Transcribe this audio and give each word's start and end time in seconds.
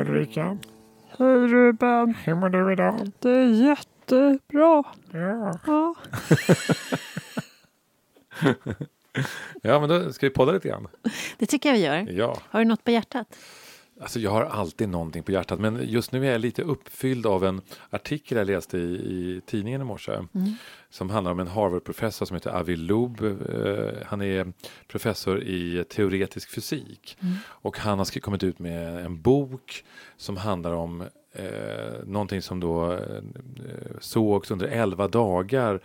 Ulrika. 0.00 0.58
Hej 1.18 1.28
Ruben. 1.48 2.14
Hur 2.24 2.34
mår 2.34 2.48
du 2.48 2.72
idag? 2.72 3.10
Det 3.18 3.30
är 3.30 3.46
jättebra. 3.46 4.84
Ja. 5.12 5.58
Ja. 5.66 5.94
Ja, 9.62 9.80
men 9.80 9.88
då 9.88 10.12
ska 10.12 10.26
vi 10.26 10.30
podda 10.30 10.52
lite 10.52 10.68
grann. 10.68 10.88
Det 11.38 11.46
tycker 11.46 11.68
jag 11.68 11.76
vi 11.76 11.84
gör. 11.84 12.12
Ja, 12.18 12.36
Har 12.50 12.60
du 12.60 12.64
något 12.66 12.84
på 12.84 12.90
hjärtat? 12.90 13.36
Alltså 14.00 14.20
jag 14.20 14.30
har 14.30 14.44
alltid 14.44 14.88
någonting 14.88 15.22
på 15.22 15.32
hjärtat, 15.32 15.60
men 15.60 15.88
just 15.88 16.12
nu 16.12 16.26
är 16.26 16.32
jag 16.32 16.40
lite 16.40 16.62
uppfylld 16.62 17.26
av 17.26 17.44
en 17.44 17.60
artikel 17.90 18.38
jag 18.38 18.46
läste 18.46 18.78
i, 18.78 18.94
i 18.94 19.40
tidningen 19.46 19.80
i 19.80 19.84
morse. 19.84 20.12
Mm. 20.12 20.54
Som 20.90 21.10
handlar 21.10 21.32
om 21.32 21.40
en 21.40 21.48
Harvard-professor 21.48 22.26
som 22.26 22.34
heter 22.34 22.50
Avi 22.50 22.76
Loeb. 22.76 23.20
Eh, 23.24 24.06
han 24.06 24.22
är 24.22 24.52
professor 24.88 25.42
i 25.42 25.84
teoretisk 25.88 26.50
fysik. 26.50 27.18
Mm. 27.20 27.34
Och 27.46 27.78
han 27.78 27.98
har 27.98 28.20
kommit 28.20 28.42
ut 28.42 28.58
med 28.58 29.06
en 29.06 29.22
bok 29.22 29.84
som 30.16 30.36
handlar 30.36 30.72
om 30.72 31.04
eh, 31.32 32.04
någonting 32.04 32.42
som 32.42 32.60
då 32.60 32.92
eh, 32.92 33.22
sågs 34.00 34.50
under 34.50 34.66
11 34.66 35.08
dagar. 35.08 35.80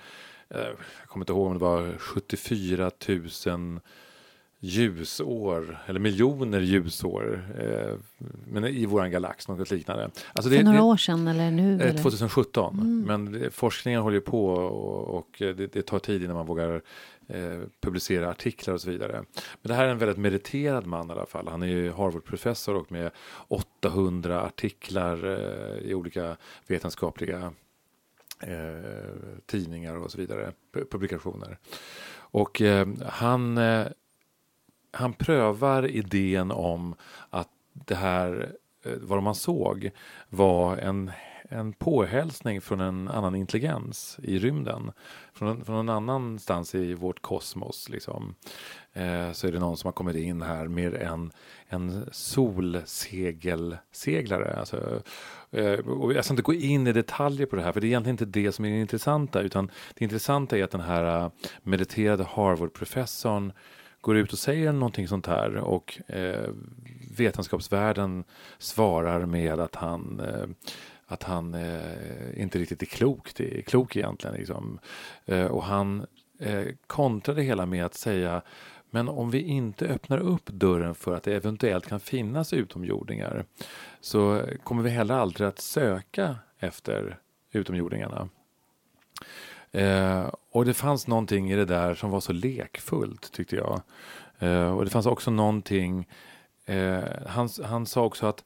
Eh, 0.49 0.59
jag 0.99 1.07
kommer 1.07 1.23
inte 1.23 1.33
ihåg 1.33 1.47
om 1.47 1.53
det 1.53 1.59
var 1.59 1.97
74 1.97 2.91
000 3.45 3.79
ljusår, 4.65 5.77
eller 5.85 5.99
miljoner 5.99 6.59
ljusår. 6.59 7.45
Eh, 7.59 7.95
men 8.47 8.65
i 8.65 8.85
våran 8.85 9.11
galax, 9.11 9.47
något 9.47 9.71
liknande. 9.71 10.09
Alltså 10.33 10.51
För 10.51 10.63
några 10.63 10.77
det, 10.77 10.83
år 10.83 10.97
sedan 10.97 11.27
eller 11.27 11.51
nu? 11.51 11.81
Eh, 11.81 11.89
Eller? 11.89 11.99
2017, 11.99 12.73
Mm. 12.79 13.01
men 13.01 13.31
det- 13.31 13.51
forskningen 13.51 14.01
håller 14.01 14.15
ju 14.15 14.21
på 14.21 14.45
och, 14.47 15.17
och 15.17 15.27
det, 15.37 15.53
det 15.53 15.81
tar 15.85 15.99
tid 15.99 16.23
innan 16.23 16.35
man 16.35 16.45
vågar 16.45 16.81
eh, 17.27 17.59
publicera 17.81 18.29
artiklar 18.29 18.73
och 18.73 18.81
så 18.81 18.89
vidare. 18.89 19.11
Men 19.61 19.69
det 19.69 19.73
här 19.73 19.85
är 19.85 19.89
en 19.89 19.97
väldigt 19.97 20.17
meriterad 20.17 20.85
man 20.85 21.09
i 21.09 21.11
alla 21.11 21.25
fall. 21.25 21.47
Han 21.47 21.61
är 21.63 21.67
ju 21.67 21.91
Harvard-professor 21.91 22.75
och 22.75 22.91
med 22.91 23.11
800 23.47 24.41
artiklar 24.41 25.25
eh, 25.25 25.77
i 25.89 25.93
olika 25.93 26.37
vetenskapliga 26.67 27.53
eh, 28.39 29.09
tidningar 29.45 29.95
och 29.95 30.11
så 30.11 30.17
vidare, 30.17 30.51
pu- 30.73 30.85
publikationer. 30.91 31.57
Och 32.15 32.61
eh, 32.61 32.87
han, 33.05 33.57
eh, 33.57 33.87
han 34.93 35.13
prövar 35.13 35.87
idén 35.87 36.51
om 36.51 36.95
att 37.29 37.49
det 37.73 37.95
här, 37.95 38.55
eh, 38.85 38.91
vad 39.01 39.23
man 39.23 39.35
såg, 39.35 39.91
var 40.29 40.77
en, 40.77 41.11
en 41.49 41.73
påhälsning 41.73 42.61
från 42.61 42.79
en 42.79 43.07
annan 43.07 43.35
intelligens 43.35 44.19
i 44.23 44.39
rymden. 44.39 44.91
Från, 45.33 45.65
från 45.65 45.75
någon 45.75 45.89
annanstans 45.89 46.75
i 46.75 46.93
vårt 46.93 47.21
kosmos. 47.21 47.89
Liksom. 47.89 48.35
Eh, 48.93 49.31
så 49.31 49.47
är 49.47 49.51
det 49.51 49.59
någon 49.59 49.77
som 49.77 49.87
har 49.87 49.93
kommit 49.93 50.15
in 50.15 50.41
här 50.41 50.67
med 50.67 50.93
en, 50.93 51.31
en 51.67 52.05
solsegelseglare. 52.11 54.55
Alltså, 54.59 55.01
eh, 55.51 55.79
och 55.79 56.13
jag 56.13 56.25
ska 56.25 56.33
inte 56.33 56.41
gå 56.41 56.53
in 56.53 56.87
i 56.87 56.93
detaljer 56.93 57.45
på 57.45 57.55
det 57.55 57.61
här, 57.61 57.71
för 57.71 57.81
det 57.81 57.87
är 57.87 57.89
egentligen 57.89 58.13
inte 58.13 58.25
det 58.25 58.51
som 58.51 58.65
är 58.65 58.69
det 58.69 58.79
intressanta. 58.79 59.41
Utan 59.41 59.71
det 59.93 60.03
intressanta 60.03 60.57
är 60.57 60.63
att 60.63 60.71
den 60.71 60.81
här 60.81 61.23
eh, 61.23 61.29
mediterade 61.63 62.23
Harvard-professorn 62.23 63.53
går 64.03 64.17
ut 64.17 64.33
och 64.33 64.39
säger 64.39 64.71
någonting 64.71 65.07
sånt 65.07 65.27
här 65.27 65.55
och 65.55 66.01
eh, 66.07 66.49
vetenskapsvärlden 67.17 68.23
svarar 68.57 69.25
med 69.25 69.59
att 69.59 69.75
han 69.75 70.19
eh, 70.19 70.47
att 71.05 71.23
han 71.23 71.53
eh, 71.53 72.41
inte 72.41 72.59
riktigt 72.59 72.81
är 72.81 72.85
klok, 72.85 73.35
det 73.35 73.57
är 73.57 73.61
klok 73.61 73.95
egentligen. 73.95 74.35
Liksom. 74.35 74.79
Eh, 75.25 75.45
och 75.45 75.63
han 75.63 76.05
eh, 76.39 76.65
kontrade 76.87 77.39
det 77.39 77.45
hela 77.45 77.65
med 77.65 77.85
att 77.85 77.93
säga 77.93 78.41
men 78.89 79.09
om 79.09 79.31
vi 79.31 79.41
inte 79.41 79.85
öppnar 79.85 80.17
upp 80.17 80.45
dörren 80.45 80.95
för 80.95 81.15
att 81.15 81.23
det 81.23 81.35
eventuellt 81.35 81.87
kan 81.87 81.99
finnas 81.99 82.53
utomjordingar 82.53 83.45
så 84.01 84.41
kommer 84.63 84.83
vi 84.83 84.89
heller 84.89 85.15
aldrig 85.15 85.47
att 85.47 85.59
söka 85.59 86.35
efter 86.59 87.19
utomjordingarna. 87.51 88.29
Eh, 89.73 90.29
och 90.51 90.65
det 90.65 90.73
fanns 90.73 91.07
någonting 91.07 91.51
i 91.51 91.55
det 91.55 91.65
där 91.65 91.93
som 91.95 92.09
var 92.11 92.19
så 92.19 92.33
lekfullt 92.33 93.31
tyckte 93.31 93.55
jag. 93.55 93.81
Eh, 94.39 94.77
och 94.77 94.83
det 94.83 94.89
fanns 94.91 95.05
också 95.05 95.31
någonting, 95.31 96.07
eh, 96.65 97.03
han, 97.27 97.49
han 97.63 97.85
sa 97.85 98.03
också 98.03 98.25
att 98.25 98.43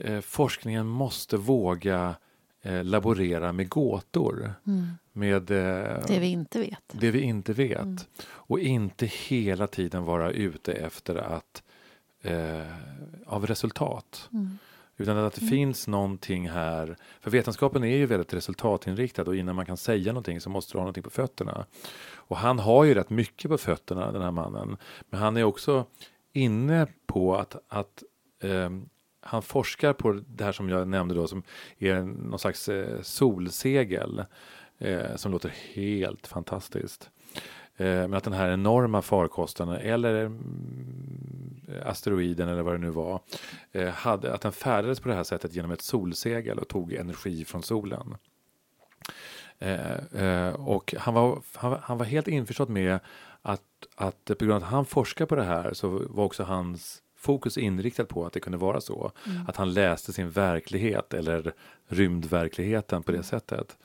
eh, 0.00 0.20
forskningen 0.20 0.86
måste 0.86 1.36
våga 1.36 2.14
eh, 2.62 2.84
laborera 2.84 3.52
med 3.52 3.68
gåtor. 3.68 4.54
Mm. 4.66 4.86
Med 5.12 5.50
eh, 5.50 6.06
Det 6.06 6.18
vi 6.18 6.26
inte 6.26 6.58
vet. 6.58 6.82
det 6.92 7.10
vi 7.10 7.20
inte 7.20 7.52
vet. 7.52 7.78
Mm. 7.80 7.98
Och 8.26 8.60
inte 8.60 9.06
hela 9.06 9.66
tiden 9.66 10.04
vara 10.04 10.30
ute 10.30 10.72
efter 10.72 11.16
att 11.16 11.62
av 13.26 13.46
resultat. 13.46 14.28
Mm. 14.32 14.58
Utan 14.96 15.18
att 15.18 15.34
det 15.34 15.40
Mm. 15.42 15.50
finns 15.50 15.88
någonting 15.88 16.48
här. 16.48 16.96
För 17.20 17.30
vetenskapen 17.30 17.84
är 17.84 17.96
ju 17.96 18.06
väldigt 18.06 18.34
resultatinriktad 18.34 19.22
och 19.22 19.36
innan 19.36 19.56
man 19.56 19.66
kan 19.66 19.76
säga 19.76 20.12
någonting 20.12 20.40
så 20.40 20.50
måste 20.50 20.72
du 20.72 20.78
ha 20.78 20.82
någonting 20.82 21.02
på 21.02 21.10
fötterna. 21.10 21.66
Och 22.14 22.36
han 22.36 22.58
har 22.58 22.84
ju 22.84 22.94
rätt 22.94 23.10
mycket 23.10 23.50
på 23.50 23.58
fötterna 23.58 24.12
den 24.12 24.22
här 24.22 24.30
mannen. 24.30 24.76
Men 25.10 25.20
han 25.20 25.36
är 25.36 25.44
också 25.44 25.86
inne 26.32 26.86
på 27.06 27.36
att, 27.36 27.56
att 27.68 28.02
ehm, 28.42 28.88
han 29.20 29.42
forskar 29.42 29.92
på 29.92 30.12
det 30.12 30.44
här 30.44 30.52
som 30.52 30.68
jag 30.68 30.88
nämnde 30.88 31.14
då 31.14 31.26
som 31.26 31.42
är 31.78 32.02
någon 32.02 32.38
slags 32.38 32.68
eh, 32.68 33.00
solsegel. 33.02 34.24
Eh, 34.78 35.16
som 35.16 35.32
låter 35.32 35.48
helt 35.74 36.26
fantastiskt. 36.26 37.10
Eh, 37.76 37.86
men 37.86 38.14
att 38.14 38.24
den 38.24 38.32
här 38.32 38.52
enorma 38.52 39.02
farkosten 39.02 39.68
eller 39.68 40.24
mm, 40.24 41.60
asteroiden 41.84 42.48
eller 42.48 42.62
vad 42.62 42.74
det 42.74 42.78
nu 42.78 42.90
var 42.90 43.20
eh, 43.72 43.88
hade, 43.88 44.34
att 44.34 44.40
den 44.40 44.52
färdades 44.52 45.00
på 45.00 45.08
det 45.08 45.14
här 45.14 45.24
sättet 45.24 45.54
genom 45.54 45.70
ett 45.70 45.82
solsegel 45.82 46.58
och 46.58 46.68
tog 46.68 46.92
energi 46.92 47.44
från 47.44 47.62
solen. 47.62 48.16
Eh, 49.58 50.48
och 50.48 50.94
han 50.98 51.14
var, 51.14 51.38
han, 51.54 51.78
han 51.82 51.98
var 51.98 52.04
helt 52.04 52.28
införstådd 52.28 52.70
med 52.70 52.98
att, 53.42 53.62
att 53.94 54.24
på 54.24 54.44
grund 54.44 54.52
av 54.52 54.62
att 54.62 54.70
han 54.70 54.84
forskar 54.84 55.26
på 55.26 55.34
det 55.34 55.44
här 55.44 55.72
så 55.72 55.88
var 55.88 56.24
också 56.24 56.42
hans 56.42 57.02
fokus 57.16 57.58
inriktat 57.58 58.08
på 58.08 58.26
att 58.26 58.32
det 58.32 58.40
kunde 58.40 58.58
vara 58.58 58.80
så. 58.80 59.12
Mm. 59.26 59.46
Att 59.48 59.56
han 59.56 59.74
läste 59.74 60.12
sin 60.12 60.30
verklighet 60.30 61.14
eller 61.14 61.52
rymdverkligheten 61.88 63.02
på 63.02 63.12
det 63.12 63.22
sättet. 63.22 63.76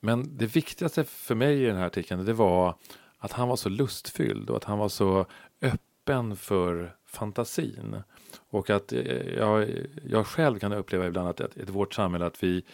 Men 0.00 0.36
det 0.36 0.46
viktigaste 0.46 1.04
för 1.04 1.34
mig 1.34 1.62
i 1.62 1.66
den 1.66 1.76
här 1.76 1.86
artikeln 1.86 2.24
det 2.24 2.32
var 2.32 2.74
att 3.18 3.32
han 3.32 3.48
var 3.48 3.56
så 3.56 3.68
lustfylld 3.68 4.50
och 4.50 4.56
att 4.56 4.64
han 4.64 4.78
var 4.78 4.88
så 4.88 5.26
öppen 5.62 6.36
för 6.36 6.96
fantasin. 7.06 8.02
Och 8.50 8.70
att 8.70 8.92
eh, 8.92 9.34
jag, 9.36 9.68
jag 10.04 10.26
själv 10.26 10.58
kan 10.58 10.72
uppleva 10.72 11.06
ibland 11.06 11.28
att 11.28 11.40
att 11.40 11.56
i 11.56 11.62
vårt 11.64 11.94
samhälle 11.94 12.26
att 12.26 12.42
vi 12.42 12.64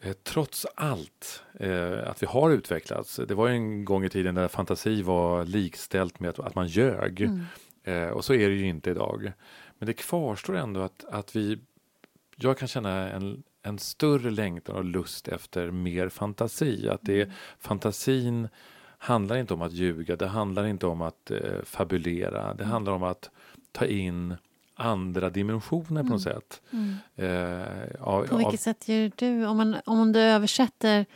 eh, 0.00 0.12
trots 0.12 0.66
allt 0.74 1.42
eh, 1.60 2.08
att 2.08 2.22
vi 2.22 2.26
har 2.26 2.50
utvecklats. 2.50 3.20
Det 3.28 3.34
var 3.34 3.48
en 3.48 3.84
gång 3.84 4.04
i 4.04 4.08
tiden 4.08 4.34
där 4.34 4.48
fantasi 4.48 5.02
var 5.02 5.44
likställt 5.44 6.20
med 6.20 6.30
att, 6.30 6.38
att 6.38 6.54
man 6.54 6.66
ljög. 6.66 7.20
Mm. 7.20 7.44
Eh, 7.84 8.08
och 8.08 8.24
så 8.24 8.34
är 8.34 8.48
det 8.48 8.54
ju 8.54 8.66
inte 8.66 8.90
idag. 8.90 9.32
Men 9.78 9.86
det 9.86 9.92
kvarstår 9.92 10.56
ändå 10.56 10.80
att, 10.80 11.04
att 11.04 11.36
vi, 11.36 11.58
jag 12.36 12.58
kan 12.58 12.68
känna 12.68 13.10
en, 13.10 13.42
en 13.64 13.78
större 13.78 14.30
längtan 14.30 14.76
och 14.76 14.84
lust 14.84 15.28
efter 15.28 15.70
mer 15.70 16.08
fantasi. 16.08 16.88
Att 16.88 17.00
det, 17.02 17.30
fantasin 17.58 18.48
handlar 18.98 19.36
inte 19.36 19.54
om 19.54 19.62
att 19.62 19.72
ljuga, 19.72 20.16
det 20.16 20.26
handlar 20.26 20.66
inte 20.66 20.86
om 20.86 21.02
att 21.02 21.30
eh, 21.30 21.62
fabulera. 21.64 22.54
Det 22.54 22.64
handlar 22.64 22.92
om 22.92 23.02
att 23.02 23.30
ta 23.72 23.86
in 23.86 24.34
andra 24.74 25.30
dimensioner 25.30 26.02
på 26.02 26.08
något 26.08 26.26
Mm. 26.26 26.40
sätt. 26.40 26.62
Mm. 26.72 26.94
Eh, 27.16 28.00
av, 28.00 28.26
På 28.26 28.36
vilket 28.36 28.60
sätt 28.60 28.88
gör 28.88 29.12
du, 29.16 29.46
om, 29.46 29.56
man, 29.56 29.76
om 29.86 30.12
du 30.12 30.20
översätter 30.20 31.06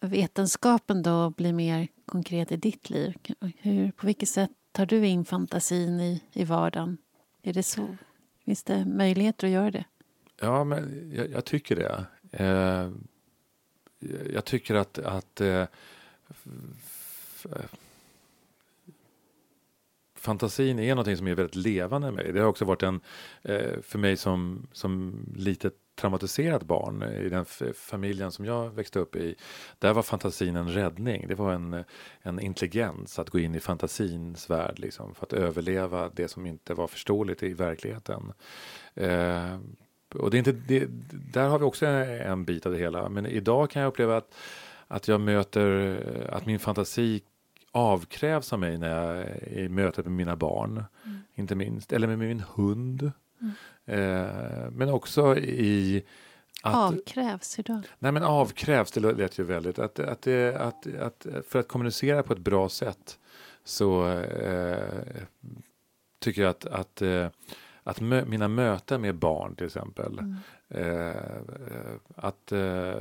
vetenskapen 0.00 1.02
då 1.02 1.12
och 1.14 1.32
blir 1.32 1.52
mer 1.52 1.88
konkret 2.06 2.52
i 2.52 2.56
ditt 2.56 2.90
liv, 2.90 3.14
hur, 3.58 3.90
på 3.92 4.06
vilket 4.06 4.28
sätt 4.28 4.50
tar 4.72 4.86
du 4.86 5.06
in 5.06 5.24
fantasin 5.24 6.00
i, 6.00 6.22
i 6.32 6.44
vardagen? 6.44 6.98
Är 7.42 7.52
det 7.52 7.62
så? 7.62 7.96
Finns 8.44 8.62
det 8.62 8.84
möjligheter 8.84 9.46
att 9.46 9.52
göra 9.52 9.70
det? 9.70 9.84
Ja, 10.40 10.64
men 10.64 11.12
jag, 11.14 11.30
jag 11.30 11.44
tycker 11.44 11.76
det. 11.76 12.06
Eh, 12.30 12.90
jag 14.32 14.44
tycker 14.44 14.74
att, 14.74 14.98
att 14.98 15.40
eh, 15.40 15.64
fantasin 20.14 20.78
är 20.78 20.88
någonting 20.88 21.16
som 21.16 21.26
är 21.26 21.34
väldigt 21.34 21.54
levande 21.56 22.10
med 22.10 22.24
mig. 22.24 22.32
Det 22.32 22.40
har 22.40 22.46
också 22.46 22.64
varit 22.64 22.82
en, 22.82 23.00
eh, 23.42 23.80
för 23.82 23.98
mig 23.98 24.16
som, 24.16 24.66
som 24.72 25.18
litet 25.36 25.74
traumatiserat 25.94 26.62
barn 26.62 27.02
i 27.02 27.28
den 27.28 27.44
familjen 27.74 28.32
som 28.32 28.44
jag 28.44 28.70
växte 28.70 28.98
upp 28.98 29.16
i. 29.16 29.34
Där 29.78 29.92
var 29.92 30.02
fantasin 30.02 30.56
en 30.56 30.72
räddning. 30.72 31.28
Det 31.28 31.34
var 31.34 31.52
en, 31.52 31.84
en 32.22 32.40
intelligens 32.40 33.18
att 33.18 33.30
gå 33.30 33.38
in 33.38 33.54
i 33.54 33.60
fantasins 33.60 34.50
värld 34.50 34.78
liksom, 34.78 35.14
för 35.14 35.26
att 35.26 35.32
överleva 35.32 36.10
det 36.14 36.28
som 36.28 36.46
inte 36.46 36.74
var 36.74 36.86
förståeligt 36.86 37.42
i 37.42 37.52
verkligheten. 37.52 38.32
Eh, 38.94 39.58
och 40.14 40.30
det 40.30 40.36
är 40.36 40.38
inte, 40.38 40.52
det, 40.52 40.86
där 41.32 41.48
har 41.48 41.58
vi 41.58 41.64
också 41.64 41.86
en 41.86 42.44
bit 42.44 42.66
av 42.66 42.72
det 42.72 42.78
hela. 42.78 43.08
Men 43.08 43.26
idag 43.26 43.70
kan 43.70 43.82
jag 43.82 43.88
uppleva 43.88 44.16
att, 44.16 44.34
att 44.88 45.08
jag 45.08 45.20
möter, 45.20 46.28
att 46.32 46.46
min 46.46 46.58
fantasi 46.58 47.22
avkrävs 47.72 48.52
av 48.52 48.58
mig 48.58 48.78
när 48.78 48.88
jag 48.88 49.16
är 49.16 49.58
i 49.58 49.68
mötet 49.68 50.04
med 50.04 50.14
mina 50.14 50.36
barn. 50.36 50.84
Mm. 51.04 51.18
Inte 51.34 51.54
minst. 51.54 51.92
Eller 51.92 52.06
med 52.06 52.18
min 52.18 52.44
hund. 52.54 53.12
Eh, 53.84 54.70
men 54.70 54.88
också 54.88 55.36
i 55.38 56.04
att, 56.62 56.74
Avkrävs, 56.74 57.56
då? 57.56 57.82
Nej 57.98 58.12
men 58.12 58.22
avkrävs, 58.22 58.92
det 58.92 59.00
lät 59.00 59.38
ju 59.38 59.42
väldigt. 59.42 59.78
Att, 59.78 59.98
att, 59.98 60.26
att, 60.26 60.86
att, 60.86 61.26
för 61.48 61.58
att 61.58 61.68
kommunicera 61.68 62.22
på 62.22 62.32
ett 62.32 62.38
bra 62.38 62.68
sätt 62.68 63.18
så 63.64 64.08
eh, 64.18 64.78
tycker 66.18 66.42
jag 66.42 66.50
att, 66.50 66.66
att, 66.66 67.02
eh, 67.02 67.28
att 67.84 68.00
mö, 68.00 68.24
mina 68.24 68.48
möten 68.48 69.00
med 69.00 69.14
barn 69.14 69.54
till 69.56 69.66
exempel, 69.66 70.18
Mm. 70.18 70.36
eh, 70.68 71.16
att, 72.16 72.52
eh, 72.52 72.94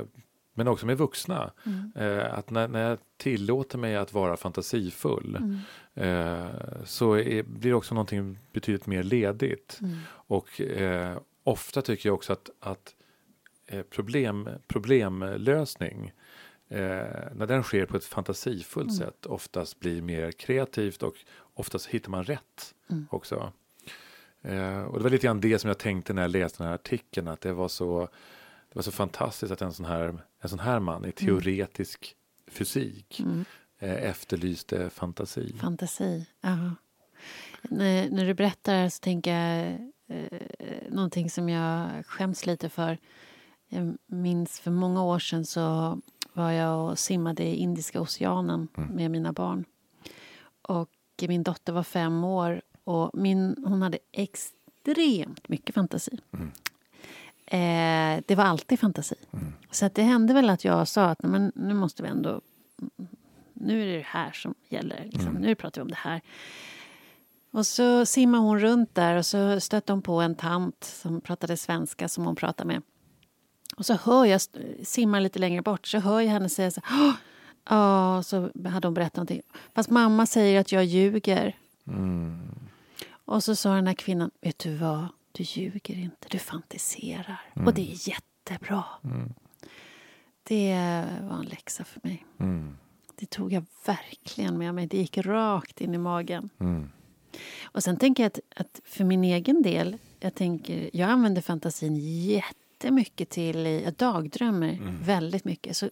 men 0.54 0.68
också 0.68 0.86
med 0.86 0.98
vuxna, 0.98 1.52
Mm. 1.66 1.92
eh, 1.96 2.34
att 2.34 2.50
när, 2.50 2.68
när 2.68 2.90
jag 2.90 2.98
tillåter 3.18 3.78
mig 3.78 3.96
att 3.96 4.14
vara 4.14 4.38
fantasifull 4.38 5.36
Mm. 5.40 5.58
eh, 5.94 6.50
så 6.86 7.14
är, 7.14 7.44
blir 7.44 7.70
det 7.72 7.76
också 7.78 7.96
någonting 7.96 8.38
betydligt 8.54 8.86
mer 8.88 9.04
ledigt. 9.04 9.78
Mm. 9.82 9.98
Och 10.10 10.62
eh, 10.62 11.18
ofta 11.44 11.82
tycker 11.82 12.10
jag 12.10 12.14
också 12.16 12.34
att, 12.34 12.50
att 12.60 12.96
eh, 13.68 13.82
problem, 13.82 14.50
problemlösning, 14.68 16.12
när 17.36 17.46
den 17.48 17.64
sker 17.64 17.86
på 17.86 17.98
ett 17.98 18.06
fantasifullt 18.06 18.90
Mm. 18.90 18.98
sätt, 18.98 19.26
oftast 19.26 19.80
blir 19.80 20.02
mer 20.02 20.32
kreativt 20.32 21.04
och 21.04 21.16
oftast 21.54 21.86
hittar 21.86 22.10
man 22.12 22.24
rätt 22.24 22.76
Mm. 22.92 23.08
också. 23.10 23.52
Eh, 24.44 24.82
och 24.82 24.98
det 24.98 25.04
var 25.04 25.10
lite 25.10 25.28
grann 25.28 25.42
det 25.42 25.60
som 25.60 25.68
jag 25.68 25.78
tänkte 25.78 26.14
när 26.14 26.22
jag 26.22 26.32
läste 26.32 26.58
den 26.58 26.68
här 26.68 26.76
artikeln, 26.76 27.28
att 27.28 27.42
det 27.42 27.54
var 27.54 27.68
så, 27.68 28.00
det 28.70 28.76
var 28.76 28.84
så 28.84 28.92
fantastiskt 28.92 29.52
att 29.52 29.62
en 29.62 29.74
sån 29.74 29.86
här, 29.86 30.18
en 30.42 30.50
sån 30.50 30.60
här 30.60 30.80
man 30.80 31.06
i 31.06 31.12
teoretisk 31.12 32.16
fysik 32.48 33.20
Mm. 33.20 33.46
eh, 33.80 34.10
efterlyste 34.10 34.90
fantasi. 34.90 35.54
Fantasi, 35.62 36.28
ja. 36.42 36.58
När, 37.62 38.10
när 38.10 38.26
du 38.26 38.34
berättar 38.34 38.90
så 38.90 39.00
tänker 39.00 39.32
jag 39.40 39.68
eh, 40.08 40.40
någonting 40.90 41.30
som 41.30 41.50
jag 41.50 42.06
skäms 42.06 42.46
lite 42.46 42.70
för. 42.70 42.98
Jag 43.70 43.98
minns 44.06 44.60
för 44.60 44.72
många 44.72 45.04
år 45.04 45.20
sedan 45.20 45.46
så 45.46 46.00
var 46.34 46.52
jag 46.52 46.90
och 46.92 47.00
simmade 47.00 47.44
i 47.44 47.56
Indiska 47.56 48.02
oceanen 48.02 48.68
med 48.76 49.12
mina 49.12 49.34
barn. 49.34 49.66
Och 50.62 50.90
min 51.28 51.44
dotter 51.44 51.74
var 51.74 51.84
fem 51.84 52.24
år 52.24 52.62
och 52.84 53.12
min, 53.14 53.56
hon 53.66 53.82
hade 53.82 53.98
extremt 54.12 55.50
mycket 55.50 55.76
fantasi. 55.76 56.20
Eh, 57.46 58.24
det 58.28 58.36
var 58.36 58.44
alltid 58.44 58.80
fantasi. 58.80 59.16
Så 59.72 59.86
att 59.86 59.96
det 59.96 60.04
hände 60.04 60.34
väl 60.34 60.50
att 60.50 60.66
jag 60.66 60.88
sa 60.88 61.06
att 61.06 61.22
"Nej, 61.24 61.32
men 61.32 61.52
nu 61.56 61.74
måste 61.74 62.04
vi 62.04 62.10
ändå... 62.10 62.42
Nu 63.54 63.82
är 63.82 63.86
det 63.86 63.98
det 63.98 64.06
här 64.08 64.32
som 64.32 64.54
gäller. 64.70 65.10
Liksom. 65.12 65.34
Nu 65.34 65.56
pratar 65.56 65.82
vi 65.82 65.84
om 65.84 65.90
det 65.90 65.98
här. 65.98 66.22
Och 67.52 67.68
så 67.68 68.06
simmade 68.06 68.44
hon 68.44 68.60
runt 68.60 68.96
där 68.96 69.16
och 69.16 69.26
så 69.26 69.60
stötte 69.60 69.94
hon 69.94 70.02
på 70.02 70.22
en 70.22 70.36
tant 70.36 70.84
som 70.84 71.22
pratade 71.22 71.58
svenska 71.58 72.10
som 72.10 72.26
hon 72.26 72.36
pratade 72.36 72.68
med. 72.68 72.82
Och 73.78 73.86
så 73.86 73.94
hör 73.94 74.26
jag, 74.26 74.42
simmar 74.84 75.22
lite 75.22 75.40
längre 75.40 75.62
bort, 75.62 75.88
så 75.88 76.00
hör 76.00 76.22
jag 76.22 76.32
henne 76.32 76.50
säga 76.50 76.72
så 76.72 76.82
här! 76.84 77.14
Ja, 77.70 78.24
så 78.24 78.50
hade 78.66 78.88
hon 78.88 78.94
berättat 78.94 79.16
någonting. 79.16 79.42
Fast 79.76 79.90
mamma 79.90 80.26
säger 80.26 80.60
att 80.62 80.72
jag 80.72 80.86
ljuger. 80.86 81.56
Och 83.26 83.44
så 83.44 83.56
sa 83.56 83.76
den 83.76 83.88
här 83.88 83.94
kvinnan, 83.94 84.32
vet 84.42 84.60
du 84.60 84.76
vad? 84.76 85.08
Du 85.32 85.44
ljuger 85.44 85.98
inte, 85.98 86.28
du 86.30 86.40
fantiserar. 86.40 87.42
Och 87.66 87.74
det 87.74 87.82
är 87.82 88.10
jättebra. 88.10 88.84
Det 90.44 90.76
var 91.22 91.38
en 91.38 91.46
läxa 91.46 91.84
för 91.84 92.00
mig. 92.04 92.26
Mm. 92.40 92.78
Det 93.16 93.26
tog 93.26 93.54
jag 93.54 93.66
verkligen 93.86 94.58
med 94.58 94.76
mig. 94.76 94.88
Det 94.88 94.98
gick 94.98 95.18
rakt 95.18 95.82
in 95.82 95.94
i 95.94 95.98
magen. 95.98 96.50
Mm. 96.60 96.90
Och 97.64 97.84
sen 97.84 97.98
tänker 97.98 98.24
jag 98.24 98.28
att, 98.28 98.40
att 98.56 98.82
för 98.86 99.04
min 99.04 99.24
egen 99.24 99.62
del, 99.62 99.98
jag 100.20 100.36
tänker, 100.36 100.90
jag 100.94 101.10
använder 101.10 101.42
fantasin 101.42 101.96
jättemycket 102.26 103.30
till, 103.30 103.66
jag 103.66 103.94
dagdrömmer 103.94 104.80
väldigt 105.04 105.46
mycket. 105.46 105.78
Så 105.78 105.90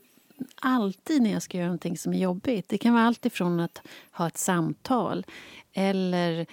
alltid 0.55 1.21
när 1.21 1.31
jag 1.31 1.41
ska 1.41 1.57
göra 1.57 1.67
någonting 1.67 1.97
som 1.97 2.13
är 2.13 2.17
jobbigt, 2.17 2.69
det 2.69 2.77
kan 2.77 2.93
vara 2.93 3.03
allt 3.03 3.25
ifrån 3.25 3.59
att 3.59 3.81
ha 4.11 4.27
ett 4.27 4.37
samtal 4.37 5.25
eller 5.73 6.45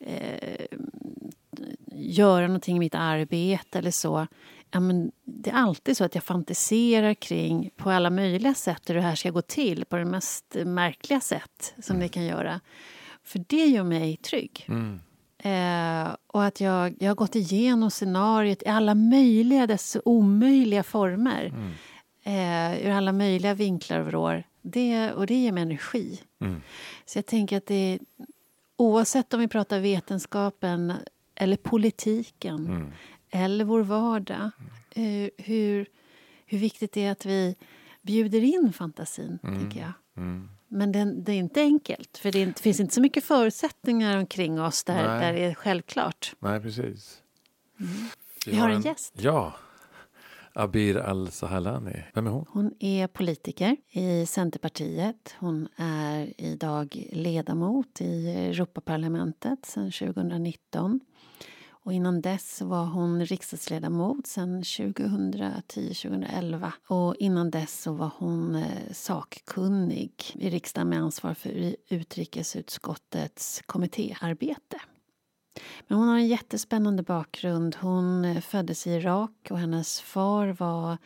eh, 0.00 0.66
göra 1.92 2.46
någonting 2.46 2.76
i 2.76 2.78
mitt 2.78 2.94
arbete 2.94 3.78
eller 3.78 3.90
så. 3.90 4.26
Ja, 4.70 4.80
men 4.80 5.12
det 5.24 5.50
är 5.50 5.54
alltid 5.54 5.96
så 5.96 6.04
att 6.04 6.14
jag 6.14 6.24
fantiserar 6.24 7.14
kring 7.14 7.70
på 7.76 7.90
alla 7.90 8.10
möjliga 8.10 8.54
sätt 8.54 8.90
hur 8.90 8.94
det 8.94 9.00
här 9.00 9.14
ska 9.14 9.30
gå 9.30 9.42
till 9.42 9.84
på 9.84 9.96
det 9.96 10.04
mest 10.04 10.56
märkliga 10.64 11.20
sätt 11.20 11.74
som 11.82 11.98
det 11.98 12.08
kan 12.08 12.24
göra. 12.24 12.60
För 13.24 13.44
det 13.46 13.66
gör 13.66 13.84
mig 13.84 14.16
trygg. 14.16 14.66
Mm. 14.68 15.00
Eh, 15.42 16.16
och 16.26 16.44
att 16.44 16.60
jag, 16.60 16.94
jag 16.98 17.10
har 17.10 17.14
gått 17.14 17.36
igenom 17.36 17.90
scenariot 17.90 18.62
i 18.62 18.68
alla 18.68 18.94
möjliga, 18.94 19.66
dess 19.66 19.96
omöjliga 20.04 20.82
former. 20.82 21.52
Eh, 22.22 22.86
ur 22.86 22.90
alla 22.90 23.12
möjliga 23.12 23.54
vinklar 23.54 24.00
och 24.00 24.06
vrår. 24.06 24.42
Det, 24.62 25.12
och 25.12 25.26
det 25.26 25.34
ger 25.34 25.52
mig 25.52 25.62
energi. 25.62 26.20
Mm. 26.40 26.62
Så 27.04 27.18
jag 27.18 27.26
tänker 27.26 27.56
att 27.56 27.66
det 27.66 27.74
är, 27.74 27.98
oavsett 28.80 29.34
om 29.34 29.40
vi 29.40 29.48
pratar 29.48 29.80
vetenskapen 29.80 30.92
eller 31.34 31.56
politiken 31.56 32.66
Mm. 32.66 32.92
eller 33.30 33.64
vår 33.64 33.82
vardag. 33.82 34.50
Eh, 34.90 35.28
hur, 35.38 35.86
hur 36.46 36.58
viktigt 36.58 36.92
det 36.92 37.04
är 37.04 37.12
att 37.12 37.26
vi 37.26 37.56
bjuder 38.02 38.40
in 38.44 38.72
fantasin, 38.72 39.38
tycker 39.62 39.80
jag. 39.80 39.92
Mm. 40.16 40.48
Men 40.68 40.92
det, 40.92 41.04
det 41.22 41.32
är 41.32 41.36
inte 41.36 41.60
enkelt, 41.60 42.18
för 42.18 42.32
det, 42.32 42.42
är, 42.42 42.46
det 42.46 42.60
finns 42.60 42.80
inte 42.80 42.94
så 42.94 43.00
mycket 43.00 43.24
förutsättningar 43.24 44.16
omkring 44.16 44.60
oss 44.60 44.84
där, 44.84 45.08
Nej. 45.08 45.20
där 45.20 45.32
det 45.32 45.44
är 45.44 45.54
självklart. 45.54 46.32
Nej, 46.38 46.60
precis. 46.60 47.22
Vi 48.46 48.56
har 48.56 48.70
en 48.70 48.80
gäst. 48.82 49.14
Ja. 49.16 49.52
Abir 50.60 50.96
Al-Sahalani. 50.96 52.02
Vem 52.14 52.26
är 52.26 52.30
hon? 52.30 52.46
Hon 52.48 52.74
är 52.78 53.06
politiker 53.06 53.76
i 53.90 54.26
Centerpartiet. 54.26 55.34
Hon 55.38 55.68
är 55.76 56.40
idag 56.40 57.08
ledamot 57.12 58.00
i 58.00 58.30
Europaparlamentet 58.30 59.66
sedan 59.66 59.92
2019. 59.92 61.00
Och 61.68 61.92
innan 61.92 62.20
dess 62.20 62.62
var 62.62 62.84
hon 62.84 63.24
riksdagsledamot 63.24 64.26
sedan 64.26 64.62
2010-2011. 64.62 66.72
Och 66.86 67.16
innan 67.16 67.50
dess 67.50 67.82
så 67.82 67.92
var 67.92 68.10
hon 68.18 68.54
eh, 68.54 68.92
sakkunnig 68.92 70.12
i 70.34 70.50
riksdagen 70.50 70.88
med 70.88 70.98
ansvar 70.98 71.34
för 71.34 71.76
utrikesutskottets 71.88 73.62
kommittéarbete. 73.66 74.80
Men 75.88 75.98
hon 75.98 76.08
har 76.08 76.16
en 76.16 76.28
jättespännande 76.28 77.02
bakgrund. 77.02 77.76
Hon 77.80 78.24
eh, 78.24 78.40
föddes 78.40 78.86
i 78.86 78.90
Irak 78.90 79.48
och 79.50 79.58
hennes 79.58 80.00
far 80.00 80.46
var 80.48 80.98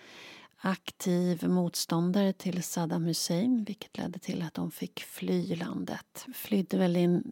aktiv 0.57 1.49
motståndare 1.49 2.33
till 2.33 2.63
Saddam 2.63 3.05
Hussein 3.05 3.65
vilket 3.65 3.99
ledde 3.99 4.19
till 4.19 4.43
att 4.43 4.55
de 4.55 4.71
fick 4.71 5.01
fly 5.01 5.57
landet. 5.57 6.27
Flydde 6.35 6.79
väl 6.79 6.97
in 6.97 7.23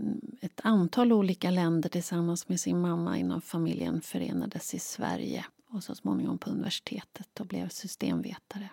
ett 0.40 0.60
antal 0.64 1.12
olika 1.12 1.50
länder 1.50 1.88
tillsammans 1.88 2.48
med 2.48 2.60
sin 2.60 2.80
mamma 2.80 3.18
innan 3.18 3.40
familjen 3.40 4.00
förenades 4.00 4.74
i 4.74 4.78
Sverige 4.78 5.44
och 5.70 5.84
så 5.84 5.94
småningom 5.94 6.38
på 6.38 6.50
universitetet 6.50 7.40
och 7.40 7.46
blev 7.46 7.68
systemvetare. 7.68 8.68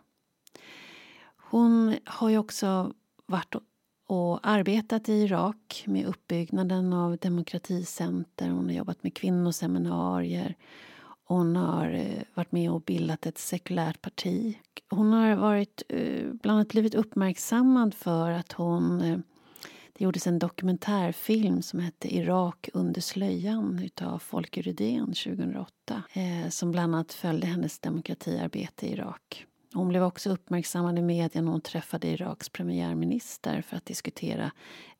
Hon 1.38 1.98
har 2.06 2.30
ju 2.30 2.38
också 2.38 2.94
varit 3.26 3.56
och 4.10 4.40
arbetat 4.44 5.10
i 5.10 5.14
Irak 5.14 5.84
med 5.88 6.06
uppbyggnaden 6.06 6.94
av 6.94 7.18
demokraticenter. 7.18 8.50
Hon 8.50 8.66
har 8.66 8.74
jobbat 8.74 9.04
med 9.04 9.14
kvinnoseminarier. 9.14 10.56
Hon 11.24 11.56
har 11.56 11.92
eh, 11.92 12.24
varit 12.34 12.52
med 12.52 12.72
och 12.72 12.82
bildat 12.82 13.26
ett 13.26 13.38
sekulärt 13.38 14.02
parti. 14.02 14.58
Hon 14.90 15.14
har 15.14 15.36
varit, 15.36 15.84
eh, 15.90 16.32
bland 16.34 16.58
annat 16.58 16.68
blivit 16.68 16.96
uppmärksammad 16.96 17.94
för 17.94 18.32
att 18.32 18.52
hon... 18.52 19.02
Eh, 19.02 19.20
det 19.94 20.04
gjordes 20.04 20.28
en 20.28 20.40
dokumentärfilm 20.40 21.62
som 21.62 21.80
hette 21.80 22.16
Irak 22.16 22.70
under 22.74 23.02
slöjan 23.02 23.80
utav 23.84 24.20
Folke 24.20 24.62
Rydén 24.62 25.06
2008 25.06 26.04
som 26.50 26.72
bland 26.72 26.96
annat 26.96 27.14
följde 27.14 27.48
hennes 27.48 27.80
demokratiarbete 27.80 28.88
i 28.88 28.92
Irak. 28.92 29.46
Hon 29.74 29.88
blev 29.88 30.04
också 30.04 30.30
uppmärksammad 30.30 31.00
i 31.00 31.02
media 31.02 31.42
när 31.42 31.52
hon 31.52 31.62
träffade 31.62 32.08
Iraks 32.08 32.50
premiärminister 32.50 33.62
för 33.62 33.78
att 33.78 33.86
diskutera 33.86 34.52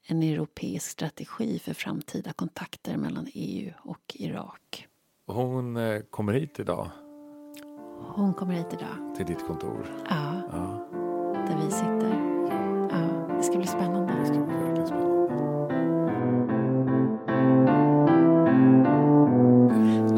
en 0.04 0.24
europeisk 0.24 0.90
strategi 0.92 1.60
för 1.60 1.74
framtida 1.74 2.34
kontakter 2.34 2.98
mellan 2.98 3.28
EU 3.34 3.74
och 3.80 4.16
Irak. 4.16 4.88
Hon 5.28 5.78
eh, 5.78 6.00
kommer 6.10 6.34
hit 6.34 6.60
idag 6.60 6.90
Hon 8.16 8.34
kommer 8.34 8.54
hit 8.54 8.68
idag. 8.74 9.16
till 9.16 9.26
ditt 9.26 9.48
kontor. 9.48 10.04
Ja, 10.10 10.42
Ja, 10.52 10.88
där 11.48 11.58
vi 11.66 11.72
sitter. 11.72 12.40
Ja, 12.92 13.36
det 13.38 13.44
ska 13.44 13.58
bli 13.58 13.68
spännande. 13.68 14.14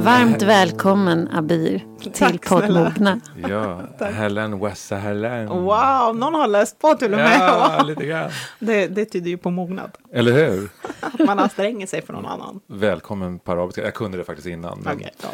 Varmt 0.03 0.41
välkommen 0.41 1.27
Abir 1.27 1.85
till. 2.13 2.39
Poddmogna. 2.39 3.19
Ja, 3.49 3.81
Helen 4.05 4.59
Wessa 4.59 4.95
Helen. 4.95 5.47
Wow, 5.47 6.15
någon 6.15 6.33
har 6.33 6.47
läst 6.47 6.79
på 6.79 6.93
till 6.93 7.13
och 7.13 7.19
med. 7.19 7.39
Ja, 7.39 7.83
lite 7.83 8.05
grann. 8.05 8.31
Det, 8.59 8.87
det 8.87 9.05
tyder 9.05 9.29
ju 9.29 9.37
på 9.37 9.49
mognad. 9.49 9.91
Eller 10.11 10.31
hur? 10.31 10.69
Att 10.99 11.19
man 11.25 11.39
anstränger 11.39 11.87
sig 11.87 12.01
för 12.01 12.13
någon 12.13 12.25
annan. 12.25 12.59
Välkommen 12.67 13.39
på 13.39 13.51
arabiska. 13.51 13.83
Jag 13.83 13.93
kunde 13.93 14.17
det 14.17 14.23
faktiskt 14.23 14.47
innan. 14.47 14.81
ja. 14.85 15.27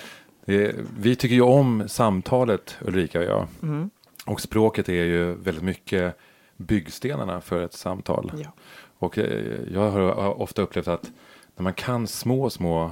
det, 0.45 0.75
vi 0.99 1.15
tycker 1.15 1.35
ju 1.35 1.41
om 1.41 1.83
samtalet, 1.87 2.77
Ulrika 2.81 3.19
och 3.19 3.25
jag. 3.25 3.47
Mm. 3.63 3.89
Och 4.25 4.41
språket 4.41 4.89
är 4.89 4.93
ju 4.93 5.33
väldigt 5.33 5.63
mycket 5.63 6.17
byggstenarna 6.57 7.41
för 7.41 7.61
ett 7.61 7.73
samtal. 7.73 8.31
Ja. 8.35 8.53
Och 8.99 9.17
eh, 9.17 9.41
jag 9.73 9.91
har 9.91 10.41
ofta 10.41 10.61
upplevt 10.61 10.87
att 10.87 11.11
när 11.55 11.63
man 11.63 11.73
kan 11.73 12.07
små, 12.07 12.49
små 12.49 12.91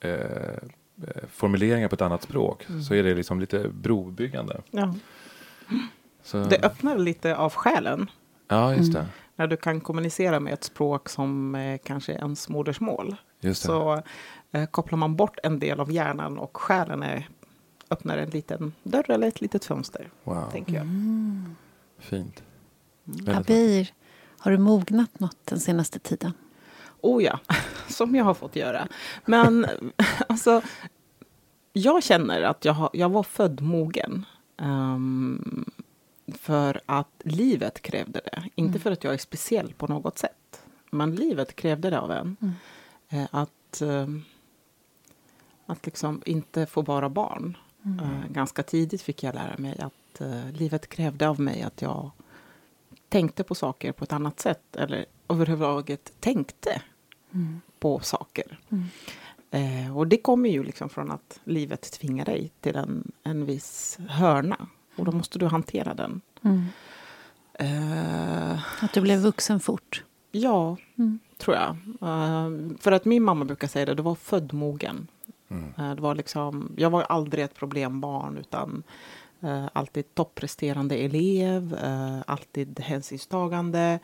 eh, 0.00 0.12
formuleringar 1.30 1.88
på 1.88 1.94
ett 1.94 2.00
annat 2.02 2.22
språk 2.22 2.66
Mm. 2.68 2.82
så 2.82 2.94
är 2.94 3.02
det 3.02 3.14
liksom 3.14 3.40
lite 3.40 3.68
brobyggande. 3.68 4.60
Ja. 4.70 4.94
Så, 6.22 6.44
Det 6.44 6.64
öppnar 6.64 6.98
lite 6.98 7.36
av 7.36 7.52
själen. 7.54 8.10
ja, 8.48 8.74
just 8.74 8.92
det. 8.92 9.06
När 9.36 9.46
du 9.46 9.56
kan 9.56 9.80
kommunicera 9.80 10.40
med 10.40 10.52
ett 10.52 10.64
språk 10.64 11.08
som 11.08 11.54
eh, 11.54 11.78
kanske 11.84 12.12
är 12.12 12.18
ens 12.18 12.48
modersmål. 12.48 13.16
Just 13.40 13.62
det. 13.62 13.66
Så 13.66 14.02
eh, 14.52 14.66
kopplar 14.66 14.96
man 14.98 15.16
bort 15.16 15.38
en 15.42 15.58
del 15.58 15.80
av 15.80 15.92
hjärnan 15.92 16.38
och 16.38 16.56
själen 16.56 17.02
är, 17.02 17.28
öppnar 17.90 18.18
en 18.18 18.30
liten 18.30 18.72
dörr 18.82 19.10
eller 19.10 19.28
ett 19.28 19.40
litet 19.40 19.64
fönster. 19.64 20.08
Wow, 20.24 20.50
Tänker 20.52 20.72
jag. 20.74 20.86
fint. 21.98 22.42
Mm. 23.06 23.24
Väldigt 23.24 23.36
Abir, 23.50 23.92
har 24.38 24.50
du 24.50 24.58
mognat 24.58 25.20
något 25.20 25.36
den 25.44 25.60
senaste 25.60 25.98
tiden? 25.98 26.32
Oh 27.00 27.22
ja, 27.22 27.40
som 27.88 28.14
jag 28.14 28.24
har 28.24 28.34
fått 28.34 28.56
göra. 28.56 28.88
Men 29.24 29.66
alltså, 30.28 30.62
jag 31.72 32.02
känner 32.02 32.42
att 32.42 32.64
jag, 32.64 32.72
har, 32.72 32.90
jag 32.92 33.08
var 33.08 33.22
född 33.22 33.60
mogen. 33.60 34.24
ehm, 34.56 35.64
för 36.38 36.80
att 36.86 37.22
livet 37.24 37.82
krävde 37.82 38.20
det. 38.24 38.42
Inte 38.54 38.78
för 38.78 38.90
att 38.90 39.04
jag 39.04 39.14
är 39.14 39.18
speciell 39.18 39.72
på 39.72 39.86
något 39.86 40.18
sätt. 40.18 40.62
Men 40.90 41.14
livet 41.14 41.56
krävde 41.56 41.90
det 41.90 42.00
av 42.00 42.10
en. 42.12 42.36
Mm. 42.40 42.54
Eh, 43.08 43.28
att, 43.30 43.80
ehm, 43.80 44.22
att 45.66 45.86
liksom 45.86 46.22
inte 46.26 46.66
få 46.66 46.82
vara 46.82 47.08
barn. 47.08 47.56
Eh, 47.84 48.32
ganska 48.32 48.62
tidigt 48.62 49.02
fick 49.02 49.22
jag 49.22 49.34
lära 49.34 49.54
mig 49.58 49.78
att 49.78 50.20
eh, 50.20 50.50
livet 50.52 50.88
krävde 50.88 51.28
av 51.28 51.40
mig 51.40 51.62
att 51.62 51.82
jag 51.82 52.10
tänkte 53.08 53.44
på 53.44 53.54
saker 53.54 53.92
på 53.92 54.04
ett 54.04 54.12
annat 54.12 54.40
sätt. 54.40 54.76
Eller 54.76 55.06
överhuvudtaget 55.28 56.12
tänkte 56.20 56.82
Mm. 57.34 57.60
på 57.80 58.00
saker. 58.00 58.58
Mm. 58.68 58.84
Eh, 59.50 59.96
och 59.98 60.06
det 60.06 60.16
kommer 60.16 60.50
ju 60.50 60.64
liksom 60.64 60.88
från 60.88 61.10
att 61.10 61.40
livet 61.44 61.92
tvingar 61.92 62.24
dig 62.24 62.52
till 62.60 62.76
en, 62.76 63.12
en 63.22 63.46
viss 63.46 63.98
hörna. 64.08 64.66
Och 64.96 65.04
då 65.04 65.12
måste 65.12 65.38
du 65.38 65.46
hantera 65.46 65.94
den. 65.94 66.20
Mm. 66.42 66.64
Eh, 67.54 68.84
Att 68.84 68.92
du 68.92 69.00
blev 69.00 69.18
vuxen 69.18 69.60
fort? 69.60 70.04
ja, 70.32 70.76
Mm. 70.98 71.18
tror 71.38 71.56
jag. 71.56 71.68
Eh, 72.00 72.76
för 72.80 72.92
att 72.92 73.04
min 73.04 73.22
mamma 73.24 73.44
brukar 73.44 73.68
säga 73.68 73.86
det, 73.86 73.94
du 73.94 74.02
var 74.02 74.14
född 74.14 74.52
mogen. 74.54 75.06
Mm. 75.48 75.74
Eh, 75.78 75.94
det 75.94 76.02
var 76.02 76.14
liksom, 76.14 76.72
jag 76.76 76.90
var 76.90 77.02
aldrig 77.02 77.44
ett 77.44 77.54
problembarn 77.54 78.36
utan 78.38 78.82
alltid 79.72 80.14
toppresterande 80.14 80.96
elev, 80.96 81.74
eh, 81.74 82.20
alltid 82.26 82.80
hänsynstagande. 82.80 83.98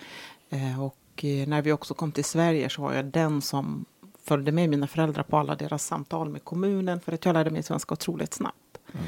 Eh, 0.50 0.82
och 0.82 1.24
eh, 1.24 1.48
när 1.48 1.62
vi 1.62 1.72
också 1.72 1.94
kom 1.94 2.12
till 2.12 2.24
Sverige 2.24 2.70
så 2.70 2.82
var 2.82 2.92
jag 2.92 3.04
den 3.04 3.42
som 3.42 3.84
följde 4.24 4.52
med 4.52 4.70
mina 4.70 4.86
föräldrar 4.86 5.22
på 5.22 5.36
alla 5.36 5.54
deras 5.54 5.84
samtal 5.84 6.28
med 6.28 6.44
kommunen 6.44 7.00
för 7.00 7.12
att 7.12 7.24
jag 7.24 7.32
lärde 7.32 7.50
mig 7.50 7.62
svenska 7.62 7.92
otroligt 7.92 8.34
snabbt. 8.34 8.78
Mm. 8.92 9.06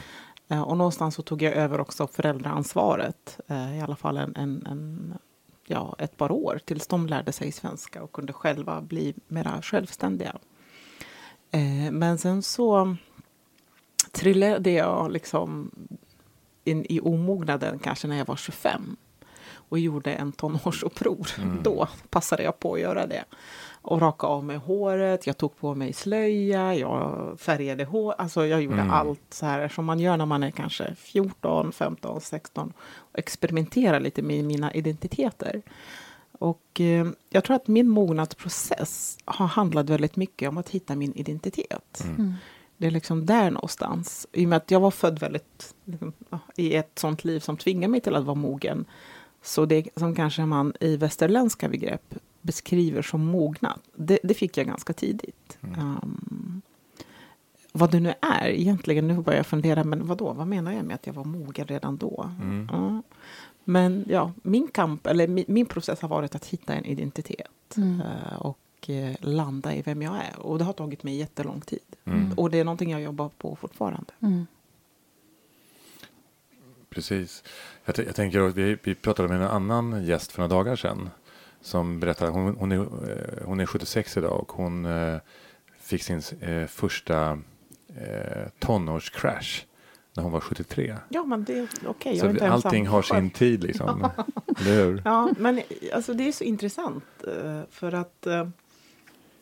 Eh, 0.49 0.63
och 0.63 0.77
någonstans 0.77 1.15
så 1.15 1.23
tog 1.23 1.43
jag 1.43 1.53
över 1.53 1.81
också 1.81 2.07
föräldraansvaret, 2.07 3.41
eh, 3.47 3.79
i 3.79 3.81
alla 3.81 3.97
fall 3.97 4.17
en, 4.17 4.37
en, 4.37 4.67
en, 4.67 5.15
ja, 5.67 5.97
ett 5.99 6.17
par 6.17 6.33
år 6.33 6.61
tills 6.65 6.87
de 6.87 7.07
lärde 7.07 7.33
sig 7.33 7.53
svenska 7.53 8.03
och 8.03 8.13
kunde 8.13 8.33
själva 8.33 8.81
bli 8.81 9.15
mera 9.29 9.63
självständiga. 9.63 10.37
Eh, 11.51 11.93
men 11.93 12.19
sen 12.19 12.43
så 12.43 12.97
trillade 14.13 14.71
jag 14.71 15.13
liksom 15.13 15.71
in 16.67 16.87
i 16.89 17.01
omognaden 17.01 17.79
kanske 17.79 18.09
när 18.09 18.17
jag 18.19 18.27
var 18.27 18.37
25 18.37 18.97
och 19.69 19.79
gjorde 19.79 20.13
en 20.13 20.33
tonårsuppror. 20.33 21.29
Mm. 21.39 21.63
Då 21.63 21.89
passade 22.11 22.43
jag 22.43 22.59
på 22.61 22.75
att 22.75 22.81
göra 22.81 23.07
det. 23.07 23.25
Och 23.83 24.01
raka 24.01 24.27
av 24.27 24.45
mig 24.45 24.57
håret, 24.57 25.27
jag 25.27 25.37
tog 25.39 25.57
på 25.57 25.75
mig 25.75 25.93
slöja, 25.93 26.75
jag 26.75 27.35
färgade 27.41 27.85
hår. 27.85 28.15
Alltså 28.19 28.47
jag 28.47 28.63
gjorde 28.63 28.81
Mm. 28.81 28.91
allt 28.91 29.21
så 29.31 29.47
här 29.47 29.69
som 29.69 29.85
man 29.85 30.01
gör 30.01 30.17
när 30.17 30.27
man 30.27 30.43
är 30.43 30.51
kanske 30.51 30.95
14, 30.95 31.73
15, 31.73 32.21
16 32.21 32.73
och 32.79 33.19
experimenterar 33.19 34.01
lite 34.01 34.23
med 34.23 34.45
mina 34.45 34.73
identiteter. 34.73 35.63
Och 36.39 36.81
eh, 36.81 37.07
jag 37.31 37.45
tror 37.45 37.57
att 37.57 37.69
min 37.69 37.89
mognadsprocess 37.89 39.19
har 39.25 39.47
handlat 39.47 39.91
väldigt 39.91 40.17
mycket 40.17 40.49
om 40.49 40.59
att 40.59 40.69
hitta 40.69 40.95
min 40.97 41.15
identitet. 41.15 42.05
Mm. 42.05 42.35
Det 42.77 42.87
är 42.87 42.91
liksom 42.91 43.27
där 43.27 43.51
någonstans. 43.51 44.27
I 44.33 44.45
och 44.45 44.49
med 44.49 44.57
att 44.57 44.71
jag 44.71 44.81
var 44.81 44.91
född 44.91 45.19
väldigt 45.19 45.75
liksom, 45.85 46.13
i 46.57 46.75
ett 46.75 46.99
sånt 46.99 47.25
liv 47.25 47.41
som 47.41 47.57
tvingar 47.57 47.89
mig 47.89 48.01
till 48.01 48.15
att 48.15 48.25
vara 48.25 48.35
mogen. 48.35 48.85
Så 49.43 49.67
det 49.67 49.89
som 49.97 50.15
kanske 50.15 50.47
man 50.47 50.73
i 50.81 50.97
västerländska 50.97 51.69
begrepp 51.69 52.15
beskriver 52.41 53.03
som 53.03 53.25
mognad, 53.25 53.81
det, 53.95 54.19
det 54.23 54.35
fick 54.35 54.57
jag 54.57 54.67
ganska 54.67 54.93
tidigt. 54.93 55.59
Mm. 55.61 55.81
Um, 55.81 56.63
vad 57.73 57.91
det 57.91 58.01
nu 58.01 58.15
är 58.23 58.49
egentligen, 58.49 59.09
nu 59.09 59.21
börjar 59.21 59.39
jag 59.39 59.47
fundera, 59.47 59.85
men 59.85 60.07
vad 60.07 60.19
då? 60.19 60.33
Vad 60.33 60.47
menar 60.47 60.73
jag 60.73 60.85
med 60.85 60.95
att 60.95 61.07
jag 61.07 61.15
var 61.15 61.25
mogen 61.25 61.67
redan 61.67 61.97
då? 61.97 62.31
Mm. 62.43 62.69
Ja. 62.73 63.03
Men 63.65 64.05
ja, 64.09 64.33
min 64.43 64.69
kamp, 64.69 65.07
eller 65.07 65.29
min, 65.29 65.45
min 65.49 65.67
process 65.67 66.01
har 66.01 66.09
varit 66.09 66.35
att 66.35 66.47
hitta 66.47 66.75
en 66.75 66.85
identitet. 66.85 67.77
Mm. 67.77 68.01
eh, 68.01 68.37
och 68.39 68.59
eh, 68.91 69.15
landa 69.21 69.75
i 69.75 69.83
vem 69.83 70.03
jag 70.03 70.17
är. 70.17 70.39
Och 70.39 70.59
det 70.59 70.65
har 70.65 70.73
tagit 70.73 71.03
mig 71.03 71.17
jättelång 71.17 71.61
tid. 71.61 71.81
Mm. 72.05 72.33
Och 72.37 72.51
det 72.51 72.59
är 72.61 72.65
någonting 72.65 72.91
jag 72.91 73.01
jobbar 73.01 73.31
på 73.39 73.57
fortfarande. 73.57 74.13
Mm. 74.21 74.47
Precis. 76.91 77.43
Jag, 77.85 77.99
jag 77.99 78.15
tänker 78.15 78.41
att 78.41 78.55
vi, 78.55 78.77
vi 78.83 78.95
pratade 78.95 79.29
med 79.29 79.37
en 79.41 79.47
annan 79.49 80.05
gäst 80.05 80.33
för 80.33 80.39
några 80.43 80.55
dagar 80.57 80.77
sedan. 80.77 81.11
Som 81.61 82.01
berättade, 82.01 82.31
hon, 82.31 82.57
hon, 82.57 82.73
är, 82.73 82.77
eh, 82.79 83.47
hon 83.47 83.61
är 83.61 83.67
76 83.67 84.17
idag 84.17 84.41
och 84.41 84.53
hon 84.53 84.85
eh, 84.85 85.17
fick 85.81 86.03
sin 86.03 86.23
eh, 86.41 86.67
första 86.67 87.39
eh, 87.97 88.49
tonårscrash 88.59 89.63
när 90.15 90.23
hon 90.23 90.33
var 90.33 90.41
73. 90.41 90.97
Ja, 91.09 91.25
men 91.25 91.45
det 91.45 91.59
är 91.59 91.69
okej. 91.87 92.13
jag 92.17 92.21
Så 92.21 92.27
vi- 92.27 92.33
ensam. 92.41 92.53
allting 92.53 92.87
har 92.87 93.03
sin 93.03 93.31
tid 93.31 93.63
liksom. 93.65 94.09
Eller 94.61 94.85
hur? 94.85 95.03
Ja, 95.05 95.29
men 95.39 95.63
alltså, 95.95 96.15
det 96.15 96.29
är 96.29 96.33
så 96.33 96.45
intressant. 96.45 97.05
eh, 97.27 97.63
För 97.71 97.93
att 97.95 98.27
eh, 98.27 98.49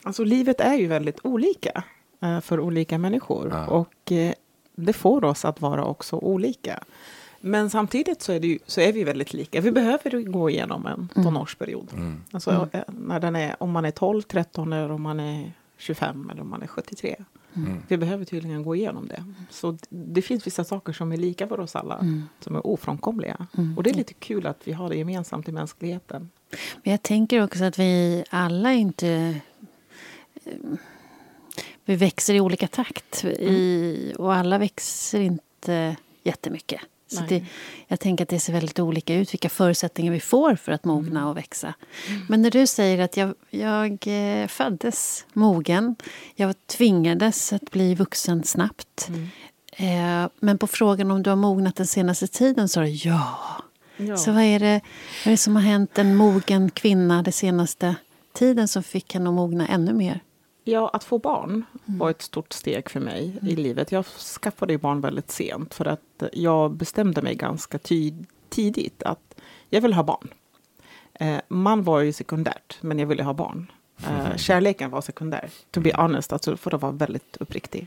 alltså, 0.05 0.25
livet 0.25 0.61
är 0.61 0.75
ju 0.75 0.87
väldigt 0.87 1.19
olika 1.23 1.85
eh, 2.23 2.41
för 2.41 2.61
olika 2.61 2.99
människor. 2.99 3.49
Ja. 3.53 3.67
Och 3.67 4.13
eh, 4.13 4.33
det 4.75 4.93
får 4.93 5.25
oss 5.25 5.45
att 5.45 5.61
vara 5.61 5.85
också 5.85 6.17
olika. 6.17 6.85
Men 7.41 7.71
samtidigt 7.71 8.23
så 8.23 8.33
är, 8.33 8.41
det 8.41 8.47
ju, 8.47 8.59
så 8.67 8.81
är 8.81 8.93
vi 8.93 9.05
väldigt 9.05 9.33
lika. 9.35 9.61
Vi 9.61 9.71
behöver 9.73 10.23
gå 10.23 10.51
igenom 10.51 10.87
en 10.87 11.09
Mm. 11.17 11.25
tonårsperiod. 11.25 11.89
Mm. 11.95 12.23
Alltså, 12.33 12.51
Mm. 12.51 12.69
eh, 12.73 12.83
när 12.87 13.21
den 13.21 13.37
är, 13.37 13.57
om 13.63 13.71
man 13.71 13.85
är 13.85 13.91
12, 13.91 14.23
13 14.23 14.73
eller 14.73 14.91
om 14.91 15.03
man 15.03 15.21
är 15.21 15.53
25 15.79 16.31
eller 16.31 16.43
om 16.43 16.51
man 16.51 16.63
är 16.63 16.67
73. 16.67 17.17
Mm. 17.57 17.83
Vi 17.89 17.97
behöver 17.97 18.25
tydligen 18.25 18.63
gå 18.63 18.77
igenom 18.77 19.09
det. 19.09 19.25
Så 19.51 19.79
det 19.89 20.23
finns 20.23 20.47
vissa 20.47 20.65
saker 20.65 20.93
som 20.93 21.13
är 21.13 21.17
lika 21.17 21.49
för 21.49 21.61
oss 21.61 21.77
alla. 21.77 21.99
Mm. 21.99 22.23
Som 22.41 22.57
är 22.57 22.67
ofrånkomliga. 22.67 23.47
Mm. 23.59 23.77
Och 23.77 23.83
det 23.83 23.91
är 23.91 23.95
lite 23.95 24.15
kul 24.15 24.47
att 24.47 24.61
vi 24.65 24.73
har 24.73 24.89
det 24.89 24.97
gemensamt 24.97 25.49
i 25.49 25.53
mänskligheten. 25.53 26.31
Men 26.83 26.91
jag 26.91 27.03
tänker 27.03 27.45
också 27.45 27.65
att 27.65 27.79
vi 27.79 28.25
alla 28.31 28.73
inte... 28.73 29.41
Vi 31.85 31.97
växer 31.97 32.35
i 32.35 32.41
olika 32.41 32.69
takt 32.69 33.25
i, 33.25 34.15
och 34.19 34.35
alla 34.35 34.59
växer 34.59 35.21
inte 35.21 35.97
jättemycket. 36.23 36.81
Så 37.07 37.23
det, 37.29 37.45
jag 37.89 38.01
tänker 38.01 38.25
att 38.25 38.29
det 38.29 38.41
ser 38.41 38.53
väldigt 38.53 38.79
olika 38.79 39.15
ut 39.15 39.33
vilka 39.33 39.49
förutsättningar 39.49 40.13
vi 40.13 40.21
får 40.21 40.57
för 40.57 40.73
att 40.73 40.85
mogna 40.85 41.21
Mm. 41.21 41.31
och 41.31 41.37
växa. 41.37 41.75
Men 42.29 42.43
när 42.43 42.51
du 42.51 42.67
säger 42.67 42.99
att 42.99 43.17
jag, 43.17 43.35
jag 43.51 43.99
eh, 44.07 44.47
föddes 44.47 45.27
mogen, 45.33 45.97
jag 46.35 46.67
tvingades 46.67 47.53
att 47.53 47.71
bli 47.71 47.95
vuxen 47.95 48.45
snabbt. 48.45 49.09
Eh, 49.73 50.29
men 50.41 50.59
på 50.59 50.67
frågan 50.67 51.11
om 51.11 51.23
du 51.23 51.31
har 51.31 51.37
mognat 51.37 51.77
den 51.77 51.87
senaste 51.87 52.27
tiden 52.27 52.69
så 52.69 52.81
är 52.81 52.85
det 52.85 52.91
ja. 52.91 53.39
Ja. 53.97 54.17
Så 54.17 54.33
vad 54.33 54.43
är, 54.43 54.61
det, 54.61 54.81
vad 55.25 55.27
är 55.27 55.31
det 55.31 55.37
som 55.37 55.57
har 55.57 55.63
hänt 55.63 55.99
en 55.99 56.17
mogen 56.17 56.71
kvinna 56.71 57.23
den 57.23 57.33
senaste 57.33 57.95
tiden 58.33 58.69
som 58.69 58.83
fick 58.83 59.15
henne 59.15 59.29
att 59.31 59.35
mogna 59.35 59.69
ännu 59.69 59.93
mer? 59.93 60.21
Ja, 60.65 60.89
att 60.93 61.05
få 61.05 61.19
barn 61.19 61.65
var 61.85 62.11
ett 62.11 62.23
stort 62.23 62.53
steg 62.53 62.91
för 62.91 63.01
mig 63.01 63.31
Mm. 63.41 63.53
i 63.53 63.57
livet. 63.57 63.93
Jag 63.93 64.05
skaffade 64.07 64.73
ju 64.73 64.79
barn 64.79 65.01
väldigt 65.01 65.31
sent 65.31 65.75
för 65.75 65.85
att 65.85 66.23
jag 66.33 66.71
bestämde 66.71 67.23
mig 67.23 67.35
ganska 67.35 67.79
tidigt 68.49 69.03
att 69.03 69.35
jag 69.71 69.81
vill 69.81 69.93
ha 69.95 70.03
barn. 70.03 70.29
Eh, 71.15 71.37
man 71.49 71.83
var 71.83 72.01
ju 72.01 72.13
sekundärt, 72.13 72.79
men 72.81 72.99
jag 72.99 73.07
ville 73.07 73.23
ha 73.23 73.33
barn. 73.35 73.73
Eh, 74.07 74.37
kärleken 74.37 74.91
var 74.91 75.01
sekundär, 75.01 75.51
to 75.71 75.81
be 75.81 75.93
honest, 75.97 76.33
alltså, 76.33 76.57
för 76.57 76.75
att 76.75 76.83
vara 76.83 76.93
väldigt 76.93 77.37
uppriktig. 77.41 77.87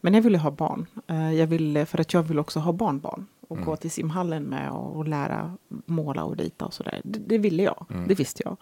Men 0.00 0.14
jag 0.14 0.22
ville 0.22 0.38
ha 0.38 0.50
barn. 0.50 0.86
Eh, 1.06 1.32
jag 1.34 1.46
ville, 1.46 1.86
för 1.86 2.00
att 2.00 2.12
jag 2.14 2.22
vill 2.22 2.38
också 2.38 2.60
ha 2.60 2.72
barnbarn. 2.72 3.26
Och 3.48 3.56
Mm. 3.56 3.66
gå 3.66 3.76
till 3.76 3.90
simhallen 3.90 4.42
med 4.42 4.70
och, 4.70 4.96
och 4.96 5.08
lära 5.08 5.54
måla 5.68 6.24
och 6.24 6.36
rita 6.36 6.64
och 6.64 6.74
sådär. 6.74 7.00
Det, 7.04 7.18
det 7.18 7.38
ville 7.38 7.62
jag. 7.62 7.86
Mm. 7.90 8.08
Det 8.08 8.14
visste 8.14 8.42
jag. 8.44 8.56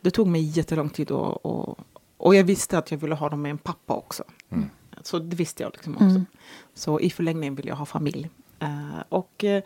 Det 0.00 0.10
tog 0.10 0.26
mig 0.26 0.42
jättelång 0.42 0.88
tid 0.90 1.10
och, 1.10 1.46
och, 1.46 1.78
och 2.18 2.34
jag 2.34 2.44
visste 2.44 2.78
att 2.78 2.90
jag 2.90 2.98
ville 2.98 3.14
ha 3.14 3.28
dem 3.28 3.42
med 3.42 3.50
en 3.50 3.58
pappa 3.58 3.94
också. 3.94 4.24
Mm. 4.50 4.70
Så 5.02 5.18
det 5.18 5.36
visste 5.36 5.62
jag 5.62 5.72
liksom 5.72 5.92
också. 5.94 6.04
Mm. 6.04 6.26
Så 6.74 7.00
i 7.00 7.10
förlängningen 7.10 7.54
ville 7.54 7.68
jag 7.68 7.76
ha 7.76 7.86
familj. 7.86 8.30
Eh, 8.58 9.02
och 9.08 9.44
eh, 9.44 9.62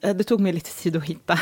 det 0.00 0.24
tog 0.24 0.40
mig 0.40 0.52
lite 0.52 0.70
tid 0.82 0.96
att 0.96 1.04
hitta 1.04 1.38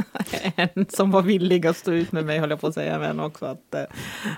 en 0.56 0.86
som 0.88 1.10
var 1.10 1.22
villig 1.22 1.66
att 1.66 1.76
stå 1.76 1.92
ut 1.92 2.12
med 2.12 2.24
mig, 2.24 2.38
höll 2.38 2.50
jag 2.50 2.60
på 2.60 2.66
att 2.66 2.74
säga, 2.74 2.98
men 2.98 3.20
också 3.20 3.46
att, 3.46 3.74
eh, 3.74 3.84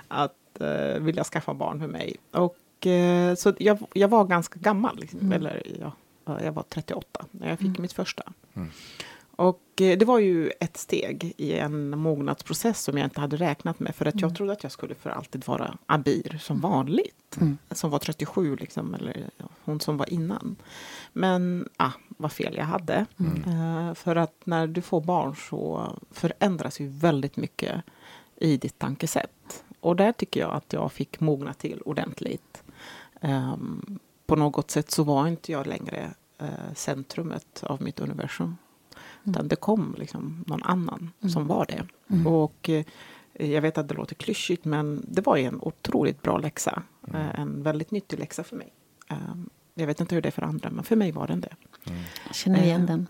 att 0.09 0.33
uh, 0.61 0.99
vilja 1.03 1.25
skaffa 1.25 1.55
barn 1.55 1.79
med 1.79 1.89
mig. 1.89 2.17
Och, 2.31 2.57
så 3.37 3.55
jag, 3.59 3.79
jag 3.93 4.09
var 4.09 4.25
ganska 4.25 4.59
gammal, 4.61 4.97
liksom, 5.01 5.21
Mm. 5.21 5.33
eller 5.33 5.63
ja, 5.81 5.93
jag 6.43 6.53
var 6.53 6.63
38 6.69 7.25
när 7.31 7.49
jag 7.49 7.59
fick 7.59 7.69
Mm. 7.69 7.83
mitt 7.83 7.93
första. 7.93 8.23
Mm. 9.39 9.49
Och 9.49 9.81
eh, 9.81 9.99
det 9.99 10.05
var 10.05 10.19
ju 10.19 10.51
ett 10.61 10.77
steg 10.77 11.35
i 11.37 11.55
en 11.59 11.99
mognadsprocess 11.99 12.83
som 12.83 12.99
jag 12.99 13.07
inte 13.07 13.21
hade 13.21 13.37
räknat 13.37 13.81
med. 13.81 13.95
För 13.95 14.07
att 14.07 14.15
jag 14.15 14.29
Mm. 14.29 14.35
trodde 14.35 14.53
att 14.53 14.63
jag 14.63 14.73
skulle 14.73 14.95
för 14.95 15.11
alltid 15.11 15.47
vara 15.47 15.79
Abir 15.87 16.39
som 16.41 16.61
vanligt. 16.61 17.37
Mm. 17.41 17.59
Som 17.71 17.91
var 17.91 17.99
37, 17.99 18.57
liksom, 18.57 18.95
eller 18.95 19.31
hon 19.65 19.81
som 19.81 19.97
var 19.97 20.13
innan. 20.13 20.57
Men 21.13 21.69
ah, 21.77 21.93
vad 22.09 22.33
fel 22.33 22.55
jag 22.57 22.65
hade. 22.65 23.07
Mm. 23.19 23.43
Eh, 23.89 23.95
för 23.95 24.17
att 24.17 24.35
när 24.45 24.67
du 24.67 24.83
får 24.83 25.01
barn 25.01 25.37
så 25.51 25.93
förändras 26.11 26.81
ju 26.81 26.89
väldigt 26.89 27.37
mycket 27.37 27.83
i 28.37 28.57
ditt 28.57 28.79
tankesätt. 28.79 29.65
Och 29.81 29.97
där 29.97 30.13
tycker 30.13 30.41
jag 30.41 30.51
att 30.55 30.73
jag 30.73 30.93
fick 30.93 31.21
mogna 31.21 31.55
till 31.55 31.83
ordentligt. 31.85 32.63
Ehm, 33.21 33.99
på 34.27 34.37
något 34.37 34.71
sätt 34.71 34.91
så 34.91 35.03
var 35.03 35.27
inte 35.29 35.53
jag 35.53 35.67
längre 35.67 36.11
eh, 36.39 36.75
centrumet 36.75 37.63
av 37.63 37.83
mitt 37.83 38.01
universum. 38.01 38.57
Mm. 39.29 39.35
Utan 39.37 39.49
det 39.49 39.57
kom 39.57 39.95
liksom 39.99 40.45
någon 40.47 40.63
annan 40.63 41.11
Mm. 41.21 41.31
som 41.31 41.47
var 41.47 41.67
det. 41.69 41.87
Mm. 42.15 42.27
Och 42.27 42.69
eh, 42.69 42.85
jag 43.51 43.63
vet 43.63 43.79
att 43.79 43.89
det 43.89 43.95
låter 43.95 44.15
klyschigt 44.15 44.65
men 44.65 45.05
det 45.09 45.27
var 45.27 45.37
ju 45.37 45.45
en 45.45 45.59
otroligt 45.61 46.23
bra 46.23 46.39
läxa. 46.39 46.83
Mm. 47.09 47.21
Eh, 47.21 47.41
en 47.41 47.63
väldigt 47.63 47.91
nyttig 47.91 48.19
läxa 48.19 48.45
för 48.45 48.57
mig. 48.57 48.73
Ehm, 49.09 49.51
jag 49.75 49.87
vet 49.87 50.01
inte 50.01 50.15
hur 50.15 50.23
det 50.23 50.29
är 50.29 50.33
för 50.33 50.43
andra 50.43 50.71
men 50.71 50.85
för 50.85 50.97
mig 50.97 51.13
var 51.13 51.27
den 51.27 51.41
det. 51.41 51.57
Mm. 51.87 51.99
Jag 52.27 52.35
känner 52.35 52.63
igen 52.63 52.81
Eh, 52.81 52.87
den. 52.87 53.07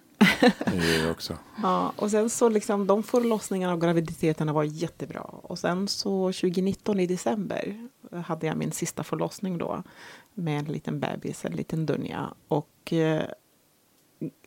Det 0.67 1.11
också. 1.11 1.37
Ja, 1.63 1.93
och 1.97 2.11
sen 2.11 2.31
så 2.31 2.49
liksom 2.49 2.87
de 2.87 3.03
förlossningarna 3.03 3.73
och 3.75 3.81
graviditeterna 3.81 4.53
var 4.53 4.65
jättebra. 4.65 5.21
Och 5.21 5.59
sen 5.59 5.89
så 5.89 6.27
2019 6.33 7.01
i 7.01 7.07
december 7.07 7.89
hade 8.25 8.47
jag 8.47 8.57
min 8.57 8.73
sista 8.73 9.05
förlossning 9.05 9.59
då. 9.59 9.83
Med 10.35 10.59
en 10.59 10.65
liten 10.65 11.01
bebis, 11.01 11.45
en 11.45 11.53
liten 11.53 11.87
Dunja. 11.87 12.35
Och 12.49 12.93
eh, 12.93 13.23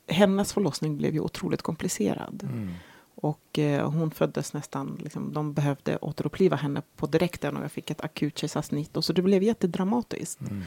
hennes 0.07 0.53
förlossning 0.53 0.97
blev 0.97 1.13
ju 1.13 1.19
otroligt 1.19 1.61
komplicerad. 1.61 2.43
Mm. 2.43 2.73
Och 3.15 3.59
eh, 3.59 3.89
hon 3.91 4.11
föddes 4.11 4.53
nästan, 4.53 4.99
liksom, 5.03 5.33
de 5.33 5.53
behövde 5.53 5.97
återuppliva 5.97 6.55
henne 6.55 6.81
på 6.95 7.07
direkten 7.07 7.57
och 7.57 7.63
jag 7.63 7.71
fick 7.71 7.89
ett 7.89 8.01
akut 8.01 8.37
kejsarsnitt. 8.37 8.97
Och 8.97 9.05
så 9.05 9.13
det 9.13 9.21
blev 9.21 9.43
jättedramatiskt. 9.43 10.41
Mm. 10.41 10.63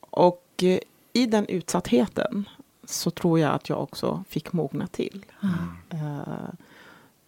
Och 0.00 0.48
eh, 0.62 0.78
i 1.12 1.26
den 1.26 1.46
utsattheten 1.46 2.48
så 2.84 3.10
tror 3.10 3.38
jag 3.38 3.54
att 3.54 3.68
jag 3.68 3.82
också 3.82 4.24
fick 4.28 4.52
mogna 4.52 4.86
till. 4.86 5.24
Ah. 5.40 5.46
Eh, 5.96 6.54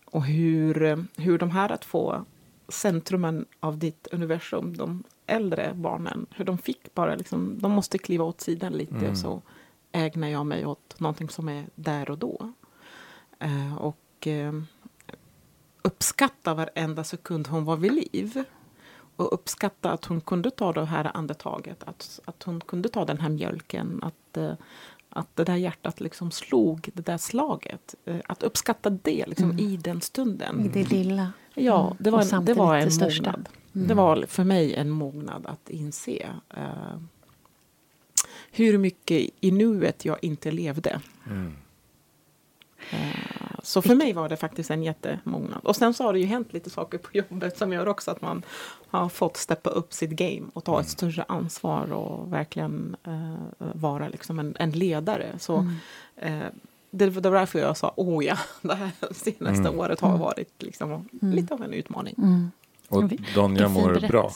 och 0.05 0.25
hur, 0.25 0.83
eh, 0.83 0.97
hur 1.17 1.39
de 1.39 1.51
här 1.51 1.77
två 1.77 2.25
centrumen 2.69 3.47
av 3.61 3.79
ditt 3.79 4.09
universum, 4.13 4.77
de 4.77 5.03
äldre 5.27 5.73
barnen, 5.75 6.27
hur 6.31 6.45
de 6.45 6.59
fick 6.59 6.95
bara 6.95 7.15
liksom, 7.15 7.59
de 7.59 7.73
måste 7.73 7.99
kliva 7.99 8.25
åt 8.25 8.41
sidan 8.41 8.73
lite 8.73 8.95
Mm. 8.95 9.11
och 9.11 9.19
så 9.19 9.43
ägnar 9.97 10.29
jag 10.29 10.47
mig 10.47 10.67
åt 10.67 11.01
någonting 11.01 11.29
som 11.29 11.49
är 11.49 11.67
där 11.75 12.11
och 12.11 12.19
då. 12.19 12.53
Eh, 13.39 13.77
och 13.77 14.27
eh, 14.27 14.53
uppskatta 15.83 16.55
varenda 16.55 17.05
sekund 17.05 17.47
hon 17.49 17.65
var 17.65 17.77
vid 17.77 17.93
liv. 17.93 18.45
Och 19.17 19.33
uppskatta 19.35 19.91
att 19.93 20.05
hon 20.05 20.21
kunde 20.21 20.51
ta 20.51 20.73
det 20.73 20.85
här 20.85 21.11
andetaget, 21.17 21.83
att, 21.85 22.21
att 22.25 22.43
hon 22.43 22.61
kunde 22.61 22.89
ta 22.89 23.05
den 23.05 23.19
här 23.21 23.29
mjölken, 23.29 24.01
att, 24.03 24.37
eh, 24.37 24.53
att 25.11 25.37
det 25.37 25.45
där 25.45 25.57
hjärtat 25.57 26.01
liksom 26.01 26.31
slog 26.31 26.91
det 26.95 27.07
där 27.07 27.19
slaget. 27.19 27.95
Att 28.27 28.43
uppskatta 28.43 28.91
det 28.91 29.25
liksom, 29.27 29.51
Mm. 29.51 29.59
i 29.59 29.77
den 29.77 30.01
stunden. 30.01 30.61
I 30.65 30.69
det 30.69 30.91
lilla. 30.91 31.33
Ja, 31.55 31.85
Mm. 31.87 31.97
det 32.01 32.11
var, 32.11 32.35
en, 32.35 32.45
det 32.45 32.55
var 32.55 32.77
det 32.77 32.83
en 32.83 32.91
största. 32.91 33.31
mognad. 33.31 33.49
Mm. 33.75 33.89
Det 33.89 33.95
var 33.95 34.25
för 34.29 34.45
mig 34.45 34.75
en 34.75 34.91
mognad 34.91 35.47
att 35.47 35.71
inse 35.71 36.27
eh, 36.57 37.01
hur 38.59 38.79
mycket 38.79 39.31
i 39.41 39.51
nuet 39.51 40.05
jag 40.05 40.19
inte 40.23 40.51
levde. 40.51 41.01
Mm. 41.27 41.53
Eh, 42.91 43.59
så 43.63 43.83
för 43.83 43.95
mig 43.95 44.13
var 44.13 44.29
det 44.29 44.37
faktiskt 44.37 44.71
en 44.71 44.83
jättemognad. 44.83 45.61
Och 45.65 45.77
sen 45.77 45.95
så 45.95 46.05
har 46.05 46.13
det 46.13 46.19
ju 46.19 46.27
hänt 46.27 46.53
lite 46.53 46.71
saker 46.71 46.99
på 46.99 47.09
jobbet 47.13 47.59
som 47.59 47.73
gör 47.73 47.89
också 47.89 48.11
att 48.11 48.23
man 48.23 48.43
har 48.89 49.09
fått 49.09 49.37
steppa 49.37 49.71
upp 49.71 49.93
sitt 49.93 50.11
game 50.11 50.43
och 50.53 50.65
ta 50.65 50.73
Mm. 50.73 50.81
ett 50.81 50.89
större 50.91 51.25
ansvar 51.29 51.93
och 51.93 52.33
verkligen 52.33 52.97
eh, 53.07 53.35
vara 53.75 54.09
liksom 54.09 54.39
en, 54.39 54.57
en 54.59 54.71
ledare. 54.71 55.39
Så 55.39 55.57
Mm. 55.57 56.43
eh, 56.43 56.49
det 56.91 57.09
var 57.11 57.23
därför 57.23 57.59
jag 57.59 57.77
sa, 57.77 57.93
åh 57.97 58.25
ja, 58.25 58.37
det 58.63 58.75
här 58.75 58.91
senaste 59.15 59.69
Mm. 59.69 59.79
året 59.79 60.01
har 60.01 60.09
Mm. 60.09 60.21
varit 60.21 60.63
liksom 60.63 60.91
Mm. 60.93 61.35
lite 61.35 61.55
av 61.55 61.63
en 61.63 61.73
utmaning. 61.73 62.15
Mm. 62.19 62.51
Och 62.89 63.11
Donja 63.35 63.69
mår 63.69 64.09
bra. 64.09 64.33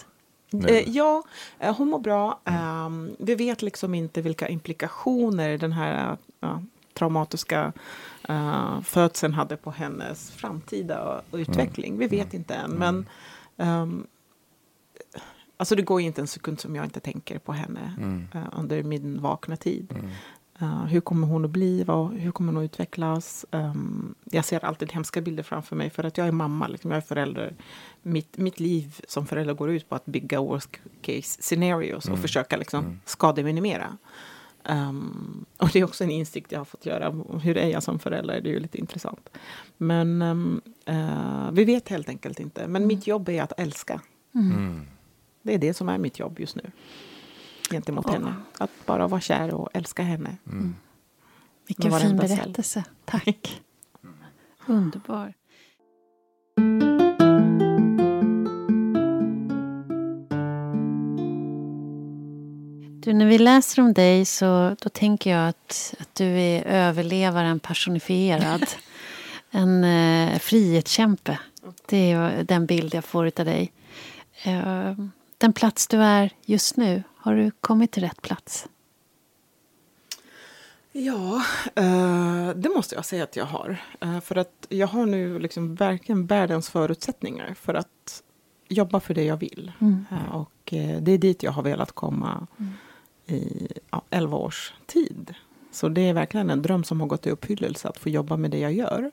Nu. 0.51 0.69
Eh, 0.69 0.89
ja, 0.89 1.23
eh, 1.59 1.77
hon 1.77 1.89
mår 1.89 1.99
bra. 1.99 2.41
Ehm, 2.45 3.17
vi 3.19 3.35
vet 3.35 3.63
liksom 3.63 3.95
inte 3.95 4.23
vilka 4.23 4.49
implikationer 4.49 5.59
den 5.59 5.73
här 5.73 6.17
ja, 6.41 6.63
traumatiska 6.95 7.73
uh, 8.31 8.81
födseln 8.83 9.35
hade 9.35 9.57
på 9.57 9.71
hennes 9.71 10.31
framtida 10.31 11.23
utveckling. 11.33 11.99
Vi 11.99 12.07
vet 12.07 12.35
inte 12.35 12.55
än. 12.55 12.71
Men 12.71 13.07
ehm, 13.57 14.07
alltså 15.57 15.75
det 15.77 15.83
går 15.83 16.01
inte 16.01 16.21
en 16.21 16.27
sekund 16.27 16.61
som 16.61 16.77
jag 16.77 16.85
inte 16.85 17.01
tänker 17.01 17.39
på 17.39 17.53
henne 17.53 17.95
Mm. 17.99 18.29
eh, 18.35 18.41
under 18.53 18.83
min 18.83 19.21
vakna 19.23 19.57
tid. 19.57 19.93
Mm. 19.99 20.11
Eh, 20.61 20.85
hur 20.85 21.01
kommer 21.01 21.27
hon 21.27 21.45
att 21.45 21.51
bli? 21.51 21.85
Vad, 21.85 22.13
hur 22.13 22.31
kommer 22.33 22.53
hon 22.53 22.63
att 22.63 22.71
utvecklas? 22.73 23.47
Ehm, 23.51 24.15
jag 24.25 24.45
ser 24.45 24.65
alltid 24.65 24.93
hemska 24.93 25.21
bilder 25.21 25.43
framför 25.43 25.77
mig 25.77 25.91
för 25.91 26.05
att 26.05 26.19
jag 26.19 26.27
är 26.29 26.33
mamma, 26.33 26.69
liksom, 26.69 26.91
jag 26.91 26.99
är 26.99 27.01
förälder. 27.03 27.55
Mitt, 28.03 28.39
mitt 28.39 28.61
liv 28.61 29.01
som 29.09 29.27
förälder 29.27 29.55
går 29.55 29.71
ut 29.71 29.89
på 29.89 29.95
att 29.95 30.05
bygga 30.07 30.41
worst 30.41 30.71
case 31.03 31.43
scenarios 31.43 32.05
och 32.05 32.11
Mm. 32.11 32.23
försöka 32.23 32.57
liksom, 32.57 32.85
Mm. 32.85 33.01
skademinimera. 33.05 33.97
Um, 34.69 35.45
och 35.57 35.69
det 35.73 35.79
är 35.79 35.85
också 35.85 36.05
en 36.05 36.11
insikt 36.11 36.53
jag 36.53 36.61
har 36.61 36.65
fått 36.65 36.87
göra. 36.87 37.11
Hur 37.43 37.57
är 37.57 37.69
jag 37.69 37.83
som 37.83 37.99
förälder? 37.99 38.41
Det 38.41 38.49
är 38.49 38.53
ju 38.53 38.61
lite 38.61 38.79
intressant. 38.79 39.29
Men 39.77 40.23
ehm, 40.23 40.61
eh, 40.85 41.51
vi 41.53 41.65
vet 41.65 41.89
helt 41.89 42.09
enkelt 42.09 42.41
inte. 42.41 42.61
Men 42.61 42.77
Mm. 42.83 42.89
mitt 42.89 43.07
jobb 43.07 43.29
är 43.29 43.43
att 43.43 43.53
älska. 43.61 44.01
Mm. 44.35 44.53
Mm. 44.57 44.87
Det 45.43 45.55
är 45.55 45.59
det 45.59 45.75
som 45.75 45.89
är 45.89 45.99
mitt 45.99 46.19
jobb 46.19 46.41
just 46.41 46.57
nu. 46.57 46.71
Gentemot 47.71 48.07
Åh. 48.07 48.13
henne. 48.13 48.35
Att 48.59 48.71
bara 48.87 49.09
vara 49.09 49.21
kär 49.21 49.55
och 49.55 49.69
älska 49.75 50.03
henne. 50.03 50.37
Mm. 50.47 50.75
Vilken 51.67 52.01
fin 52.01 52.17
berättelse. 52.17 52.85
Tack. 53.05 53.63
Underbar. 54.67 55.35
Du, 63.03 63.13
när 63.13 63.27
vi 63.27 63.39
läser 63.39 63.83
om 63.83 63.93
dig 63.93 64.25
så 64.25 64.77
då 64.81 64.89
tänker 64.89 65.31
jag 65.31 65.49
att, 65.49 65.95
att 65.99 66.15
du 66.15 66.25
är 66.25 66.63
överlevaren 66.63 67.61
personifierad. 67.61 68.67
En 69.53 69.85
eh, 69.85 70.39
frihetskämpe. 70.39 71.39
Det 71.87 72.13
är 72.13 72.43
den 72.43 72.67
bild 72.67 72.95
jag 72.95 73.05
får 73.05 73.27
av 73.27 73.45
dig. 73.45 73.73
Eh, 74.43 74.95
den 75.39 75.53
plats 75.53 75.87
du 75.87 75.97
är 76.03 76.31
just 76.45 76.77
nu, 76.77 77.03
har 77.23 77.35
du 77.35 77.51
kommit 77.61 77.91
till 77.93 78.03
rätt 78.03 78.23
plats? 78.23 78.69
Ja, 80.93 81.43
eh, 81.75 82.51
det 82.57 82.69
måste 82.69 82.95
jag 82.95 83.05
säga 83.05 83.25
att 83.25 83.37
jag 83.37 83.45
har. 83.45 83.77
Eh, 84.01 84.21
för 84.21 84.37
att 84.37 84.67
jag 84.69 84.87
har 84.87 85.07
nu 85.07 85.39
liksom 85.39 85.75
verkligen 85.75 86.27
världens 86.27 86.71
förutsättningar 86.71 87.55
för 87.55 87.75
att 87.75 88.23
jobba 88.69 89.01
för 89.01 89.15
det 89.15 89.25
jag 89.25 89.37
vill. 89.37 89.73
Mm. 89.81 90.05
Eh, 90.11 90.35
och 90.37 90.53
det 91.01 91.13
är 91.13 91.19
dit 91.19 91.43
jag 91.43 91.53
har 91.53 91.63
velat 91.63 91.93
komma 91.93 92.47
Mm. 92.59 92.73
i 93.27 93.69
ja, 93.91 94.03
11 94.11 94.37
års 94.37 94.75
tid. 94.87 95.35
Så 95.73 95.89
det 95.89 96.01
är 96.09 96.15
verkligen 96.15 96.51
en 96.51 96.63
dröm 96.63 96.85
som 96.85 97.01
har 97.01 97.07
gått 97.09 97.27
i 97.27 97.31
uppfyllelse 97.31 97.89
att 97.89 97.99
få 97.99 98.09
jobba 98.09 98.37
med 98.37 98.51
det 98.51 98.59
jag 98.59 98.73
gör. 98.73 99.11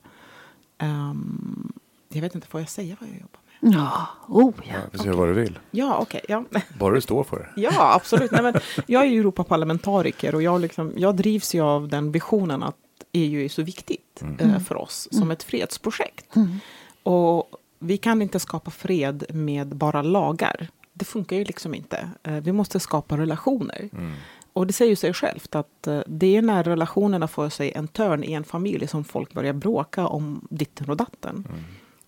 Ehm, 0.78 1.74
jag 2.10 2.22
vet 2.22 2.36
inte, 2.36 2.48
får 2.48 2.60
jag 2.60 2.70
säga 2.70 2.98
vad 3.00 3.10
jag 3.10 3.16
jobbar 3.16 3.40
med? 3.46 3.47
Ja, 3.60 4.08
oh 4.28 4.54
ja. 4.64 4.74
Ja, 4.74 4.80
du 4.92 4.98
säger 4.98 5.14
vad 5.14 5.28
du 5.28 5.34
vill. 5.34 5.60
Ja, 5.72 5.98
okej. 5.98 6.22
ja. 6.28 6.44
Bara 6.80 6.94
du 6.96 7.02
står 7.02 7.24
för 7.24 7.38
det. 7.56 7.62
Ja, 7.62 7.94
absolut. 7.94 8.32
Nej, 8.32 8.44
men 8.44 8.54
jag 8.86 9.04
är 9.04 9.08
ju 9.08 9.20
Europaparlamentariker 9.20 10.36
och 10.36 10.42
jag, 10.42 10.62
liksom, 10.62 10.94
jag 10.96 11.16
drivs 11.16 11.56
ju 11.56 11.62
av 11.62 11.88
den 11.88 12.12
visionen 12.12 12.64
att 12.64 12.76
EU 13.12 13.42
är 13.46 13.50
så 13.50 13.62
viktigt 13.64 14.22
Mm. 14.22 14.40
eh, 14.40 14.60
för 14.60 14.76
oss 14.76 15.08
som 15.12 15.32
ett 15.32 15.44
fredsprojekt. 15.44 16.36
Mm. 16.36 16.60
Och 17.04 17.50
vi 17.80 17.98
kan 17.98 18.22
inte 18.22 18.40
skapa 18.40 18.72
fred 18.72 19.24
med 19.30 19.68
bara 19.76 20.02
lagar. 20.02 20.68
det 20.94 21.06
funkar 21.06 21.36
ju 21.36 21.44
liksom 21.44 21.76
inte. 21.76 22.10
Eh, 22.24 22.34
vi 22.34 22.52
måste 22.52 22.80
skapa 22.80 23.18
relationer. 23.18 23.90
Mm. 23.94 24.14
Och 24.54 24.68
det 24.68 24.74
säger 24.74 24.90
ju 24.90 24.96
sig 24.96 25.14
självt 25.14 25.56
att 25.56 25.88
eh, 25.88 26.00
det 26.08 26.38
är 26.38 26.42
när 26.42 26.64
relationerna 26.64 27.28
får 27.28 27.50
sig 27.50 27.72
en 27.76 27.88
törn 27.88 28.24
i 28.24 28.34
en 28.34 28.44
familj 28.44 28.88
som 28.88 29.04
folk 29.04 29.34
börjar 29.34 29.54
bråka 29.54 30.08
om 30.08 30.48
ditten 30.50 30.90
och 30.90 30.98
datten. 30.98 31.48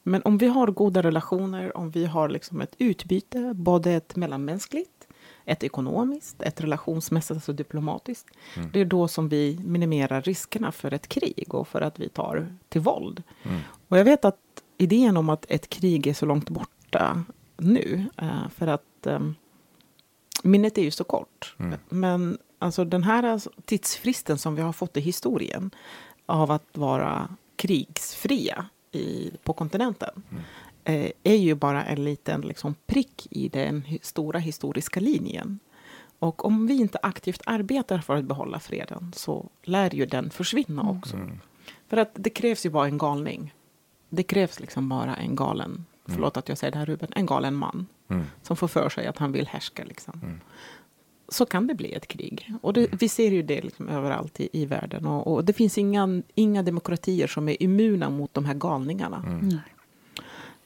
Men 0.10 0.22
om 0.26 0.38
vi 0.38 0.48
har 0.48 0.68
goda 0.68 1.02
relationer, 1.02 1.78
om 1.78 1.92
vi 1.92 2.06
har 2.06 2.30
liksom 2.30 2.62
ett 2.62 2.76
utbyte, 2.78 3.54
både 3.56 3.92
ett 3.92 4.16
mellanmänskligt, 4.16 5.08
ett 5.46 5.64
ekonomiskt, 5.64 6.42
ett 6.42 6.62
relationsmässigt 6.62 7.50
och 7.50 7.56
diplomatiskt. 7.56 8.28
Mm. 8.56 8.70
Det 8.74 8.80
är 8.80 8.86
då 8.86 9.08
som 9.08 9.30
vi 9.30 9.60
minimerar 9.66 10.22
riskerna 10.22 10.72
för 10.72 10.94
ett 10.94 11.08
krig 11.08 11.54
och 11.54 11.68
för 11.68 11.82
att 11.82 12.00
vi 12.00 12.10
tar 12.10 12.56
till 12.70 12.82
våld. 12.82 13.24
Mm. 13.44 13.60
Och 13.88 13.98
jag 13.98 14.06
vet 14.06 14.26
att 14.26 14.40
idén 14.78 15.18
om 15.18 15.30
att 15.30 15.46
ett 15.50 15.70
krig 15.70 16.08
är 16.08 16.14
så 16.14 16.26
långt 16.26 16.50
borta 16.50 17.24
nu, 17.58 18.06
eh, 18.18 18.50
för 18.56 18.68
att 18.68 19.08
eh, 19.08 19.20
minnet 20.44 20.78
är 20.78 20.82
ju 20.82 20.92
så 20.92 21.04
kort. 21.04 21.56
Mm. 21.60 21.80
Men 21.90 22.38
alltså 22.60 22.86
den 22.86 23.04
här 23.04 23.42
tidsfristen 23.66 24.38
som 24.38 24.56
vi 24.56 24.62
har 24.62 24.74
fått 24.74 24.98
i 24.98 25.02
historien 25.02 25.72
av 26.26 26.52
att 26.52 26.78
vara 26.78 27.30
krigsfria 27.56 28.66
i, 28.92 29.32
på 29.44 29.54
kontinenten 29.54 30.24
Mm. 30.32 30.44
eh, 30.84 31.12
är 31.24 31.36
ju 31.36 31.56
bara 31.56 31.86
en 31.86 32.04
liten 32.04 32.42
liksom, 32.42 32.76
prick 32.86 33.28
i 33.32 33.50
den 33.50 33.84
stora 34.02 34.40
historiska 34.40 35.00
linjen. 35.00 35.60
Och 36.20 36.46
om 36.46 36.68
vi 36.68 36.74
inte 36.82 36.98
aktivt 37.02 37.42
arbetar 37.46 37.98
för 38.00 38.16
att 38.16 38.26
behålla 38.26 38.60
freden 38.60 39.12
så 39.16 39.50
lär 39.64 39.96
ju 39.96 40.06
den 40.06 40.30
försvinna 40.30 40.90
också. 40.90 41.16
Mm. 41.16 41.40
För 41.88 41.98
att 41.98 42.12
det 42.14 42.30
krävs 42.30 42.66
ju 42.66 42.70
bara 42.70 42.86
en 42.88 42.98
galning. 42.98 43.54
Det 44.10 44.24
krävs 44.24 44.60
liksom 44.60 44.90
bara 44.90 45.16
en 45.16 45.36
galen, 45.36 45.86
förlåt 46.06 46.38
att 46.38 46.50
jag 46.50 46.58
säger 46.58 46.72
det 46.72 46.78
här 46.78 46.86
Ruben, 46.86 47.10
en 47.16 47.26
galen 47.26 47.56
man 47.56 47.88
Mm. 48.12 48.26
som 48.44 48.56
får 48.58 48.68
för 48.68 48.90
sig 48.90 49.08
att 49.08 49.18
han 49.18 49.32
vill 49.32 49.48
härska. 49.48 49.84
Liksom. 49.84 50.40
Mm. 51.30 51.32
Så 51.32 51.46
kan 51.46 51.68
det 51.68 51.74
bli 51.76 51.94
ett 51.94 52.08
krig. 52.08 52.54
Och 52.62 52.74
det, 52.74 52.88
vi 53.00 53.10
ser 53.10 53.32
ju 53.32 53.44
det 53.44 53.62
liksom 53.62 53.90
överallt 53.90 54.40
i, 54.40 54.50
i 54.52 54.66
världen. 54.66 55.06
Och, 55.06 55.34
och 55.34 55.46
det 55.46 55.54
finns 55.54 55.78
inga, 55.78 56.22
inga 56.36 56.64
demokratier 56.64 57.28
som 57.28 57.50
är 57.50 57.64
immuna 57.64 58.10
mot 58.10 58.34
de 58.34 58.46
här 58.46 58.54
galningarna. 58.54 59.24
Mm. 59.28 59.58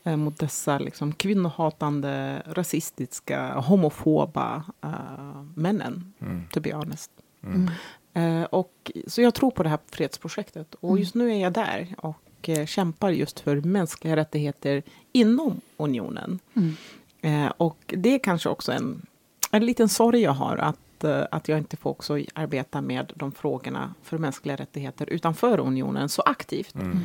Eh, 0.03 0.17
mot 0.17 0.39
dessa 0.39 0.79
liksom, 0.79 1.13
kvinnohatande, 1.13 2.41
rasistiska, 2.45 3.53
homofoba 3.59 4.63
eh, 4.83 5.43
männen, 5.55 6.13
Mm. 6.21 6.43
to 6.51 6.59
be 6.59 6.73
honest. 6.73 7.11
Mm. 7.43 7.69
Eh, 8.13 8.43
och, 8.43 8.91
så 9.07 9.21
jag 9.21 9.33
tror 9.33 9.51
på 9.51 9.63
det 9.63 9.69
här 9.69 9.79
fredsprojektet. 9.91 10.75
Och 10.75 10.89
Mm. 10.89 10.99
just 10.99 11.15
nu 11.15 11.31
är 11.31 11.39
jag 11.41 11.53
där 11.53 11.95
och 11.97 12.49
eh, 12.49 12.65
kämpar 12.65 13.09
just 13.09 13.39
för 13.39 13.55
mänskliga 13.61 14.15
rättigheter 14.15 14.83
inom 15.11 15.61
unionen. 15.77 16.39
Mm. 16.53 16.75
Eh, 17.21 17.51
och 17.57 17.77
det 17.97 18.09
är 18.15 18.19
kanske 18.19 18.49
också 18.49 18.71
en, 18.71 19.05
en 19.53 19.65
liten 19.65 19.89
sorg 19.89 20.21
jag 20.21 20.31
har 20.31 20.57
att, 20.57 21.03
eh, 21.03 21.25
att 21.31 21.47
jag 21.47 21.57
inte 21.57 21.77
får 21.77 21.89
också 21.89 22.19
arbeta 22.33 22.81
med 22.81 23.13
de 23.15 23.31
frågorna 23.31 23.93
för 24.03 24.17
mänskliga 24.17 24.55
rättigheter 24.55 25.09
utanför 25.09 25.59
unionen 25.59 26.09
så 26.09 26.21
aktivt. 26.21 26.75
Mm. 26.75 26.99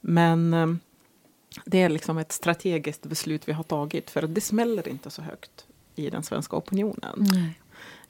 Men 0.00 0.54
eh, 0.54 0.66
det 1.64 1.82
är 1.82 1.88
liksom 1.88 2.18
ett 2.18 2.32
strategiskt 2.32 3.06
beslut 3.06 3.48
vi 3.48 3.52
har 3.52 3.62
tagit 3.62 4.10
för 4.10 4.22
att 4.22 4.34
det 4.34 4.40
smäller 4.40 4.88
inte 4.88 5.10
så 5.10 5.22
högt 5.22 5.66
i 5.94 6.10
den 6.10 6.22
svenska 6.22 6.56
opinionen. 6.56 7.14
Nej. 7.16 7.60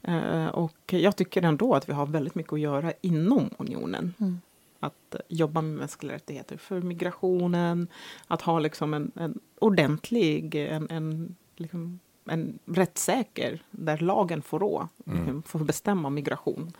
Eh, 0.01 0.47
och 0.47 0.93
jag 0.93 1.15
tycker 1.15 1.41
ändå 1.41 1.73
att 1.73 1.89
vi 1.89 1.93
har 1.93 2.05
väldigt 2.05 2.35
mycket 2.35 2.53
att 2.53 2.59
göra 2.59 2.93
inom 3.01 3.49
unionen. 3.57 4.13
Mm. 4.19 4.41
Att 4.79 5.15
jobba 5.27 5.61
med 5.61 5.77
mänskliga 5.79 6.15
rättigheter 6.15 6.57
för 6.57 6.81
migrationen, 6.81 7.87
att 8.27 8.41
ha 8.41 8.59
liksom 8.59 8.93
en, 8.93 9.11
en 9.15 9.39
ordentlig, 9.59 10.55
en, 10.55 10.89
en, 10.89 11.35
liksom, 11.55 11.99
en 12.29 12.59
rättssäker, 12.65 13.63
där 13.71 13.97
lagen 13.97 14.41
får 14.41 14.59
rå, 14.59 14.87
Mm. 15.07 15.19
liksom, 15.19 15.43
får 15.43 15.59
bestämma 15.59 16.09
migration. 16.09 16.71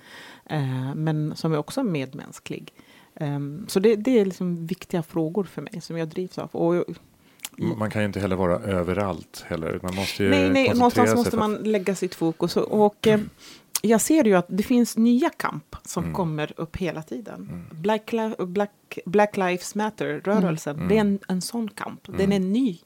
Eh, 0.46 0.96
men 0.96 1.36
som 1.36 1.54
är 1.54 1.58
också 1.58 1.84
medmänsklig. 1.84 2.74
Ehm, 3.16 3.66
så 3.68 3.80
det, 3.80 3.96
det 3.96 4.20
är 4.20 4.26
liksom 4.26 4.66
viktiga 4.68 5.04
frågor 5.04 5.44
för 5.44 5.62
mig 5.62 5.82
som 5.82 5.98
jag 5.98 6.08
drivs 6.08 6.38
av. 6.38 6.50
Och 6.52 6.84
Man 7.78 7.90
kan 7.92 8.02
ju 8.02 8.06
inte 8.06 8.20
heller 8.20 8.36
vara 8.36 8.60
överallt 8.60 9.44
heller. 9.48 9.80
Man 9.84 9.96
måste 9.96 10.24
ju 10.24 10.30
nej, 10.30 10.50
nej, 10.50 10.74
någonstans 10.74 11.10
sig 11.10 11.18
måste 11.18 11.32
för- 11.32 11.38
man 11.38 11.54
lägga 11.56 11.96
sitt 11.96 12.16
fokus. 12.16 12.58
Och, 12.58 12.86
och 12.86 13.08
eh, 13.08 13.20
jag 13.82 14.02
ser 14.02 14.24
ju 14.24 14.34
att 14.36 14.46
det 14.50 14.64
finns 14.64 14.98
nya 14.98 15.30
kamp 15.30 15.76
som 15.84 16.04
Mm. 16.04 16.16
kommer 16.16 16.54
upp 16.58 16.78
hela 16.78 17.02
tiden. 17.04 17.50
Mm. 17.52 17.82
Black, 17.82 18.14
Black, 18.48 19.00
Black 19.06 19.38
Lives 19.38 19.76
Matter-rörelsen, 19.76 20.76
Mm. 20.76 20.88
det 20.88 20.96
är 20.98 21.02
en, 21.02 21.20
en 21.28 21.42
sån 21.42 21.68
kamp. 21.70 22.00
Den 22.06 22.16
Mm. 22.16 22.32
är 22.32 22.40
ny. 22.40 22.78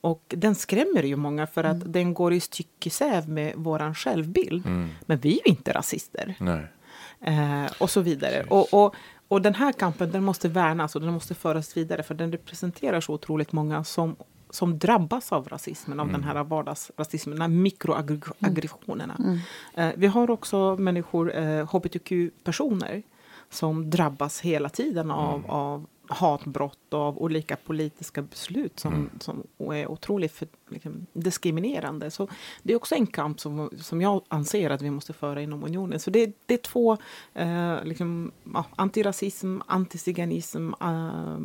Och 0.00 0.24
den 0.36 0.54
skrämmer 0.54 1.02
ju 1.02 1.16
många 1.16 1.46
för 1.46 1.64
att 1.64 1.76
Mm. 1.76 1.92
den 1.92 2.14
går 2.14 2.32
i 2.32 2.40
styck 2.40 2.86
i 2.86 2.90
säv 2.90 3.28
med 3.28 3.52
våran 3.56 3.94
självbild. 3.94 4.66
Mm. 4.66 4.88
Men 5.06 5.18
vi 5.18 5.28
är 5.40 5.46
ju 5.46 5.50
inte 5.52 5.72
rasister. 5.72 6.34
Eh, 7.20 7.66
och 7.80 7.90
så 7.90 8.00
vidare. 8.00 8.44
Och, 8.50 8.74
och, 8.74 8.94
och 9.28 9.42
den 9.42 9.54
här 9.54 9.72
kampen 9.72 10.10
den 10.10 10.24
måste 10.24 10.48
värnas 10.48 10.94
och 10.96 11.00
den 11.02 11.12
måste 11.12 11.34
föras 11.34 11.76
vidare 11.76 12.02
för 12.02 12.14
den 12.14 12.32
representerar 12.32 13.00
så 13.00 13.12
otroligt 13.14 13.52
många 13.52 13.84
som, 13.84 14.16
som 14.50 14.78
drabbas 14.78 15.32
av 15.32 15.48
rasismen, 15.48 16.00
av 16.00 16.08
Mm. 16.08 16.20
den 16.20 16.30
här 16.30 16.44
vardagsrasismen, 16.44 17.36
de 17.36 17.40
här 17.42 17.48
mikroaggressionerna. 17.48 19.16
Mm. 19.18 19.38
Eh, 19.74 19.94
vi 19.96 20.06
har 20.06 20.30
också 20.30 20.76
människor, 20.76 21.34
eh, 21.36 21.66
hbtq-personer, 21.66 23.02
som 23.50 23.90
drabbas 23.90 24.40
hela 24.40 24.68
tiden 24.68 25.10
av, 25.10 25.34
Mm. 25.38 25.50
av 25.50 25.86
hatbrott 26.10 26.94
av 26.94 27.18
olika 27.18 27.56
politiska 27.56 28.22
beslut 28.22 28.80
som, 28.80 28.94
Mm. 28.94 29.10
som 29.20 29.42
är 29.72 29.90
otroligt 29.90 30.32
för, 30.32 30.48
liksom, 30.68 31.06
diskriminerande. 31.12 32.10
Så 32.10 32.28
det 32.62 32.72
är 32.72 32.76
också 32.76 32.94
en 32.94 33.06
kamp 33.06 33.40
som, 33.40 33.70
som 33.76 34.00
jag 34.00 34.22
anser 34.28 34.70
att 34.70 34.82
vi 34.82 34.90
måste 34.90 35.12
föra 35.12 35.42
inom 35.42 35.64
unionen. 35.64 36.00
Så 36.00 36.10
det, 36.10 36.32
det 36.46 36.54
är 36.54 36.58
två, 36.58 36.96
eh, 37.34 37.84
liksom, 37.84 38.32
ja, 38.54 38.64
antirasism, 38.76 39.58
antiziganism, 39.66 40.72
eh, 40.80 41.38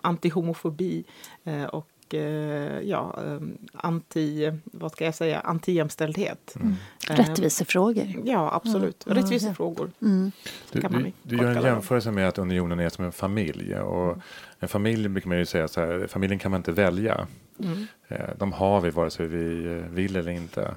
antihomofobi 0.00 1.04
eh, 1.44 1.64
och 1.64 1.86
eh, 2.14 2.80
ja, 2.80 3.18
eh, 3.26 3.38
anti, 3.72 4.52
vad 4.64 4.92
ska 4.92 5.04
jag 5.04 5.14
säga, 5.14 5.40
antijämställdhet. 5.40 6.54
Mm. 6.56 6.74
Eh, 7.10 7.16
Rättvisefrågor. 7.16 8.06
Ja, 8.24 8.54
absolut. 8.54 9.04
Ja, 9.08 9.14
Rättvisefrågor. 9.14 9.90
Mm. 10.02 10.32
Du, 10.72 10.80
du, 10.80 11.12
du 11.22 11.36
gör 11.36 11.50
en 11.56 11.62
jämförelse 11.62 12.10
med 12.10 12.28
att 12.28 12.38
unionen 12.38 12.80
är 12.80 12.88
som 12.88 13.04
en 13.04 13.12
familj. 13.12 13.74
Och 13.76 14.18
en 14.58 14.68
familj 14.68 15.08
brukar 15.08 15.28
man 15.28 15.38
ju 15.38 15.46
säga 15.46 15.68
så 15.68 15.80
här, 15.80 16.06
familjen 16.06 16.38
kan 16.38 16.50
man 16.50 16.60
inte 16.60 16.72
välja. 16.72 17.26
Mm. 17.58 17.86
Eh, 18.08 18.30
De 18.38 18.52
har 18.52 18.80
vi 18.80 18.90
vare 18.90 19.10
sig 19.10 19.26
vi 19.26 19.66
eh, 19.66 19.72
vill 19.72 20.16
eller 20.16 20.32
inte. 20.32 20.74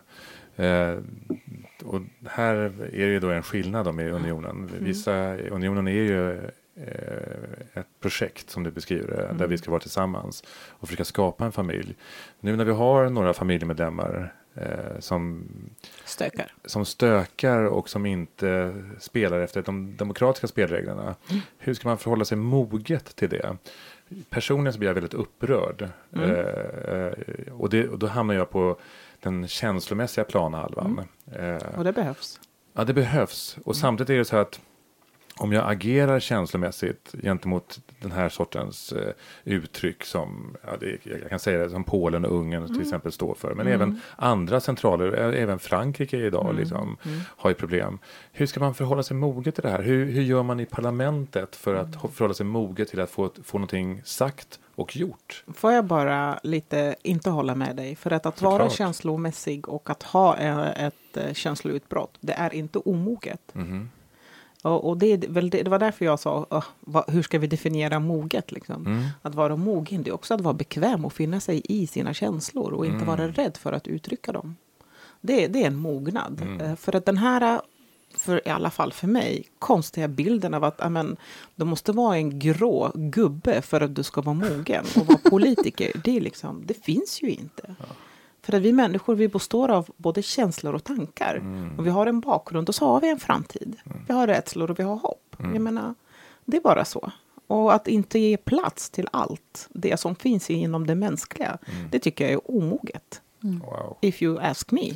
Och 1.83 2.01
här 2.25 2.55
är 2.93 3.05
det 3.05 3.13
ju 3.13 3.19
då 3.19 3.29
en 3.29 3.43
skillnad 3.43 3.95
med 3.95 4.11
unionen. 4.11 4.69
Vissa, 4.79 5.37
unionen 5.37 5.87
är 5.87 5.91
ju 5.91 6.41
ett 7.73 7.87
projekt 7.99 8.49
som 8.49 8.63
du 8.63 8.71
beskriver 8.71 9.17
där 9.17 9.29
Mm. 9.29 9.49
vi 9.49 9.57
ska 9.57 9.71
vara 9.71 9.81
tillsammans 9.81 10.43
och 10.69 10.87
försöka 10.87 11.05
skapa 11.05 11.45
en 11.45 11.51
familj. 11.51 11.95
Nu 12.39 12.55
när 12.55 12.65
vi 12.65 12.71
har 12.71 13.09
några 13.09 13.33
familjemedlemmar 13.33 14.33
eh, 14.55 14.99
som 14.99 15.47
Stökar. 16.05 16.53
som 16.65 16.85
stökar 16.85 17.63
och 17.63 17.89
som 17.89 18.05
inte 18.05 18.75
spelar 18.99 19.39
efter 19.39 19.61
de 19.61 19.95
demokratiska 19.97 20.47
spelreglerna. 20.47 21.15
Mm. 21.29 21.41
Hur 21.57 21.73
ska 21.73 21.87
man 21.87 21.97
förhålla 21.97 22.25
sig 22.25 22.37
moget 22.37 23.15
till 23.15 23.29
det? 23.29 23.57
Personligen 24.29 24.73
så 24.73 24.79
blir 24.79 24.89
jag 24.89 24.93
väldigt 24.93 25.13
upprörd. 25.13 25.89
Mm. 26.13 26.29
Eh, 26.31 26.37
eh, 26.95 27.13
och, 27.53 27.69
det, 27.69 27.87
och 27.87 27.99
då 27.99 28.07
hamnar 28.07 28.33
jag 28.35 28.49
på 28.49 28.77
den 29.19 29.47
känslomässiga 29.47 30.23
planhalvan. 30.25 31.01
Mm. 31.31 31.55
Eh, 31.55 31.77
Och 31.77 31.83
det 31.83 31.93
behövs. 31.93 32.39
ja, 32.73 32.83
det 32.83 32.93
behövs. 32.93 33.57
Och 33.65 33.75
samtidigt 33.75 34.09
är 34.09 34.17
det 34.17 34.25
så 34.25 34.37
att 34.37 34.59
om 35.39 35.51
jag 35.53 35.71
agerar 35.71 36.19
känslomässigt 36.19 37.15
gentemot 37.23 37.79
den 38.01 38.11
här 38.11 38.29
sortens 38.29 38.91
eh, 38.91 39.13
uttryck 39.43 40.03
som, 40.03 40.55
ja, 40.65 40.69
det, 40.79 41.05
jag 41.21 41.29
kan 41.29 41.39
säga 41.39 41.59
det, 41.63 41.69
som 41.69 41.83
Polen 41.83 42.25
och 42.25 42.31
Ungern 42.39 42.67
till 42.67 42.81
exempel 42.81 43.11
står 43.11 43.35
för, 43.35 43.53
men 43.53 43.67
Mm. 43.67 43.73
även 43.81 44.01
andra 44.15 44.59
centraler, 44.59 45.11
ä- 45.11 45.33
även 45.37 45.59
Frankrike 45.59 46.17
idag 46.17 46.45
Mm. 46.45 46.57
liksom, 46.57 46.97
Mm. 47.05 47.19
har 47.27 47.49
ju 47.49 47.53
problem. 47.53 47.99
Hur 48.31 48.45
ska 48.45 48.59
man 48.59 48.73
förhålla 48.73 49.03
sig 49.03 49.17
moget 49.17 49.55
till 49.55 49.61
det 49.63 49.69
här? 49.69 49.81
Hur, 49.81 50.05
hur 50.11 50.21
gör 50.21 50.43
man 50.43 50.59
i 50.59 50.65
parlamentet 50.65 51.55
för 51.55 51.75
att 51.75 51.95
ho- 51.95 52.11
förhålla 52.11 52.33
sig 52.33 52.45
moget 52.45 52.87
till 52.89 52.99
att 53.01 53.09
få, 53.09 53.29
få 53.43 53.57
någonting 53.57 54.01
sagt 54.05 54.59
och 54.75 54.95
gjort? 54.95 55.43
Får 55.53 55.71
jag 55.73 55.85
bara 55.85 56.39
lite 56.43 56.95
inte 57.01 57.29
hålla 57.29 57.55
med 57.55 57.75
dig? 57.75 57.95
För 57.95 58.11
att, 58.11 58.25
att 58.25 58.41
vara 58.41 58.69
känslomässig 58.69 59.69
och 59.69 59.89
att 59.89 60.03
ha 60.03 60.37
eh, 60.37 60.85
ett 60.85 61.17
eh, 61.17 61.33
känsloutbrott, 61.33 62.17
det 62.19 62.33
är 62.33 62.53
inte 62.53 62.79
omoget. 62.79 63.53
Och, 64.69 64.89
och 64.89 64.97
det, 64.97 65.17
väl 65.27 65.49
det, 65.49 65.63
det 65.63 65.69
var 65.69 65.79
därför 65.79 66.05
jag 66.05 66.19
sa, 66.19 66.45
"Åh, 66.49 66.63
vad, 66.79 67.09
hur 67.09 67.21
ska 67.23 67.39
vi 67.39 67.47
definiera 67.47 67.99
moget? 67.99 68.51
Liksom? 68.51 68.85
Mm. 68.85 69.03
Att 69.21 69.35
vara 69.35 69.55
mogen, 69.55 70.03
det 70.03 70.09
är 70.09 70.13
också 70.13 70.33
att 70.33 70.41
vara 70.41 70.53
bekväm 70.53 71.05
och 71.05 71.13
finna 71.13 71.39
sig 71.39 71.61
i 71.65 71.87
sina 71.87 72.13
känslor 72.13 72.73
och 72.73 72.85
inte 72.85 72.95
Mm. 72.95 73.07
vara 73.07 73.27
rädd 73.27 73.57
för 73.57 73.73
att 73.73 73.87
uttrycka 73.87 74.31
dem. 74.31 74.55
Det, 75.21 75.47
det 75.47 75.63
är 75.63 75.67
en 75.67 75.75
mognad. 75.75 76.41
Mm. 76.41 76.61
Eh, 76.61 76.75
För 76.75 76.95
att 76.95 77.05
den 77.05 77.17
här, 77.17 77.61
för 78.17 78.47
i 78.47 78.49
alla 78.51 78.69
fall 78.71 78.91
för 78.93 79.07
mig, 79.07 79.43
konstiga 79.59 80.07
bilden 80.07 80.53
av 80.53 80.63
att 80.63 80.81
amen, 80.81 81.17
du 81.55 81.65
måste 81.65 81.91
vara 81.91 82.15
en 82.17 82.39
grå 82.39 82.91
gubbe 82.95 83.61
för 83.61 83.81
att 83.81 83.95
du 83.95 84.03
ska 84.03 84.21
vara 84.21 84.35
mogen 84.35 84.85
och 84.95 85.05
vara 85.07 85.17
politiker, 85.29 85.91
det, 86.03 86.19
liksom, 86.19 86.61
det 86.65 86.85
finns 86.85 87.21
ju 87.23 87.29
inte. 87.29 87.75
För 88.45 88.53
att 88.57 88.61
vi 88.61 88.71
människor 88.73 89.15
vi 89.15 89.27
består 89.27 89.71
av 89.71 89.89
både 89.97 90.21
känslor 90.21 90.73
och 90.75 90.83
tankar. 90.83 91.43
Och 91.77 91.85
vi 91.85 91.89
har 91.89 92.05
en 92.07 92.19
bakgrund 92.19 92.69
och 92.69 92.75
så 92.75 92.85
har 92.87 93.01
vi 93.01 93.09
en 93.09 93.19
framtid. 93.19 93.75
Vi 94.07 94.13
har 94.13 94.27
rädslor 94.27 94.71
och 94.71 94.79
vi 94.79 94.83
har 94.83 94.95
hopp. 94.95 95.35
Jag 95.37 95.61
menar, 95.61 95.95
det 96.45 96.57
är 96.57 96.61
bara 96.61 96.85
så. 96.85 97.11
Och 97.47 97.73
att 97.73 97.87
inte 97.87 98.19
ge 98.19 98.37
plats 98.37 98.89
till 98.89 99.07
allt 99.11 99.67
det 99.69 99.99
som 99.99 100.15
finns 100.15 100.49
inom 100.49 100.87
det 100.87 100.95
mänskliga, 100.95 101.57
det 101.91 101.99
tycker 101.99 102.23
jag 102.23 102.33
är 102.33 102.51
omoget. 102.51 103.21
Wow. 103.41 103.97
If 104.01 104.21
you 104.21 104.39
ask 104.39 104.71
me. 104.71 104.91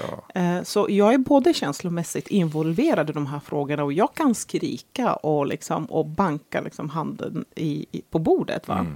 Ja. 0.00 0.40
Eh, 0.40 0.62
Så 0.62 0.86
jag 0.90 1.14
är 1.14 1.18
både 1.18 1.54
känslomässigt 1.54 2.28
involverad 2.28 3.10
i 3.10 3.12
de 3.12 3.26
här 3.26 3.40
frågorna 3.40 3.84
och 3.84 3.92
jag 3.92 4.14
kan 4.14 4.34
skrika 4.34 5.14
och, 5.14 5.46
liksom, 5.46 5.84
och 5.84 6.06
banka 6.06 6.60
liksom 6.60 6.90
handen 6.90 7.44
i, 7.54 7.86
i, 7.92 8.02
på 8.10 8.18
bordet. 8.18 8.68
Va? 8.68 8.86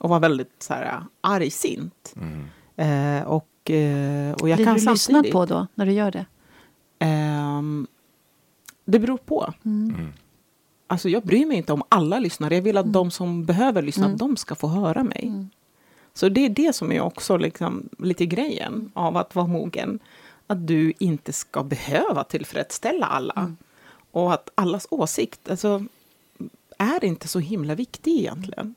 Och 0.00 0.08
vara 0.08 0.18
väldigt 0.20 0.62
så 0.62 0.74
här, 0.74 1.00
argsint. 1.20 2.14
Eh, 2.82 3.22
och, 3.22 3.70
eh, 3.70 4.32
och 4.32 4.48
jag 4.48 4.56
Blir 4.56 4.64
kan 4.64 4.74
du 4.74 4.80
lyssnad 4.80 4.98
samtidigt... 5.00 5.32
på 5.32 5.46
då, 5.46 5.66
när 5.74 5.86
du 5.86 5.92
gör 5.92 6.10
det? 6.10 6.26
Ehm, 6.98 7.86
det 8.84 8.98
beror 8.98 9.16
på. 9.16 9.54
Mm. 9.64 10.12
Alltså 10.86 11.08
jag 11.08 11.22
bryr 11.22 11.46
mig 11.46 11.56
inte 11.56 11.72
om 11.72 11.82
alla 11.88 12.18
lyssnar. 12.18 12.50
Jag 12.50 12.62
vill 12.62 12.76
att 12.76 12.92
de 12.92 13.10
som 13.10 13.44
behöver 13.44 13.82
lyssna, 13.82 14.06
Mm. 14.06 14.18
de 14.18 14.36
ska 14.36 14.54
få 14.54 14.68
höra 14.68 15.04
mig. 15.04 15.48
Så 16.14 16.28
det 16.28 16.44
är 16.44 16.48
det 16.48 16.72
som 16.72 16.92
är 16.92 17.00
också 17.00 17.36
liksom 17.36 17.88
lite 17.98 18.26
grejen 18.26 18.90
av 18.94 19.16
att 19.16 19.34
vara 19.34 19.46
mogen. 19.46 19.98
Att 20.46 20.66
du 20.66 20.92
inte 20.98 21.32
ska 21.32 21.62
behöva 21.62 22.24
tillfredsställa 22.24 23.06
alla. 23.06 23.34
Mm. 23.36 23.56
Och 24.10 24.32
att 24.32 24.50
allas 24.54 24.86
åsikt 24.90 25.50
alltså, 25.50 25.84
är 26.78 27.04
inte 27.04 27.28
så 27.28 27.38
himla 27.38 27.74
viktig 27.74 28.18
egentligen. 28.18 28.74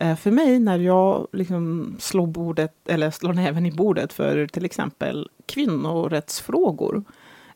Eh, 0.00 0.16
För 0.16 0.30
mig 0.30 0.58
när 0.58 0.78
jag 0.78 1.26
liksom 1.32 1.96
slår, 1.98 2.26
bordet, 2.26 2.74
eller 2.88 3.10
slår 3.10 3.32
näven 3.32 3.66
i 3.66 3.72
bordet 3.72 4.12
för 4.12 4.46
till 4.46 4.64
exempel 4.64 5.28
kvinnorättsfrågor. 5.46 7.04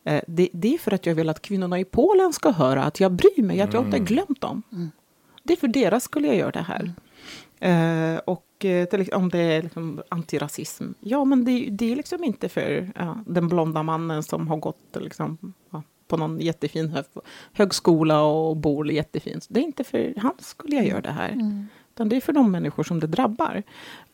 eh, 0.03 0.21
Det, 0.27 0.49
det 0.53 0.73
är 0.73 0.77
för 0.77 0.93
att 0.93 1.05
jag 1.05 1.15
vill 1.15 1.29
att 1.29 1.41
kvinnorna 1.41 1.79
i 1.79 1.85
Polen 1.85 2.33
ska 2.33 2.51
höra 2.51 2.83
att 2.83 2.99
jag 2.99 3.11
bryr 3.11 3.43
mig, 3.43 3.61
att 3.61 3.73
jag 3.73 3.85
inte 3.85 3.97
har 3.97 4.05
glömt 4.05 4.41
dem. 4.41 4.61
Det 5.43 5.53
är 5.53 5.57
för 5.57 5.67
deras 5.67 6.03
skull 6.03 6.25
jag 6.25 6.35
gör 6.35 6.51
det 6.51 6.65
här. 6.67 6.93
Eh, 7.59 8.19
och 8.25 8.45
till, 8.59 9.09
om 9.13 9.29
det 9.29 9.39
är 9.39 9.61
liksom 9.61 10.01
antirasism. 10.09 10.83
Ja, 10.99 11.25
men 11.25 11.45
det, 11.45 11.67
det 11.71 11.91
är 11.91 11.95
liksom 11.95 12.23
inte 12.23 12.49
för 12.49 12.91
ja, 12.95 13.17
den 13.27 13.47
blonda 13.47 13.83
mannen 13.83 14.23
som 14.23 14.47
har 14.47 14.57
gått 14.57 14.95
liksom, 14.99 15.53
ja, 15.69 15.83
på 16.07 16.17
någon 16.17 16.39
jättefin 16.39 16.89
hö, 16.89 17.03
högskola 17.53 18.23
och 18.23 18.57
bor 18.57 18.91
jättefint. 18.91 19.47
Det 19.49 19.59
är 19.59 19.63
inte 19.63 19.83
för 19.83 20.13
hans 20.17 20.47
skull 20.47 20.73
jag 20.73 20.87
gör 20.87 21.01
det 21.01 21.11
här. 21.11 21.67
Utan 21.95 22.09
det 22.09 22.15
är 22.15 22.21
för 22.21 22.33
de 22.33 22.51
människor 22.51 22.83
som 22.83 22.99
det 22.99 23.07
drabbar. 23.07 23.63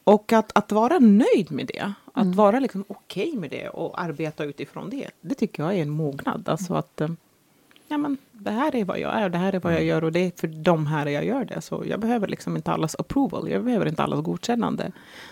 Och 0.03 0.33
att, 0.33 0.57
att 0.57 0.71
vara 0.71 0.99
nöjd 0.99 1.51
med 1.51 1.67
det, 1.73 1.93
att 2.13 2.35
vara 2.35 2.59
liksom 2.59 2.83
okej 2.87 3.35
med 3.35 3.49
det 3.49 3.69
och 3.69 4.01
arbeta 4.01 4.43
utifrån 4.43 4.89
det, 4.89 5.09
det 5.21 5.35
tycker 5.35 5.63
jag 5.63 5.77
är 5.77 5.81
en 5.81 5.89
mognad. 5.89 6.49
Alltså 6.49 6.73
att 6.73 7.01
eh, 7.01 7.09
ja, 7.87 7.97
men 7.97 8.17
det 8.39 8.51
här 8.51 8.75
är 8.75 8.85
vad 8.85 8.99
jag 8.99 9.13
är, 9.13 9.29
det 9.29 9.37
här 9.37 9.55
är 9.55 9.59
vad 9.59 9.73
jag 9.73 9.83
gör 9.83 10.03
och 10.03 10.11
det 10.11 10.19
är 10.19 10.31
för 10.35 10.47
de 10.47 10.87
här 10.87 11.05
jag 11.05 11.25
gör 11.25 11.45
det. 11.45 11.61
Så 11.61 11.83
jag 11.87 11.99
behöver 11.99 12.27
liksom 12.27 12.55
inte 12.55 12.71
allas 12.71 12.95
approval, 12.99 13.49
jag 13.49 13.63
behöver 13.63 13.85
inte 13.85 14.03
allas 14.03 14.21
godkännande. 14.21 14.91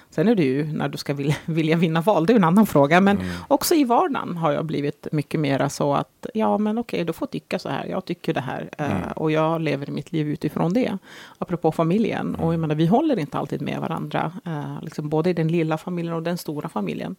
Sen 0.10 0.28
är 0.28 0.36
det 0.36 0.43
ju 0.43 0.74
när 0.74 0.89
du 0.89 0.98
ska 0.98 1.13
vilja, 1.13 1.36
vilja 1.46 1.78
vinna 1.78 2.02
val, 2.02 2.26
det 2.26 2.34
är 2.34 2.38
en 2.38 2.43
annan 2.43 2.65
fråga. 2.65 3.02
Men 3.02 3.20
också 3.48 3.76
i 3.76 3.84
vardagen 3.84 4.38
har 4.38 4.52
jag 4.52 4.65
blivit 4.65 5.08
mycket 5.12 5.39
mera 5.39 5.70
så 5.70 5.93
att 5.93 6.26
ja, 6.34 6.58
men 6.58 6.78
okej, 6.78 7.04
du 7.04 7.13
får 7.13 7.26
tycka 7.26 7.60
så 7.60 7.70
här, 7.70 7.86
jag 7.86 8.06
tycker 8.06 8.34
det 8.34 8.41
här 8.41 8.70
eh, 8.78 9.12
och 9.15 9.32
jag 9.32 9.62
lever 9.62 9.88
mitt 9.88 10.12
liv 10.12 10.28
utifrån 10.28 10.74
det. 10.74 10.98
Apropå 11.38 11.72
familjen, 11.72 12.36
och 12.36 12.54
jag 12.54 12.60
menar, 12.60 12.76
vi 12.76 12.86
håller 12.86 13.20
inte 13.20 13.38
alltid 13.38 13.62
med 13.62 13.80
varandra, 13.80 14.32
eh, 14.46 14.82
liksom 14.82 15.10
både 15.10 15.30
i 15.30 15.34
den 15.34 15.48
lilla 15.48 15.78
familjen 15.78 16.13
och 16.13 16.24
den 16.24 16.38
stora 16.38 16.70
familjen. 16.70 17.15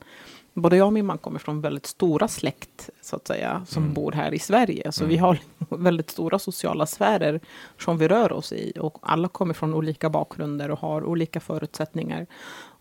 Både 0.55 0.77
jag 0.77 0.87
och 0.87 0.93
min 0.93 1.07
man 1.07 1.19
kommer 1.19 1.39
från 1.39 1.61
väldigt 1.61 1.87
stora 1.87 2.29
släkt, 2.29 2.91
så 3.03 3.17
att 3.17 3.27
säga, 3.27 3.63
som 3.67 3.95
bor 3.95 4.13
här 4.13 4.35
i 4.35 4.39
Sverige. 4.39 4.93
Så 4.93 5.05
vi 5.05 5.17
har 5.17 5.39
väldigt 5.79 6.11
stora 6.11 6.39
sociala 6.39 6.87
sfärer 6.87 7.41
som 7.79 7.99
vi 7.99 8.09
rör 8.09 8.33
oss 8.33 8.53
i. 8.53 8.73
Och 8.81 8.99
alla 9.03 9.29
kommer 9.29 9.55
från 9.55 9.75
olika 9.75 10.11
bakgrunder 10.11 10.71
och 10.71 10.79
har 10.79 11.05
olika 11.05 11.41
förutsättningar. 11.41 12.27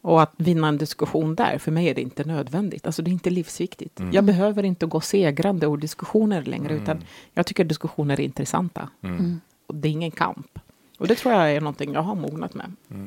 Och 0.02 0.22
att 0.22 0.34
vinna 0.38 0.68
en 0.68 0.78
diskussion 0.78 1.36
där, 1.36 1.58
för 1.58 1.72
mig 1.72 1.90
är 1.90 1.96
det 1.96 2.02
inte 2.02 2.24
nödvändigt. 2.24 2.86
Alltså 2.86 3.02
det 3.02 3.10
är 3.10 3.14
inte 3.14 3.30
livsviktigt. 3.30 4.00
Jag 4.12 4.24
behöver 4.24 4.64
inte 4.64 4.86
gå 4.86 5.02
segrande 5.02 5.66
ur 5.66 5.78
diskussioner 5.78 6.44
längre, 6.44 6.74
utan 6.74 7.04
jag 7.34 7.46
tycker 7.46 7.64
diskussioner 7.64 8.20
är 8.20 8.24
intressanta. 8.24 8.90
Och 9.68 9.76
det 9.76 9.88
är 9.88 9.92
ingen 9.92 10.12
kamp. 10.12 10.60
Och 10.98 11.08
det 11.08 11.16
tror 11.16 11.34
jag 11.34 11.52
är 11.52 11.62
någonting 11.62 11.94
jag 11.94 12.02
har 12.02 12.16
mognat 12.16 12.54
med. 12.54 12.72
Jag 12.88 12.98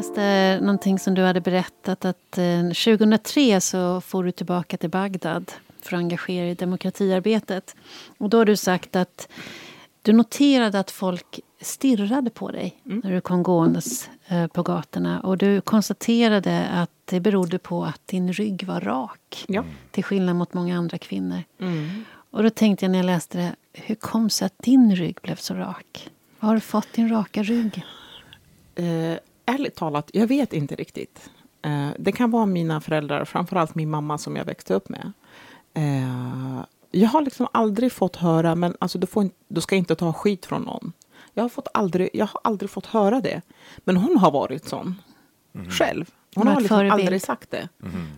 läste 0.00 0.58
någonting 0.60 0.98
som 0.98 1.14
du 1.14 1.22
hade 1.22 1.40
berättat 1.40 2.04
att 2.04 2.38
eh, 2.38 2.62
2003 2.62 3.60
så 3.60 4.00
får 4.00 4.24
du 4.24 4.30
tillbaka 4.30 4.76
till 4.76 4.90
Bagdad 4.90 5.52
för 5.82 5.96
att 5.96 5.98
engagera 5.98 6.42
dig 6.42 6.50
i 6.50 6.54
demokratiarbetet. 6.54 7.76
Och 8.18 8.30
då 8.30 8.38
har 8.38 8.44
du 8.44 8.56
sagt 8.56 8.96
att 8.96 9.28
du 10.02 10.12
noterade 10.12 10.78
att 10.78 10.90
folk 10.90 11.40
stirrade 11.60 12.30
på 12.30 12.50
dig 12.50 12.80
när 12.82 13.12
du 13.12 13.20
kom 13.20 13.42
gåendes 13.42 14.10
eh, 14.26 14.46
på 14.46 14.62
gatorna. 14.62 15.20
Och 15.20 15.38
du 15.38 15.60
konstaterade 15.60 16.68
att 16.68 16.90
det 17.04 17.20
berodde 17.20 17.58
på 17.58 17.84
att 17.84 18.06
din 18.06 18.32
rygg 18.32 18.64
var 18.66 18.80
rak. 18.80 19.44
Ja. 19.48 19.64
Till 19.90 20.04
skillnad 20.04 20.36
mot 20.36 20.54
många 20.54 20.78
andra 20.78 20.98
kvinnor. 20.98 21.42
Mm. 21.58 22.04
Och 22.30 22.42
då 22.42 22.50
tänkte 22.50 22.84
jag 22.84 22.90
när 22.90 22.98
jag 22.98 23.06
läste 23.06 23.38
det, 23.38 23.54
hur 23.72 23.94
kom 23.94 24.24
det 24.24 24.30
sig 24.30 24.46
att 24.46 24.58
din 24.58 24.96
rygg 24.96 25.18
blev 25.22 25.36
så 25.36 25.54
rak? 25.54 26.10
Var 26.40 26.46
har 26.46 26.54
du 26.54 26.60
fått 26.60 26.92
din 26.92 27.08
raka 27.08 27.42
rygg? 27.42 27.84
Eh, 28.74 29.18
ärligt 29.54 29.74
talat, 29.74 30.10
jag 30.12 30.26
vet 30.26 30.52
inte 30.52 30.74
riktigt. 30.74 31.30
Eh, 31.62 31.88
det 31.98 32.12
kan 32.12 32.30
vara 32.30 32.46
mina 32.46 32.80
föräldrar, 32.80 33.24
framförallt 33.24 33.74
min 33.74 33.90
mamma 33.90 34.18
som 34.18 34.36
jag 34.36 34.44
växte 34.44 34.74
upp 34.74 34.88
med. 34.88 35.12
Eh, 35.74 36.64
jag 36.90 37.08
har 37.08 37.22
liksom 37.22 37.48
aldrig 37.52 37.92
fått 37.92 38.16
höra, 38.16 38.54
men 38.54 38.76
alltså 38.78 38.98
du, 38.98 39.06
får 39.06 39.22
inte, 39.22 39.36
du 39.48 39.60
ska 39.60 39.76
inte 39.76 39.94
ta 39.94 40.12
skit 40.12 40.46
från 40.46 40.62
någon. 40.62 40.92
Jag 41.34 41.44
har, 41.44 41.48
fått 41.48 41.68
aldrig, 41.74 42.10
jag 42.12 42.26
har 42.26 42.40
aldrig 42.44 42.70
fått 42.70 42.86
höra 42.86 43.20
det. 43.20 43.42
Men 43.78 43.96
hon 43.96 44.16
har 44.16 44.30
varit 44.30 44.64
sån 44.64 44.94
själv. 45.68 46.10
Hon 46.36 46.46
har 46.46 46.60
liksom 46.60 46.76
förebild. 46.76 46.92
aldrig 46.92 47.22
sagt 47.22 47.50
det. 47.50 47.68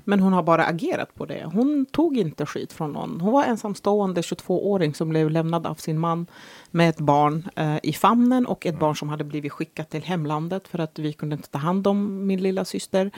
Men 0.05 0.21
hon 0.21 0.33
har 0.33 0.43
bara 0.43 0.65
agerat 0.65 1.15
på 1.15 1.27
det. 1.27 1.45
Hon 1.53 1.87
tog 1.87 2.17
inte 2.17 2.47
skit 2.47 2.73
från 2.73 2.93
någon. 2.93 3.21
Hon 3.21 3.33
var 3.33 3.45
ensamstående 3.45 4.21
22-åring 4.21 4.95
som 4.95 5.09
blev 5.09 5.31
lämnad 5.31 5.67
av 5.67 5.75
sin 5.75 5.99
man 5.99 6.27
med 6.71 6.89
ett 6.89 7.01
barn 7.01 7.49
eh, 7.57 7.77
i 7.83 7.93
famnen 7.93 8.47
och 8.47 8.67
ett 8.67 8.79
barn 8.79 8.97
som 8.97 9.09
hade 9.09 9.25
blivit 9.25 9.53
skickat 9.53 9.91
till 9.91 10.03
hemlandet 10.03 10.69
för 10.69 10.79
att 10.79 10.99
vi 10.99 11.13
kunde 11.13 11.37
inte 11.37 11.49
ta 11.49 11.59
hand 11.59 11.87
om 11.87 12.27
min 12.27 12.43
lilla 12.43 12.65
syster. 12.65 13.11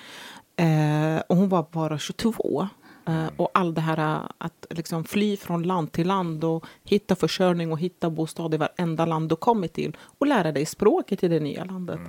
Eh, 0.56 1.22
och 1.28 1.36
hon 1.36 1.48
var 1.48 1.66
bara 1.72 1.98
22. 1.98 2.68
Eh, 3.06 3.26
och 3.36 3.50
all 3.54 3.74
det 3.74 3.80
här 3.80 3.98
eh, 3.98 4.30
att 4.38 4.66
liksom 4.70 5.04
fly 5.04 5.36
från 5.36 5.62
land 5.62 5.92
till 5.92 6.06
land 6.06 6.44
och 6.44 6.66
hitta 6.84 7.16
försörjning 7.16 7.72
och 7.72 7.78
hitta 7.78 8.10
bostad 8.10 8.54
i 8.54 8.56
varenda 8.56 9.06
land 9.06 9.28
du 9.28 9.36
kommit 9.36 9.72
till 9.72 9.96
och 10.18 10.26
lära 10.26 10.52
dig 10.52 10.66
språket 10.66 11.24
i 11.24 11.28
det 11.28 11.40
nya 11.40 11.64
landet. 11.64 12.00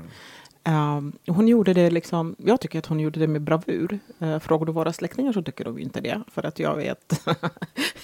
Um, 0.67 1.11
hon 1.27 1.47
gjorde 1.47 1.73
det 1.73 1.89
liksom, 1.89 2.35
jag 2.37 2.61
tycker 2.61 2.79
att 2.79 2.85
hon 2.85 2.99
gjorde 2.99 3.19
det 3.19 3.27
med 3.27 3.41
bravur. 3.41 3.99
Uh, 4.21 4.39
frågar 4.39 4.65
du 4.65 4.71
våra 4.71 4.93
släktingar 4.93 5.33
så 5.33 5.41
tycker 5.41 5.63
de 5.65 5.79
inte 5.79 6.01
det. 6.01 6.21
För 6.27 6.43
att 6.43 6.59
jag 6.59 6.83
är 6.83 6.91
ett, 6.91 7.27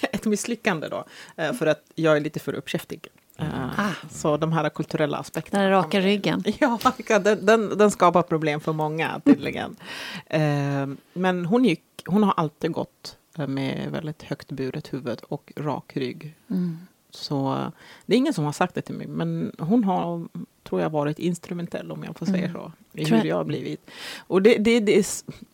ett 0.12 0.24
misslyckande 0.24 0.88
då. 0.88 1.04
Uh, 1.42 1.52
för 1.52 1.66
att 1.66 1.82
jag 1.94 2.16
är 2.16 2.20
lite 2.20 2.40
för 2.40 2.52
uppkäftig. 2.52 3.06
Uh, 3.40 3.80
Ah. 3.80 3.90
Så 4.10 4.36
de 4.36 4.52
här 4.52 4.68
kulturella 4.68 5.16
aspekterna. 5.16 5.62
Den 5.62 5.70
raka 5.70 6.00
ryggen. 6.00 6.44
Ja, 6.60 6.78
den, 7.06 7.46
den, 7.46 7.78
den 7.78 7.90
skapar 7.90 8.22
problem 8.22 8.60
för 8.60 8.72
många 8.72 9.20
tydligen. 9.24 9.76
Uh, 10.34 10.94
men 11.12 11.46
hon, 11.46 11.64
gick, 11.64 11.82
hon 12.06 12.22
har 12.22 12.34
alltid 12.36 12.72
gått 12.72 13.16
med 13.36 13.90
väldigt 13.90 14.22
högt 14.22 14.52
buret 14.52 14.92
huvud 14.92 15.20
och 15.28 15.52
rak 15.56 15.96
rygg. 15.96 16.34
Mm. 16.50 16.78
Så 17.10 17.70
det 18.06 18.14
är 18.14 18.18
ingen 18.18 18.34
som 18.34 18.44
har 18.44 18.52
sagt 18.52 18.74
det 18.74 18.82
till 18.82 18.94
mig, 18.94 19.06
men 19.06 19.52
hon 19.58 19.84
har, 19.84 20.28
tror 20.64 20.80
jag, 20.80 20.90
varit 20.90 21.18
instrumentell, 21.18 21.92
om 21.92 22.04
jag 22.04 22.16
får 22.18 22.26
säga 22.26 22.48
Mm. 22.48 22.52
så, 22.52 22.72
i 22.92 23.04
hur 23.04 23.24
jag- 23.24 23.36
har 23.36 23.44
blivit. 23.44 23.90
Och 24.18 24.42
det, 24.42 24.58
det, 24.58 24.80
det, 24.80 24.98
är, 24.98 25.06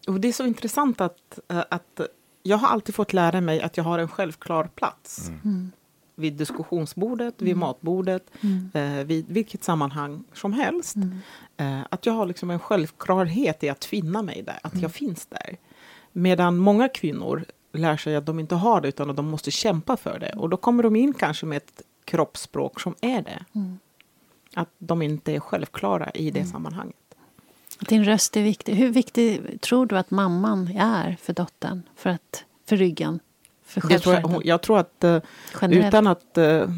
och 0.07 0.21
det 0.21 0.29
är 0.29 0.33
så 0.33 0.47
intressant 0.47 1.01
att, 1.01 1.39
uh, 1.53 1.63
att 1.71 2.01
jag 2.43 2.57
har 2.57 2.69
alltid 2.69 2.95
fått 2.95 3.13
lära 3.13 3.41
mig 3.41 3.61
att 3.63 3.77
jag 3.77 3.85
har 3.85 3.99
en 3.99 4.09
självklar 4.09 4.65
plats. 4.75 5.29
Mm. 5.45 5.73
Vid 6.15 6.33
diskussionsbordet, 6.33 7.35
vid 7.43 7.57
matbordet, 7.57 8.23
Mm. 8.41 8.71
eh, 8.75 9.05
vid 9.05 9.27
vilket 9.29 9.65
sammanhang 9.65 10.25
som 10.33 10.53
helst. 10.53 10.97
Mm. 10.97 11.19
Eh, 11.57 11.87
att 11.91 12.07
jag 12.07 12.13
har 12.13 12.27
liksom 12.27 12.51
en 12.51 12.59
självklarhet 12.59 13.65
i 13.65 13.69
att 13.69 13.85
finna 13.85 14.23
mig 14.23 14.43
där, 14.43 14.59
att 14.63 14.73
Mm. 14.73 14.83
jag 14.83 14.93
finns 14.93 15.27
där. 15.27 15.57
Medan 16.13 16.57
många 16.57 16.89
kvinnor 16.89 17.45
lär 17.73 17.97
sig 17.97 18.17
att 18.17 18.27
de 18.27 18.41
inte 18.41 18.55
har 18.55 18.81
det, 18.81 18.89
utan 18.89 19.11
att 19.11 19.17
de 19.17 19.27
måste 19.29 19.51
kämpa 19.51 19.97
för 19.97 20.19
det. 20.19 20.33
Och 20.37 20.49
då 20.49 20.57
kommer 20.57 20.83
de 20.83 20.97
in 20.97 21.15
kanske 21.15 21.47
med 21.47 21.57
ett 21.57 21.83
kroppsspråk 22.05 22.81
som 22.81 22.95
är 23.01 23.23
det. 23.23 23.45
Mm. 23.55 23.79
Att 24.55 24.69
de 24.79 25.03
inte 25.03 25.33
är 25.35 25.41
självklara 25.41 26.11
i 26.11 26.31
det 26.31 26.45
sammanhanget. 26.45 26.97
Din 27.81 28.05
röst 28.05 28.37
är 28.37 28.43
viktig. 28.43 28.75
Hur 28.75 28.91
viktig 28.91 29.61
tror 29.61 29.87
du 29.87 29.99
att 29.99 30.11
mamman 30.11 30.77
är 30.77 31.17
för 31.21 31.33
dottern? 31.33 31.83
För, 31.97 32.11
att, 32.11 32.45
för 32.67 32.77
ryggen? 32.77 33.21
För 33.65 33.89
Det 33.89 33.99
tror 33.99 34.15
jag, 34.15 34.47
jag 34.47 34.63
tror 34.63 34.79
att 34.79 35.05
eh, 35.05 35.19
Generellt? 35.61 35.87
utan 35.89 36.07
att... 36.07 36.39
eh, 36.39 36.71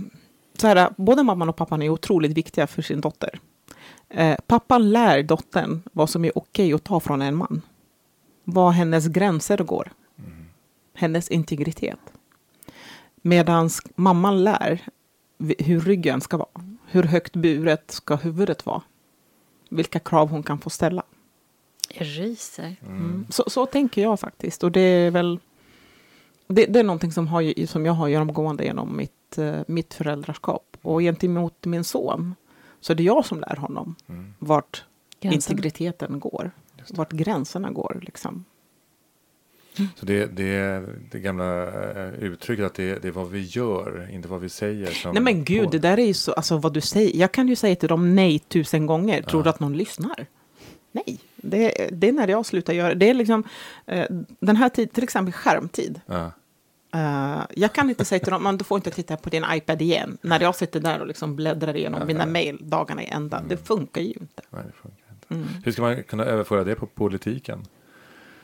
Så 0.57 0.67
här, 0.67 0.91
både 0.97 1.23
mamman 1.23 1.49
och 1.49 1.57
pappan 1.57 1.83
är 1.83 1.89
otroligt 1.89 2.33
viktiga 2.33 2.67
för 2.67 2.83
sin 2.83 3.01
dotter. 3.01 3.41
Eh, 4.09 4.37
pappan 4.47 4.91
lär 4.91 5.23
dottern 5.23 5.83
vad 5.93 6.11
som 6.11 6.25
är 6.25 6.39
okej 6.39 6.73
att 6.73 6.85
ta 6.85 7.01
från 7.01 7.23
en 7.23 7.37
man. 7.37 7.63
Var 8.45 8.71
hennes 8.71 9.07
gränser 9.07 9.59
går. 9.59 9.93
Hennes 10.95 11.29
integritet. 11.29 11.99
Medan 13.23 13.71
mamman 13.95 14.45
lär 14.45 14.81
hur 15.59 15.81
ryggen 15.81 16.21
ska 16.21 16.37
vara. 16.37 16.49
Hur 16.87 17.03
högt 17.03 17.37
buret 17.37 17.91
ska 17.91 18.17
huvudet 18.17 18.67
vara. 18.67 18.83
Vilka 19.69 19.99
krav 19.99 20.29
hon 20.29 20.43
kan 20.43 20.59
få 20.59 20.71
ställa. 20.71 21.03
Jag 21.95 22.07
ryser. 22.07 22.77
Mm. 22.87 23.27
Så, 23.31 23.45
så 23.51 23.67
tänker 23.67 24.03
jag 24.03 24.21
faktiskt. 24.21 24.65
Och 24.65 24.73
det 24.73 24.81
är 24.81 25.11
väl 25.11 25.41
det, 26.47 26.67
det 26.67 26.79
är 26.81 26.85
någonting 26.85 27.13
som, 27.13 27.29
har, 27.29 27.67
som 27.67 27.87
jag 27.87 27.93
har 27.93 28.09
genomgående 28.09 28.65
genom 28.65 28.97
mitt, 28.97 29.39
eh, 29.39 29.61
mitt 29.67 29.95
föräldraskap. 29.95 30.77
Och 30.83 31.01
gentemot 31.01 31.65
min 31.67 31.85
son 31.85 32.35
så 32.81 32.93
är 32.93 32.97
det 32.97 33.03
jag 33.03 33.25
som 33.27 33.41
lär 33.41 33.57
honom 33.57 33.95
Mm. 34.09 34.35
vart 34.39 34.85
Gränsen. 35.21 35.53
integriteten 35.53 36.21
går. 36.21 36.51
Vart 36.91 37.13
gränserna 37.13 37.71
går. 37.71 38.01
Liksom. 38.03 38.45
Så 39.97 40.07
det, 40.07 40.27
det, 40.27 40.83
det 41.11 41.19
gamla 41.21 41.67
eh, 41.67 42.15
uttrycket 42.15 42.67
att 42.67 42.75
det, 42.75 43.03
det 43.03 43.09
är 43.09 43.13
vad 43.13 43.31
vi 43.31 43.41
gör, 43.41 44.11
inte 44.13 44.29
vad 44.29 44.41
vi 44.41 44.49
säger. 44.49 45.13
Nej 45.13 45.23
men 45.23 45.45
gud, 45.45 45.65
på- 45.65 45.71
det 45.71 45.79
där 45.79 45.99
är 45.99 46.07
ju 46.07 46.15
så, 46.15 46.33
alltså 46.33 46.57
vad 46.59 46.73
du 46.75 46.81
säger. 46.81 47.17
Jag 47.21 47.33
kan 47.33 47.49
ju 47.49 47.57
säga 47.57 47.77
till 47.77 47.89
dem 47.89 48.15
nej 48.15 48.39
tusen 48.39 48.87
gånger. 48.87 49.23
Tror 49.23 49.41
Ja. 49.41 49.45
du 49.45 49.51
att 49.51 49.61
någon 49.61 49.77
lyssnar? 49.77 50.27
Nej, 50.93 51.19
det, 51.37 51.89
det 51.93 52.09
är 52.09 52.13
när 52.13 52.29
jag 52.29 52.47
slutar 52.47 52.73
göra 52.73 52.95
det. 52.95 53.11
är 53.11 53.15
liksom, 53.15 53.45
eh, 53.87 54.07
den 54.41 54.57
här 54.57 54.69
tiden, 54.69 54.95
till 54.95 55.05
exempel 55.05 55.33
skärmtid. 55.33 56.01
Ja. 56.07 56.33
Eh, 56.95 57.41
jag 57.57 57.73
kan 57.73 57.89
inte 57.89 58.05
säga 58.05 58.19
till 58.19 58.33
dem, 58.33 58.43
men 58.43 58.59
du 58.59 58.65
får 58.65 58.77
inte 58.79 58.91
titta 58.91 59.17
på 59.17 59.31
din 59.31 59.45
iPad 59.53 59.83
igen. 59.83 60.19
När 60.23 60.41
jag 60.41 60.55
sitter 60.55 60.81
där 60.81 61.01
och 61.01 61.07
liksom 61.07 61.37
bläddrar 61.37 61.77
igenom 61.77 62.07
mina 62.07 62.27
mejl 62.27 62.59
dagarna 62.61 63.03
i 63.03 63.07
ända. 63.07 63.43
Det 63.49 63.57
funkar 63.57 64.01
ju 64.01 64.13
inte. 64.13 64.43
Nej, 64.51 64.63
det 64.67 64.73
funkar 64.73 65.05
inte. 65.13 65.35
Mm. 65.35 65.63
Hur 65.65 65.73
ska 65.73 65.83
man 65.83 66.03
kunna 66.03 66.25
överföra 66.25 66.65
det 66.65 66.75
på 66.75 66.87
politiken? 66.87 67.63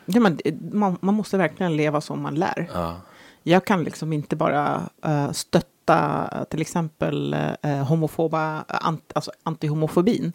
Ja, 0.06 0.20
men, 0.20 0.36
det- 0.44 0.72
man, 0.72 0.96
man 1.00 1.14
måste 1.14 1.36
verkligen 1.36 1.76
leva 1.76 2.00
som 2.00 2.20
man 2.22 2.34
lär. 2.34 2.70
Ja. 2.74 3.00
Jag 3.42 3.64
kan 3.64 3.84
liksom 3.84 4.12
inte 4.12 4.36
bara 4.36 4.82
eh, 5.04 5.32
stötta 5.32 6.28
eh, 6.32 6.44
till 6.44 6.60
exempel 6.60 7.36
uh, 7.64 7.70
homofoba, 7.82 8.64
ant, 8.68 9.12
alltså 9.14 9.30
antihomofobin, 9.42 10.32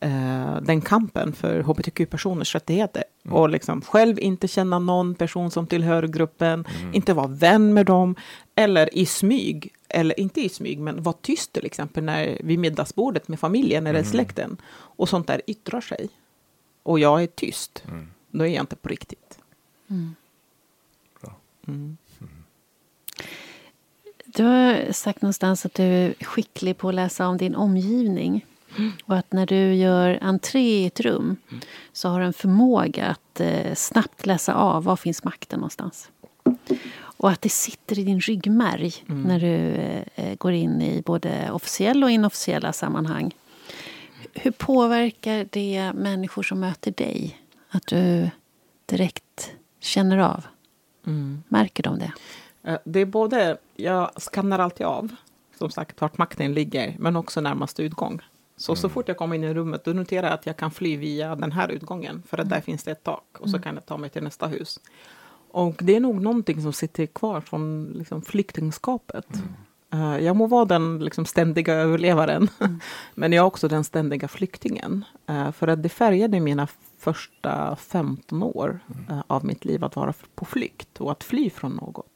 eh, 0.00 0.56
den 0.62 0.80
kampen 0.80 1.32
för 1.32 1.60
hbtq-personers 1.62 2.54
rättigheter. 2.54 3.04
Mm. 3.24 3.36
Och 3.36 3.48
liksom 3.50 3.80
själv 3.82 4.18
inte 4.18 4.48
känna 4.48 4.78
någon 4.78 5.14
person 5.14 5.50
som 5.50 5.66
tillhör 5.66 6.02
gruppen, 6.02 6.64
Mm. 6.80 6.94
inte 6.94 7.14
vara 7.14 7.26
vän 7.26 7.74
med 7.74 7.86
dem, 7.86 8.14
eller 8.54 8.98
i 8.98 9.06
smyg, 9.06 9.72
eller 9.88 10.20
inte 10.20 10.40
i 10.40 10.48
smyg, 10.48 10.80
men 10.80 11.02
vara 11.02 11.16
tyst 11.22 11.52
till 11.52 11.66
exempel 11.66 12.04
när 12.04 12.38
vid 12.40 12.58
middagsbordet 12.58 13.28
med 13.28 13.40
familjen 13.40 13.86
eller 13.86 14.00
Mm. 14.00 14.10
släkten. 14.10 14.56
Och 14.74 15.08
sånt 15.08 15.26
där 15.26 15.40
yttrar 15.46 15.80
sig. 15.80 16.08
Och 16.82 16.98
jag 16.98 17.22
är 17.22 17.26
tyst, 17.26 17.82
Mm. 17.88 18.08
Då 18.38 18.44
är 18.46 18.48
jag 18.48 18.62
inte 18.62 18.76
på 18.76 18.88
riktigt. 18.88 19.38
Mm. 19.90 20.14
Bra. 21.20 21.36
Mm. 21.66 21.96
Du 24.26 24.44
har 24.44 24.92
sagt 24.92 25.22
någonstans 25.22 25.66
att 25.66 25.74
du 25.74 25.82
är 25.82 26.14
skicklig 26.24 26.78
på 26.78 26.88
att 26.88 26.94
läsa 26.94 27.28
om 27.28 27.36
din 27.36 27.54
omgivning. 27.54 28.46
Och 29.04 29.16
att 29.16 29.32
när 29.32 29.46
du 29.46 29.74
gör 29.74 30.18
entré 30.22 30.60
i 30.60 30.86
ett 30.86 31.00
rum 31.00 31.36
så 31.92 32.08
har 32.08 32.20
du 32.20 32.26
en 32.26 32.32
förmåga 32.32 33.04
att 33.06 33.40
eh, 33.40 33.74
snabbt 33.74 34.26
läsa 34.26 34.54
av 34.54 34.84
var 34.84 34.96
finns 34.96 35.24
makten 35.24 35.60
någonstans. 35.60 36.10
Och 36.96 37.30
att 37.30 37.42
det 37.42 37.48
sitter 37.48 37.98
i 37.98 38.04
din 38.04 38.20
ryggmärg 38.20 38.92
när 39.06 39.40
du 39.40 39.56
eh, 40.14 40.34
går 40.34 40.52
in 40.52 40.82
i 40.82 41.02
både 41.02 41.50
officiella 41.50 42.06
och 42.06 42.10
inofficiella 42.10 42.72
sammanhang. 42.72 43.34
Hur 44.34 44.50
påverkar 44.50 45.48
det 45.50 45.92
människor 45.94 46.42
som 46.42 46.60
möter 46.60 46.90
dig? 46.90 47.43
Att 47.74 47.86
du 47.86 48.30
direkt 48.86 49.52
känner 49.80 50.18
av? 50.18 50.46
Mm. 51.06 51.42
Märker 51.48 51.82
de 51.82 51.98
det? 51.98 52.12
Eh, 52.62 52.78
Det 52.84 53.00
är 53.00 53.06
både, 53.06 53.56
jag 53.76 54.10
skannar 54.16 54.58
alltid 54.58 54.86
av, 54.86 55.14
som 55.58 55.70
sagt, 55.70 56.00
vart 56.00 56.18
makten 56.18 56.54
ligger, 56.54 56.96
men 56.98 57.16
också 57.16 57.40
närmaste 57.40 57.82
utgång. 57.82 58.20
Så, 58.56 58.76
så 58.76 58.88
fort 58.88 59.08
jag 59.08 59.16
kommer 59.16 59.36
in 59.36 59.44
i 59.44 59.54
rummet, 59.54 59.84
då 59.84 59.92
noterar 59.92 60.26
jag 60.26 60.34
att 60.34 60.46
jag 60.46 60.56
kan 60.56 60.70
fly 60.70 60.96
via 60.96 61.36
den 61.36 61.52
här 61.52 61.68
utgången, 61.68 62.22
för 62.26 62.38
att 62.38 62.48
där 62.48 62.60
finns 62.60 62.82
det 62.84 62.90
ett 62.90 63.02
tak, 63.04 63.38
och 63.38 63.50
så 63.50 63.58
kan 63.58 63.74
jag 63.74 63.86
ta 63.86 63.96
mig 63.96 64.10
till 64.10 64.22
nästa 64.22 64.46
hus. 64.46 64.80
Och 65.50 65.74
det 65.78 65.96
är 65.96 66.00
nog 66.00 66.20
någonting 66.22 66.62
som 66.62 66.72
sitter 66.72 67.06
kvar 67.06 67.40
från 67.40 67.92
liksom, 67.94 68.22
flyktingskapet. 68.22 69.34
Eh, 69.34 69.40
jag 69.98 70.36
må 70.36 70.46
vara 70.46 70.64
den 70.64 70.98
liksom, 70.98 71.24
ständiga 71.26 71.74
överlevaren, 71.74 72.48
men 73.14 73.32
jag 73.32 73.42
är 73.42 73.46
också 73.46 73.68
den 73.68 73.84
ständiga 73.84 74.28
flyktingen. 74.28 75.04
Eh, 75.26 75.52
för 75.52 75.68
att 75.68 75.82
det 75.82 75.88
färgade 75.88 76.40
mina 76.40 76.68
första 76.98 77.76
15 77.76 78.42
år 78.42 78.80
eh, 79.10 79.20
av 79.26 79.44
mitt 79.44 79.64
liv 79.64 79.84
att 79.84 79.96
vara 79.96 80.12
på 80.34 80.44
flykt 80.44 81.00
och 81.00 81.12
att 81.12 81.24
fly 81.24 81.50
från 81.50 81.72
något. 81.72 82.06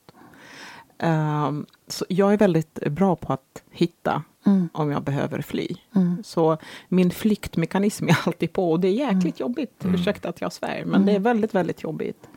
Så 1.89 2.05
jag 2.09 2.33
är 2.33 2.37
väldigt 2.37 2.75
bra 2.75 3.17
på 3.17 3.33
att 3.33 3.63
hitta 3.71 4.23
Mm. 4.49 4.69
om 4.73 4.91
jag 4.91 5.03
behöver 5.03 5.43
fly. 5.43 5.69
Mm. 5.95 6.23
Så 6.25 6.57
min 6.89 7.11
flyktmekanism 7.11 8.09
är 8.09 8.19
alltid 8.27 8.53
på 8.53 8.73
och 8.73 8.81
det 8.81 8.89
är 8.89 8.93
jäkligt 8.93 9.41
jobbigt. 9.41 9.85
Mm. 9.85 9.95
Ursäkta 9.95 10.29
att 10.29 10.41
jag 10.41 10.53
svär, 10.53 10.85
men 10.87 11.07
det 11.07 11.13
är 11.13 11.19
väldigt, 11.19 11.55
väldigt 11.55 11.83
jobbigt. 11.83 12.29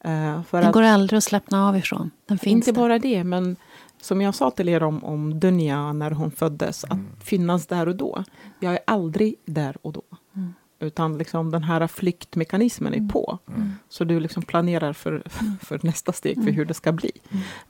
Eh, 0.00 0.42
för 0.42 0.58
Den 0.58 0.68
att, 0.68 0.74
går 0.74 0.82
aldrig 0.82 1.18
att 1.18 1.24
slappna 1.24 1.68
av 1.68 1.76
ifrån. 1.76 2.10
Den 2.26 2.38
finns 2.38 2.68
inte 2.68 2.72
där. 2.72 2.88
bara 2.88 2.98
det, 2.98 3.24
men 3.24 3.56
som 4.00 4.20
jag 4.20 4.34
sa 4.34 4.50
till 4.50 4.68
er 4.68 4.82
om, 4.82 5.04
om 5.04 5.40
Dunja 5.40 5.92
när 5.92 6.10
hon 6.10 6.30
föddes, 6.30 6.84
att 6.84 7.24
finnas 7.24 7.66
där 7.66 7.88
och 7.88 7.96
då. 7.96 8.24
Jag 8.60 8.72
är 8.72 8.80
aldrig 8.84 9.34
där 9.44 9.76
och 9.82 9.92
då. 9.92 10.02
Mm. 10.36 10.54
Utan 10.82 11.18
liksom 11.18 11.50
den 11.50 11.62
här 11.62 11.86
flyktmekanismen 11.86 12.94
är 12.94 13.08
på. 13.08 13.38
Så 13.88 14.04
du 14.04 14.20
liksom 14.20 14.42
planerar 14.42 14.92
för, 14.92 15.22
för 15.62 15.80
nästa 15.82 16.12
steg, 16.12 16.44
för 16.44 16.50
hur 16.50 16.64
det 16.64 16.74
ska 16.74 16.92
bli. 16.92 17.12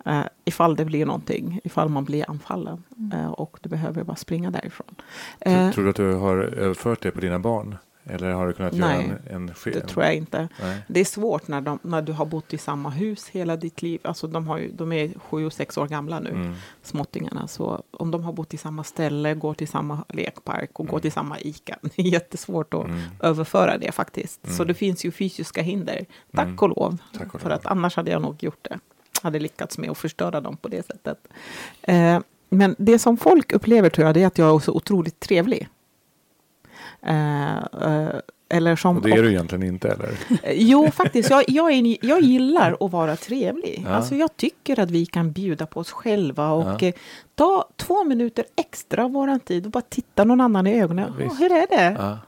Uh, 0.07 0.23
ifall 0.45 0.77
det 0.77 0.85
blir 0.85 1.07
någonting, 1.07 1.61
ifall 1.65 1.89
man 1.89 2.05
blir 2.05 2.31
anfallen. 2.31 2.83
Eh, 3.13 3.31
och 3.31 3.59
du 3.63 3.69
behöver 3.69 4.05
bara 4.05 4.17
springa 4.17 4.51
därifrån. 4.51 4.95
Tror, 5.45 5.55
Eh, 5.55 5.71
tror 5.71 5.85
du 5.85 5.91
att 5.91 5.97
du 5.97 6.15
har 6.15 6.37
överfört 6.37 7.03
det 7.03 7.11
på 7.11 7.21
dina 7.21 7.39
barn? 7.39 7.77
Eller 8.05 8.33
har 8.33 8.47
du 8.47 8.53
kunnat 8.53 8.73
göra 8.75 8.89
Nej, 8.89 9.13
en, 9.31 9.49
en 9.49 9.55
ske- 9.55 9.71
det 9.71 9.81
tror 9.81 10.05
jag 10.05 10.15
inte. 10.15 10.49
Nej. 10.63 10.79
Det 10.89 11.01
är 11.01 11.05
svårt 11.05 11.49
när, 11.49 11.61
de, 11.61 11.79
när 11.83 12.03
du 12.03 12.13
har 12.13 12.25
bott 12.27 12.55
i 12.55 12.59
samma 12.59 12.91
hus 12.91 13.29
hela 13.29 13.57
ditt 13.57 13.83
liv. 13.83 14.01
Alltså 14.05 14.27
de, 14.27 14.47
har 14.49 14.59
ju, 14.59 14.71
de 14.73 14.93
är 14.93 15.13
sju 15.19 15.47
och 15.47 15.53
sex 15.53 15.79
år 15.79 15.87
gamla 15.87 16.21
nu, 16.21 16.31
Mm. 16.31 16.55
småttingarna. 16.83 17.49
Så 17.49 17.83
om 17.91 18.11
de 18.11 18.25
har 18.25 18.33
bott 18.33 18.55
i 18.55 18.57
samma 18.57 18.85
ställe, 18.85 19.35
går 19.35 19.55
till 19.55 19.69
samma 19.69 20.05
lekpark 20.09 20.81
och 20.81 20.87
går 20.87 20.93
Mm. 20.95 21.01
till 21.03 21.13
samma 21.13 21.39
ICA. 21.41 21.77
Det 21.83 21.99
är 22.03 22.07
jättesvårt 22.07 22.75
att 22.75 22.85
Mm. 22.85 23.01
överföra 23.21 23.79
det 23.79 23.93
faktiskt. 23.93 24.41
Så 24.47 24.55
Mm. 24.63 24.67
det 24.67 24.75
finns 24.75 25.05
ju 25.05 25.11
fysiska 25.11 25.63
hinder. 25.63 26.07
Tack 26.35 26.45
Mm. 26.47 26.59
och 26.59 26.69
lov. 26.69 26.99
Tack 27.19 27.35
och 27.35 27.41
För 27.41 27.49
lov. 27.49 27.59
att 27.59 27.67
annars 27.67 27.97
hade 27.97 28.11
jag 28.11 28.23
nog 28.23 28.43
gjort 28.45 28.59
det. 28.71 28.79
Hade 29.23 29.39
lyckats 29.39 29.79
med 29.79 29.91
att 29.91 29.99
förstöra 29.99 30.41
dem 30.41 30.57
på 30.57 30.69
det 30.69 30.87
sättet. 30.87 31.19
Eh, 31.83 32.19
men 32.49 32.75
det 32.79 32.99
som 32.99 33.17
folk 33.17 33.53
upplever 33.53 33.91
tror 33.91 34.07
jag, 34.07 34.15
det 34.15 34.23
är 34.23 34.27
att 34.27 34.39
jag 34.39 34.55
är 34.55 34.59
så 34.59 34.73
otroligt 34.73 35.21
trevlig. 35.21 35.69
Eh, 37.03 37.57
eh, 37.57 38.09
eller 38.53 38.77
som 38.77 38.97
Och 38.97 39.03
det 39.03 39.11
är 39.11 39.23
du 39.23 39.31
egentligen 39.31 39.63
inte 39.67 39.89
eller? 39.89 40.09
Eh, 40.43 40.53
Jo, 40.57 40.91
faktiskt. 40.91 41.31
Jag, 41.31 41.45
jag, 41.49 41.73
är, 41.73 41.97
jag 42.07 42.21
gillar 42.21 42.77
att 42.81 42.91
vara 42.93 43.17
trevlig. 43.17 43.83
Ja. 43.87 43.91
Alltså, 43.95 44.15
jag 44.15 44.37
tycker 44.37 44.81
att 44.81 44.91
vi 44.91 45.07
kan 45.07 45.33
bjuda 45.33 45.67
på 45.67 45.81
oss 45.81 45.91
själva 45.91 46.51
och 46.51 46.83
Ja. 46.83 46.89
eh, 46.89 46.95
ta 47.35 47.69
två 47.77 48.05
minuter 48.05 48.45
extra 48.57 49.05
av 49.05 49.13
vår 49.13 49.39
tid 49.39 49.65
och 49.67 49.73
bara 49.73 49.81
titta 49.89 50.25
någon 50.25 50.41
annan 50.41 50.67
i 50.67 50.81
ögonen. 50.83 51.05
Ja, 51.09 51.15
"Åh, 51.21 51.29
visst. 51.29 51.41
hur 51.41 51.53
är 51.53 51.67
det? 51.71 52.19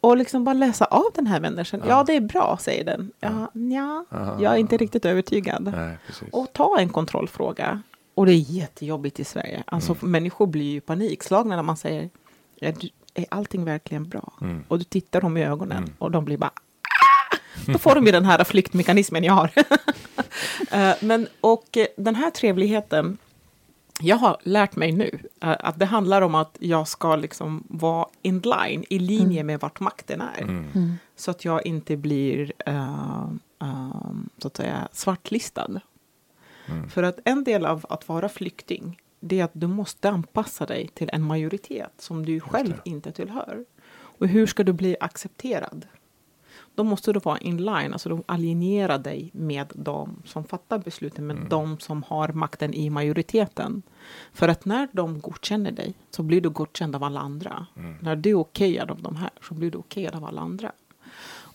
Och 0.00 0.16
liksom 0.16 0.44
bara 0.44 0.52
läsa 0.52 0.84
av 0.84 1.04
den 1.14 1.26
här 1.26 1.40
människan. 1.40 1.82
Ja, 1.88 2.04
det 2.06 2.16
är 2.16 2.20
bra, 2.20 2.58
säger 2.60 2.84
den. 2.84 3.12
Ja, 3.20 3.50
ja, 3.52 4.04
Ja. 4.10 4.36
jag 4.40 4.52
är 4.52 4.56
inte 4.58 4.76
riktigt 4.76 5.04
övertygad. 5.04 5.72
Nej. 5.76 5.96
Och 6.32 6.52
ta 6.52 6.78
en 6.78 6.88
kontrollfråga. 6.88 7.82
Och 8.14 8.26
det 8.26 8.32
är 8.32 8.36
jättejobbigt 8.50 9.20
i 9.20 9.24
Sverige. 9.24 9.62
Alltså, 9.66 9.92
Mm. 10.00 10.10
Människor 10.12 10.46
blir 10.46 10.70
ju 10.72 10.80
panikslagna 10.80 11.56
när 11.56 11.62
man 11.62 11.76
säger 11.76 12.10
är, 13.14 13.26
allting 13.28 13.64
verkligen 13.64 14.08
bra? 14.08 14.32
Mm. 14.40 14.64
Och 14.68 14.78
du 14.78 14.84
tittar 14.84 15.20
dem 15.20 15.36
i 15.36 15.44
ögonen 15.44 15.78
Mm. 15.78 15.90
och 15.98 16.10
de 16.10 16.24
blir 16.24 16.36
bara 16.38 16.50
"Ah!" 16.50 17.36
Då 17.72 17.78
får 17.78 17.94
de 17.94 18.06
ju 18.06 18.12
den 18.12 18.24
här 18.24 18.44
flyktmekanismen 18.44 19.24
jag 19.24 19.32
har. 19.32 19.50
Eh, 20.70 20.94
Men, 21.00 21.28
och 21.40 21.76
eh, 21.76 21.86
den 21.96 22.14
här 22.14 22.30
trevligheten, 22.30 23.18
jag 24.00 24.16
har 24.16 24.36
lärt 24.42 24.76
mig 24.76 24.92
nu 24.92 25.18
eh, 25.42 25.56
att 25.60 25.78
det 25.78 25.84
handlar 25.86 26.22
om 26.22 26.34
att 26.34 26.56
jag 26.60 26.88
ska 26.88 27.16
liksom 27.16 27.64
vara 27.68 28.06
in 28.22 28.38
line, 28.40 28.84
i 28.90 28.98
linje 28.98 29.42
med 29.44 29.60
vart 29.60 29.80
makten 29.80 30.20
är. 30.20 30.42
Mm. 30.42 30.66
Mm. 30.74 30.94
Så 31.16 31.30
att 31.30 31.44
jag 31.44 31.66
inte 31.66 31.96
blir 31.96 32.52
eh, 32.66 33.22
eh, 33.62 33.90
så 34.38 34.48
att 34.48 34.56
säga, 34.56 34.88
svartlistad. 34.92 35.80
Mm. 36.66 36.88
För 36.88 37.02
att 37.02 37.18
en 37.24 37.44
del 37.44 37.66
av 37.66 37.86
att 37.88 38.08
vara 38.08 38.28
flykting, 38.28 39.00
det 39.22 39.40
är 39.40 39.44
att 39.44 39.50
du 39.54 39.66
måste 39.66 40.10
anpassa 40.10 40.66
dig 40.66 40.88
till 40.94 41.10
en 41.12 41.22
majoritet 41.22 41.92
som 41.98 42.26
du 42.26 42.40
själv 42.40 42.74
inte 42.84 43.12
tillhör. 43.12 43.64
Och 44.18 44.28
hur 44.28 44.46
ska 44.46 44.64
du 44.64 44.72
bli 44.72 44.96
accepterad? 45.00 45.86
då 46.74 46.84
måste 46.84 47.12
du 47.12 47.20
vara 47.20 47.38
in 47.38 47.56
line, 47.56 47.92
alltså 47.92 48.08
du 48.08 48.22
alienera 48.26 48.98
dig 48.98 49.30
med 49.32 49.72
de 49.74 50.22
som 50.24 50.44
fattar 50.44 50.78
besluten, 50.78 51.26
med 51.26 51.36
Mm. 51.36 51.48
de 51.48 51.78
som 51.78 52.02
har 52.02 52.28
makten 52.28 52.74
i 52.74 52.90
majoriteten. 52.90 53.82
För 54.32 54.48
att 54.48 54.64
när 54.64 54.88
de 54.92 55.20
godkänner 55.20 55.70
dig 55.70 55.94
så 56.10 56.22
blir 56.22 56.40
du 56.40 56.50
godkänd 56.50 56.96
av 56.96 57.04
alla 57.04 57.20
andra. 57.20 57.66
Mm. 57.76 57.96
När 58.00 58.16
du 58.16 58.30
är 58.30 58.34
okejad 58.34 58.90
av 58.90 59.02
de 59.02 59.16
här 59.16 59.30
så 59.48 59.54
blir 59.54 59.70
du 59.70 59.78
okejad 59.78 60.14
av 60.14 60.24
alla 60.24 60.40
andra. 60.40 60.72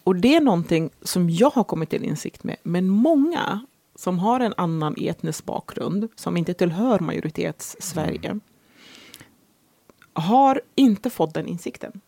Och 0.04 0.16
det 0.16 0.36
är 0.36 0.42
någonting 0.42 0.90
som 1.02 1.30
jag 1.30 1.50
har 1.50 1.64
kommit 1.64 1.90
till 1.90 2.04
insikt 2.04 2.44
med. 2.44 2.56
Men 2.64 2.90
många 2.90 3.66
som 3.98 4.20
har 4.20 4.40
en 4.40 4.54
annan 4.58 4.96
etnisk 4.98 5.46
bakgrund, 5.46 6.08
som 6.16 6.38
inte 6.38 6.54
tillhör 6.54 7.00
majoritets-Sverige, 7.00 8.40
har 10.14 10.62
inte 10.76 11.10
fått 11.10 11.34
den 11.34 11.48
insikten. 11.48 12.02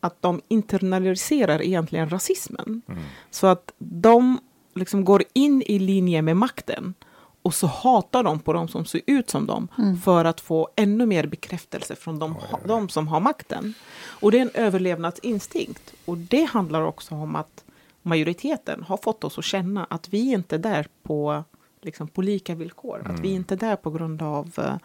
Att 0.00 0.22
de 0.22 0.40
internaliserar 0.48 1.62
egentligen 1.62 2.10
rasismen. 2.10 2.82
Mm. 2.88 3.02
Så 3.30 3.46
att 3.46 3.72
de 3.78 4.38
liksom 4.74 5.04
går 5.04 5.22
in 5.32 5.62
i 5.62 5.78
linje 5.78 6.22
med 6.22 6.36
makten 6.36 6.94
och 7.42 7.54
så 7.54 7.66
hatar 7.66 8.22
de 8.22 8.40
på 8.40 8.52
de 8.52 8.68
som 8.68 8.84
ser 8.84 9.00
ut 9.06 9.30
som 9.30 9.46
dem 9.46 9.68
Mm. 9.78 10.00
för 10.00 10.24
att 10.24 10.40
få 10.40 10.68
ännu 10.76 11.06
mer 11.06 11.26
bekräftelse 11.26 11.96
från 11.96 12.18
de, 12.18 12.34
de 12.64 12.88
som 12.88 13.08
har 13.08 13.20
makten. 13.20 13.74
Och 14.04 14.30
det 14.32 14.38
är 14.38 14.42
en 14.42 14.50
överlevnadsinstinkt. 14.54 15.94
Och 16.04 16.18
det 16.18 16.44
handlar 16.44 16.82
också 16.82 17.14
om 17.14 17.36
att 17.36 17.64
majoriteten 18.06 18.82
har 18.82 18.96
fått 18.96 19.24
oss 19.24 19.38
att 19.38 19.44
känna 19.44 19.84
att 19.84 20.08
vi 20.08 20.32
inte 20.32 20.54
är 20.54 20.58
där 20.58 20.86
på, 21.02 21.44
liksom, 21.82 22.08
på 22.08 22.22
lika 22.22 22.54
villkor. 22.54 23.02
Att 23.06 23.20
vi 23.20 23.28
inte 23.28 23.54
är 23.54 23.58
där 23.58 23.76
på 23.76 23.90
grund 23.90 24.22
av, 24.22 24.54
eh, 24.58 24.76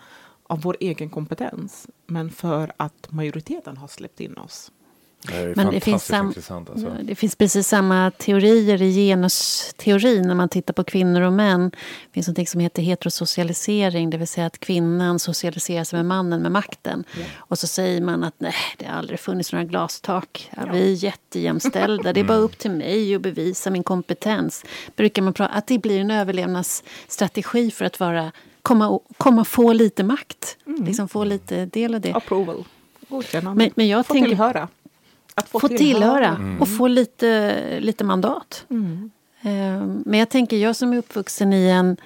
av 0.44 0.62
vår 0.62 0.78
egen 0.80 1.10
kompetens. 1.10 1.88
Men 2.06 2.30
för 2.30 2.72
att 2.78 3.12
majoriteten 3.12 3.78
har 3.78 3.88
släppt 3.88 4.20
in 4.20 4.38
oss. 4.38 4.72
Det 5.28 5.56
Men 5.56 5.72
det 5.72 5.80
finns 5.80 6.06
sam-. 6.06 6.34
Alltså. 6.50 6.96
Det 7.04 7.16
finns 7.16 7.36
precis 7.36 7.68
samma 7.68 8.12
teorier 8.12 8.82
i 8.82 9.08
genusteorin 9.08 10.28
när 10.28 10.36
man 10.36 10.50
tittar 10.50 10.74
på 10.74 10.84
kvinnor 10.84 11.22
och 11.22 11.34
män. 11.34 11.70
Det 11.70 12.14
finns 12.14 12.28
något 12.28 12.50
som 12.50 12.60
heter 12.62 12.82
heterosocialisering, 12.82 14.10
det 14.10 14.18
vill 14.18 14.28
säga 14.28 14.48
att 14.48 14.60
kvinnan 14.60 15.20
socialiseras 15.20 15.94
med 15.94 16.06
mannen 16.06 16.42
med 16.42 16.52
makten. 16.52 17.04
Och 17.36 17.60
så 17.60 17.68
säger 17.68 18.02
man 18.02 18.24
att 18.24 18.36
nej, 18.38 18.54
det 18.78 18.86
har 18.86 18.98
aldrig 18.98 19.20
funnits 19.20 19.52
några 19.52 19.66
glastak. 19.66 20.52
Ja, 20.58 20.64
Vi 20.72 20.92
är 20.92 21.04
jättejämställda, 21.04 22.14
det 22.14 22.20
är 22.20 22.24
bara 22.24 22.38
upp 22.38 22.58
till 22.58 22.72
mig 22.72 23.16
att 23.16 23.22
bevisa 23.22 23.70
min 23.70 23.84
kompetens. 23.84 24.66
Brukar 24.96 25.22
man 25.22 25.34
prata, 25.34 25.54
att 25.54 25.68
det 25.68 25.78
blir 25.78 26.00
en 26.00 26.12
överlevnadsstrategi 26.12 27.72
för 27.72 27.86
att 27.86 28.00
vara, 28.00 28.32
komma, 28.62 29.00
komma 29.18 29.46
få 29.46 29.74
lite 29.74 30.04
makt. 30.04 30.58
Liksom 30.86 31.08
få 31.08 31.24
lite 31.24 31.66
del 31.66 31.96
av 31.96 32.02
det. 32.02 32.14
Approval. 32.14 32.66
Godkännande. 33.10 33.64
Men, 33.64 33.72
men 33.76 33.88
jag 33.88 34.06
få 34.06 34.14
tänker 34.14 34.30
tillhöra. 34.30 34.68
Att 35.36 35.50
få 35.50 35.60
tillhöra 35.78 36.58
och 36.62 36.78
få 36.78 36.88
lite, 36.88 37.56
lite 37.80 38.04
mandat. 38.04 38.66
Mm. 38.70 39.12
Eh, 39.42 39.86
Men 40.06 40.20
jag 40.20 40.30
tänker, 40.30 40.58
jag 40.58 40.76
som 40.76 40.94
är 40.94 40.98
uppvuxen 40.98 41.54
i 41.54 41.68
en, 41.70 41.98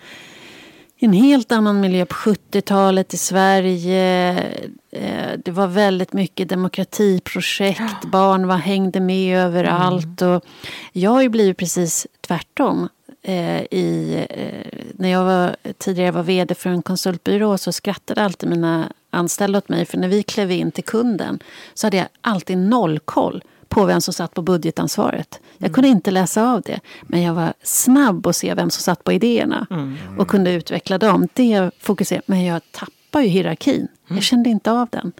en 0.99 1.13
helt 1.13 1.51
annan 1.51 1.79
miljö 1.81 2.05
på 2.05 2.15
70-talet 2.15 3.13
i 3.13 3.17
Sverige. 3.17 4.31
eh, 4.91 5.31
Det 5.45 5.51
var 5.51 5.67
väldigt 5.67 6.13
mycket 6.13 6.49
demokratiprojekt. 6.49 8.05
Barn 8.11 8.47
var, 8.47 8.57
hängde 8.57 8.99
med 8.99 9.37
överallt. 9.39 10.21
Mm. 10.21 10.33
Och 10.35 10.45
jag 10.91 11.11
har 11.11 11.21
ju 11.21 11.29
blivit 11.29 11.57
precis 11.57 12.07
tvärtom. 12.21 12.89
Eh, 13.21 13.61
I, 13.61 14.15
eh, 14.29 14.79
när 14.93 15.09
jag 15.09 15.23
var, 15.25 15.55
tidigare 15.77 16.11
var 16.11 16.23
vd 16.23 16.55
för 16.55 16.69
en 16.69 16.81
konsultbyrå 16.81 17.57
så 17.57 17.71
skrattade 17.71 18.21
alltid 18.23 18.49
mina 18.49 18.91
anställda 19.15 19.57
åt 19.57 19.69
mig. 19.69 19.85
För 19.85 19.97
när 19.97 20.07
vi 20.07 20.23
klev 20.23 20.51
in 20.51 20.71
till 20.71 20.83
kunden 20.83 21.39
så 21.73 21.87
hade 21.87 21.97
jag 21.97 22.07
alltid 22.21 22.57
noll 22.57 22.99
koll 22.99 23.43
på 23.67 23.85
vem 23.85 24.01
som 24.01 24.13
satt 24.13 24.33
på 24.33 24.41
budgetansvaret. 24.41 25.39
Jag 25.57 25.73
kunde 25.73 25.87
inte 25.89 26.11
läsa 26.11 26.43
av 26.51 26.61
det. 26.61 26.79
Men 27.03 27.21
jag 27.21 27.33
var 27.33 27.53
snabb 27.63 28.27
att 28.27 28.35
se 28.35 28.53
vem 28.53 28.69
som 28.69 28.81
satt 28.81 29.03
på 29.03 29.11
idéerna. 29.13 29.67
Och 30.17 30.27
kunde 30.27 30.51
utveckla 30.53 30.97
dem. 30.97 31.27
Det 31.33 31.71
fokuserade 31.79 32.23
Men 32.25 32.45
jag 32.45 32.61
tappade 32.71 33.23
ju 33.25 33.29
hierarkin. 33.29 33.87
Jag 34.07 34.23
kände 34.23 34.49
inte 34.49 34.71
av 34.71 34.87
den. 34.91 35.11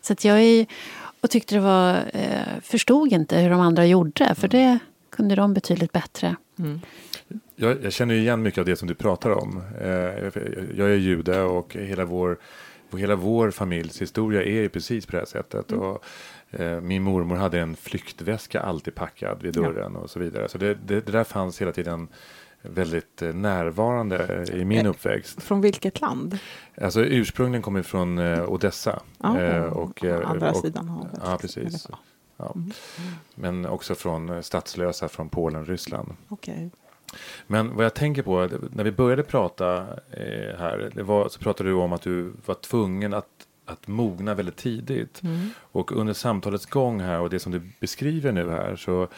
Så 0.00 0.12
att 0.12 0.24
jag 0.24 0.40
är, 0.42 0.66
och 1.20 1.30
tyckte 1.30 1.54
det 1.54 1.60
var, 1.60 1.94
eh, 2.12 2.60
förstod 2.62 3.12
inte 3.12 3.38
hur 3.38 3.50
de 3.50 3.60
andra 3.60 3.86
gjorde. 3.86 4.34
För 4.34 4.48
det 4.48 4.78
kunde 5.10 5.34
de 5.34 5.54
betydligt 5.54 5.92
bättre. 5.92 6.36
Jag, 7.56 7.84
jag 7.84 7.92
känner 7.92 8.14
igen 8.14 8.42
mycket 8.42 8.58
av 8.58 8.64
det 8.64 8.76
som 8.76 8.88
du 8.88 8.94
pratar 8.94 9.30
om. 9.30 9.62
Eh, 9.80 9.88
jag- 9.88 10.32
jag 10.76 10.90
är 10.90 10.94
jude 10.96 11.40
och 11.42 11.74
hela 11.80 12.04
vår, 12.04 12.38
hela 12.96 13.16
vår 13.16 13.50
familjs 13.50 14.02
historia 14.02 14.42
är 14.42 14.60
ju 14.60 14.68
precis 14.68 15.06
på 15.06 15.12
det 15.12 15.18
här 15.18 15.26
sättet. 15.26 15.72
Och, 15.72 16.04
eh, 16.50 16.80
min 16.80 17.02
mormor 17.02 17.36
hade 17.36 17.60
en 17.60 17.76
flyktväska 17.76 18.60
alltid 18.60 18.94
packad 18.94 19.42
vid 19.42 19.54
dörren 19.54 19.96
och 19.96 20.10
så 20.10 20.18
vidare. 20.18 20.48
Så 20.48 20.58
det, 20.58 20.74
det, 20.74 21.00
det 21.00 21.12
där 21.12 21.24
fanns 21.24 21.60
hela 21.60 21.72
tiden 21.72 22.08
väldigt 22.62 23.22
eh, 23.22 23.34
närvarande 23.34 24.46
i 24.52 24.64
min 24.64 24.86
Eh, 24.86 24.90
uppväxt. 24.90 25.42
Från 25.42 25.60
vilket 25.60 26.00
land? 26.00 26.38
Alltså 26.82 27.00
ursprungligen 27.00 27.62
kommer 27.62 27.82
från 27.82 28.18
eh, 28.18 28.48
Odessa. 28.52 29.02
Ja, 29.18 29.40
Eh, 29.40 29.62
och, 29.62 30.04
eh, 30.04 30.30
andra 30.30 30.50
och, 30.50 30.56
sidan 30.56 30.88
havet. 30.88 31.20
Ja, 31.24 31.38
precis. 31.40 31.86
Ja, 31.90 31.98
Ja. 32.40 32.54
Men 33.34 33.66
också 33.66 33.94
från 33.94 34.28
eh, 34.28 34.40
statslösa 34.40 35.08
från 35.08 35.28
Polen 35.28 35.60
och 35.60 35.66
Ryssland. 35.68 36.16
Okej. 36.28 36.70
Men 37.46 37.76
vad 37.76 37.84
jag 37.84 37.94
tänker 37.94 38.22
på, 38.22 38.48
när 38.72 38.84
vi 38.84 38.90
började 38.92 39.22
prata 39.22 39.76
eh, 40.10 40.58
här, 40.58 40.90
var, 41.02 41.28
så 41.28 41.38
pratade 41.40 41.68
du 41.68 41.74
om 41.74 41.92
att 41.92 42.02
du 42.02 42.32
var 42.46 42.54
tvungen 42.54 43.14
att, 43.14 43.26
att 43.64 43.86
mogna 43.86 44.34
väldigt 44.34 44.56
tidigt. 44.56 45.22
Mm. 45.22 45.48
Och 45.58 45.92
under 45.92 46.14
samtalets 46.14 46.66
gång 46.66 47.00
här 47.00 47.20
och 47.20 47.30
det 47.30 47.38
som 47.38 47.52
du 47.52 47.62
beskriver 47.80 48.32
nu 48.32 48.50
här 48.50 48.76
så, 48.76 49.08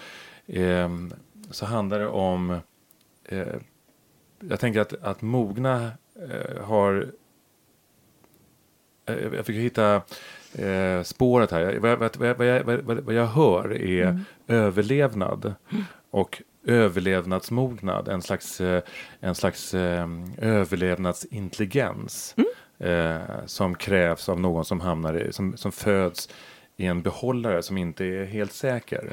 ehm, 0.47 1.12
så 1.51 1.66
handlar 1.66 1.99
det 1.99 2.07
om, 2.09 2.59
eh, 3.24 3.47
jag 4.41 4.61
tänker 4.61 4.80
att, 4.80 4.95
att 5.03 5.22
mogna 5.22 5.91
eh, 6.30 6.62
har, 6.64 7.07
eh, 9.07 9.16
jag 9.34 9.47
fick 9.47 9.57
hitta 9.57 9.95
eh, 10.55 11.03
spåret 11.03 11.51
här. 11.51 11.78
Vad, 11.78 11.91
jag- 11.91 11.97
vad, 12.36 12.47
jag- 12.47 12.64
vad, 12.64 12.80
vad, 12.80 12.99
vad 13.01 13.14
jag 13.14 13.26
hör 13.26 13.72
är 13.76 14.05
Mm. 14.07 14.20
överlevnad 14.47 15.55
och 16.11 16.43
överlevnadsmognad, 16.65 18.09
en 18.09 18.23
slags, 18.23 18.61
eh, 18.61 18.83
en 19.21 19.35
slags 19.35 19.75
eh, 19.75 20.09
överlevnadsintelligens 20.39 22.35
eh, 22.79 23.19
som 23.47 23.75
krävs 23.75 24.29
av 24.29 24.41
någon 24.41 24.65
som 24.65 24.81
hamnar 24.81 25.15
i, 25.15 25.33
som, 25.33 25.57
som 25.57 25.73
föds 25.73 26.29
i 26.77 26.87
en 26.87 27.03
behållare 27.03 27.63
som 27.63 27.77
inte 27.77 28.05
är 28.05 28.25
helt 28.25 28.53
säker. 28.53 29.13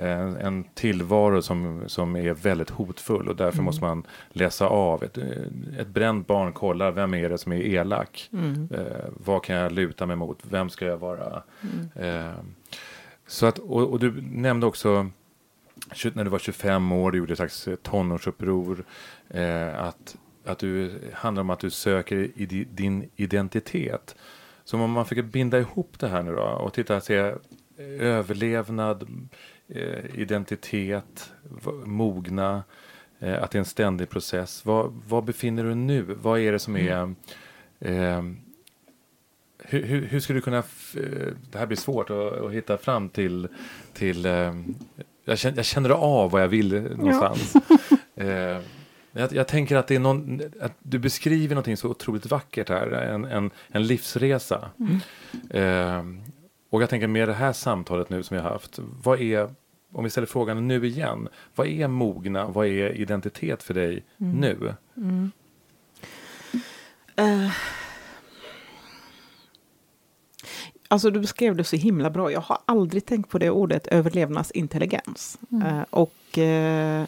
En, 0.00 0.36
en 0.36 0.64
tillvaro 0.64 1.42
som, 1.42 1.82
som 1.86 2.16
är 2.16 2.34
väldigt 2.34 2.70
hotfull 2.70 3.28
och 3.28 3.36
därför 3.36 3.62
måste 3.62 3.84
man 3.84 4.06
läsa 4.28 4.66
av. 4.66 5.04
Ett, 5.04 5.18
ett 5.78 5.88
bränt 5.88 6.26
barn 6.26 6.52
kollar, 6.52 6.92
vem 6.92 7.14
är 7.14 7.28
det 7.28 7.38
som 7.38 7.52
är 7.52 7.56
elak? 7.56 8.30
Mm. 8.32 8.68
Eh, 8.74 9.04
vad 9.16 9.44
kan 9.44 9.56
jag 9.56 9.72
luta 9.72 10.06
mig 10.06 10.16
mot? 10.16 10.38
Vem 10.42 10.70
ska 10.70 10.86
jag 10.86 10.98
vara? 10.98 11.42
Eh, 11.94 12.32
så 13.26 13.46
att, 13.46 13.58
och, 13.58 13.92
och 13.92 13.98
du 13.98 14.22
nämnde 14.22 14.66
också 14.66 15.10
när 16.14 16.24
du 16.24 16.30
var 16.30 16.38
25 16.38 16.92
år, 16.92 17.10
du 17.10 17.18
gjorde 17.18 17.32
ett 17.32 17.38
slags 17.38 17.68
eh, 17.68 17.76
tonårsuppror. 17.76 18.84
Eh, 19.30 19.82
att, 19.82 20.16
att 20.44 20.58
du 20.58 21.00
handlar 21.12 21.40
om 21.40 21.50
att 21.50 21.60
du 21.60 21.70
söker 21.70 22.30
i 22.34 22.46
di, 22.46 22.64
din 22.64 23.10
identitet. 23.16 24.16
Så 24.64 24.78
om 24.78 24.90
man 24.90 25.06
fick 25.06 25.24
binda 25.24 25.58
ihop 25.58 25.98
det 25.98 26.08
här 26.08 26.22
nu 26.22 26.34
då 26.34 26.42
och 26.42 26.72
titta 26.72 27.00
se 27.00 27.16
eh, 27.16 27.34
överlevnad, 28.00 29.28
eh, 29.68 30.20
identitet, 30.20 31.32
mogna, 31.84 32.62
eh, 33.18 33.42
att 33.42 33.50
det 33.50 33.56
är 33.56 33.60
en 33.60 33.64
ständig 33.64 34.08
process. 34.08 34.64
Var, 34.64 34.92
var 35.08 35.22
befinner 35.22 35.64
du 35.64 35.74
nu? 35.74 36.02
Vad 36.02 36.40
är 36.40 36.52
det 36.52 36.58
som 36.58 36.76
är 36.76 37.14
eh, 37.80 38.22
hur, 39.58 39.82
hur, 39.82 40.06
hur 40.06 40.20
skulle 40.20 40.36
du 40.36 40.42
kunna, 40.42 40.58
eh, 40.58 41.32
det 41.50 41.58
här 41.58 41.66
blir 41.66 41.76
svårt 41.76 42.10
att, 42.10 42.32
att 42.32 42.52
hitta 42.52 42.78
fram 42.78 43.08
till, 43.08 43.48
till 43.92 44.26
eh, 44.26 44.54
jag, 45.28 45.38
känner, 45.38 45.56
jag 45.56 45.64
känner 45.64 45.90
av 45.90 46.30
vad 46.30 46.42
jag 46.42 46.48
vill 46.48 46.82
någonstans. 46.82 47.54
Eh, 48.20 48.60
jag, 49.12 49.32
jag 49.32 49.48
tänker 49.48 49.76
att 49.76 49.86
det 49.86 49.94
är 49.94 49.98
någon, 49.98 50.40
att 50.60 50.72
du 50.78 50.98
beskriver 50.98 51.54
någonting 51.54 51.76
så 51.76 51.88
otroligt 51.88 52.26
vackert 52.26 52.68
här, 52.68 52.86
en, 52.86 53.24
en, 53.24 53.50
en 53.68 53.86
livsresa. 53.86 54.70
Eh, 55.50 56.02
och 56.70 56.82
jag 56.82 56.90
tänker 56.90 57.06
med 57.06 57.28
det 57.28 57.34
här 57.34 57.52
samtalet 57.52 58.10
nu 58.10 58.22
som 58.22 58.36
vi 58.36 58.42
har 58.42 58.50
haft, 58.50 58.78
vad 58.78 59.20
är, 59.20 59.48
om 59.92 60.04
vi 60.04 60.10
ställer 60.10 60.26
frågan 60.26 60.68
nu 60.68 60.86
igen, 60.86 61.28
vad 61.54 61.66
är 61.66 61.88
mogna, 61.88 62.46
vad 62.46 62.66
är 62.66 63.00
identitet 63.00 63.62
för 63.62 63.74
dig 63.74 64.04
nu? 64.16 64.74
Eh, 67.16 67.50
Alltså 70.90 71.10
du 71.10 71.20
beskrev 71.20 71.56
det 71.56 71.64
så 71.64 71.76
himla 71.76 72.10
bra. 72.10 72.32
Jag 72.32 72.40
har 72.40 72.58
aldrig 72.64 73.06
tänkt 73.06 73.30
på 73.30 73.38
det 73.38 73.50
ordet 73.50 73.86
överlevnadsintelligens. 73.86 75.38
Eh, 75.64 75.80
och 75.90 76.38
eh, 76.38 77.04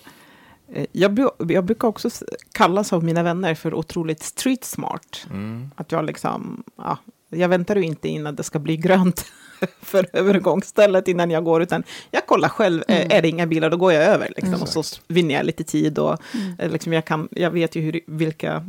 jag, 0.92 1.28
jag 1.48 1.64
brukar 1.64 1.88
också 1.88 2.10
kallas 2.52 2.92
av 2.92 3.04
mina 3.04 3.22
vänner 3.22 3.54
för 3.54 3.74
otroligt 3.74 4.22
street 4.22 4.64
smart. 4.64 5.26
Mm. 5.30 5.70
Att 5.76 5.92
jag 5.92 6.04
liksom, 6.04 6.62
ja, 6.76 6.98
Jag 7.28 7.48
väntar 7.48 7.76
ju 7.76 7.82
inte 7.82 8.08
innan 8.08 8.34
det 8.36 8.42
ska 8.42 8.58
bli 8.58 8.76
grönt 8.76 9.24
för 9.82 10.06
övergångsstället 10.12 11.08
innan 11.08 11.30
jag 11.30 11.44
går, 11.44 11.62
utan 11.62 11.82
jag 12.10 12.26
kollar 12.26 12.48
själv. 12.48 12.82
Eh, 12.88 12.96
Mm. 13.00 13.08
Är 13.18 13.22
det 13.22 13.28
inga 13.28 13.46
bilar, 13.46 13.70
då 13.70 13.76
går 13.76 13.92
jag 13.92 14.04
över. 14.04 14.28
Liksom, 14.28 14.48
Mm. 14.48 14.62
och 14.62 14.68
så 14.68 14.82
vinner 15.08 15.34
jag 15.34 15.46
lite 15.46 15.64
tid. 15.64 15.98
Och, 15.98 16.16
Mm. 16.34 16.54
eh, 16.58 16.70
liksom, 16.70 16.92
jag, 16.92 17.04
kan, 17.04 17.28
jag 17.30 17.50
vet 17.50 17.74
ju 17.76 17.80
hur, 17.80 18.00
vilka 18.06 18.66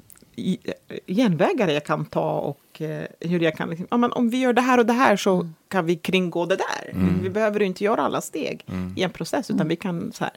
genvägar 1.07 1.67
jag 1.67 1.85
kan 1.85 2.05
ta 2.05 2.31
och 2.39 2.81
eh, 2.81 3.05
hur 3.19 3.39
jag 3.39 3.55
kan... 3.57 3.69
Liksom, 3.69 3.87
ja, 3.91 3.97
men 3.97 4.11
om 4.11 4.29
vi 4.29 4.37
gör 4.39 4.53
det 4.53 4.61
här 4.61 4.77
och 4.77 4.85
det 4.85 4.93
här 4.93 5.15
så 5.15 5.35
Mm. 5.35 5.53
kan 5.67 5.85
vi 5.85 5.95
kringgå 5.95 6.45
det 6.45 6.55
där. 6.55 6.91
Mm. 6.91 7.19
Vi 7.23 7.29
behöver 7.29 7.61
inte 7.61 7.83
göra 7.83 8.01
alla 8.01 8.21
steg 8.21 8.63
Mm. 8.67 8.93
i 8.97 9.03
en 9.03 9.11
process, 9.11 9.49
utan 9.49 9.59
Mm. 9.61 9.67
vi 9.69 9.75
kan 9.75 10.11
så 10.11 10.23
här. 10.23 10.33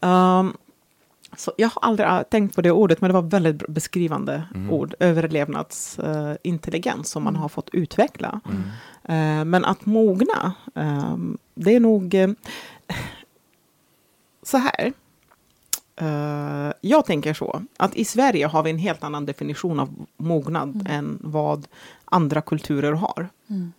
Ehm, 0.00 0.56
så 1.36 1.52
jag 1.56 1.68
har 1.68 1.82
aldrig 1.82 2.08
ah, 2.08 2.22
tänkt 2.24 2.54
på 2.54 2.62
det 2.62 2.70
ordet, 2.70 3.00
men 3.00 3.08
det 3.08 3.14
var 3.14 3.22
väldigt 3.22 3.66
beskrivande 3.68 4.42
Mm. 4.54 4.70
ord. 4.70 4.94
Överlevnadsintelligens 5.00 7.10
som 7.10 7.22
man 7.24 7.36
har 7.36 7.48
fått 7.48 7.68
utveckla. 7.72 8.40
Mm. 8.44 8.62
Eh, 9.04 9.44
men 9.44 9.64
att 9.64 9.86
mogna, 9.86 10.52
ehm, 10.74 11.38
det 11.54 11.74
är 11.76 11.80
nog 11.80 12.14
eh, 12.14 12.30
så 14.42 14.58
här. 14.58 14.92
Eh, 16.02 16.72
jag 16.80 17.04
tänker 17.06 17.34
så, 17.34 17.62
att 17.76 17.96
i 17.96 18.04
Sverige 18.04 18.46
har 18.46 18.62
vi 18.62 18.70
en 18.70 18.78
helt 18.78 19.04
annan 19.04 19.26
definition 19.26 19.80
av 19.80 20.06
mognad 20.16 20.74
Mm. 20.74 20.86
än 20.86 21.18
vad 21.20 21.66
andra 22.04 22.40
kulturer 22.40 22.92
har. 22.92 23.28
Mm. 23.50 23.72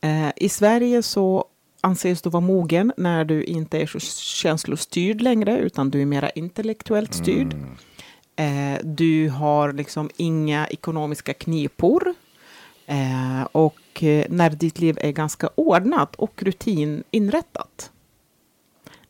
Eh, 0.00 0.32
I 0.36 0.48
Sverige 0.48 1.02
så 1.02 1.44
anses 1.80 2.22
du 2.22 2.30
vara 2.30 2.40
mogen 2.40 2.92
när 2.96 3.24
du 3.24 3.44
inte 3.44 3.78
är 3.78 3.86
så 3.86 4.00
känslostyrd 4.00 5.20
längre, 5.20 5.58
utan 5.58 5.90
du 5.90 6.02
är 6.02 6.06
mera 6.06 6.30
intellektuellt 6.30 7.14
styrd. 7.14 7.54
Mm. 7.54 8.74
Eh, 8.76 8.80
du 8.84 9.28
har 9.28 9.72
liksom 9.72 10.10
inga 10.16 10.66
ekonomiska 10.66 11.34
knipor. 11.34 12.14
Och 13.52 14.02
när 14.28 14.50
ditt 14.50 14.80
liv 14.80 14.98
är 15.00 15.10
ganska 15.12 15.48
ordnat 15.54 16.16
och 16.16 16.42
rutininrättat. 16.42 17.90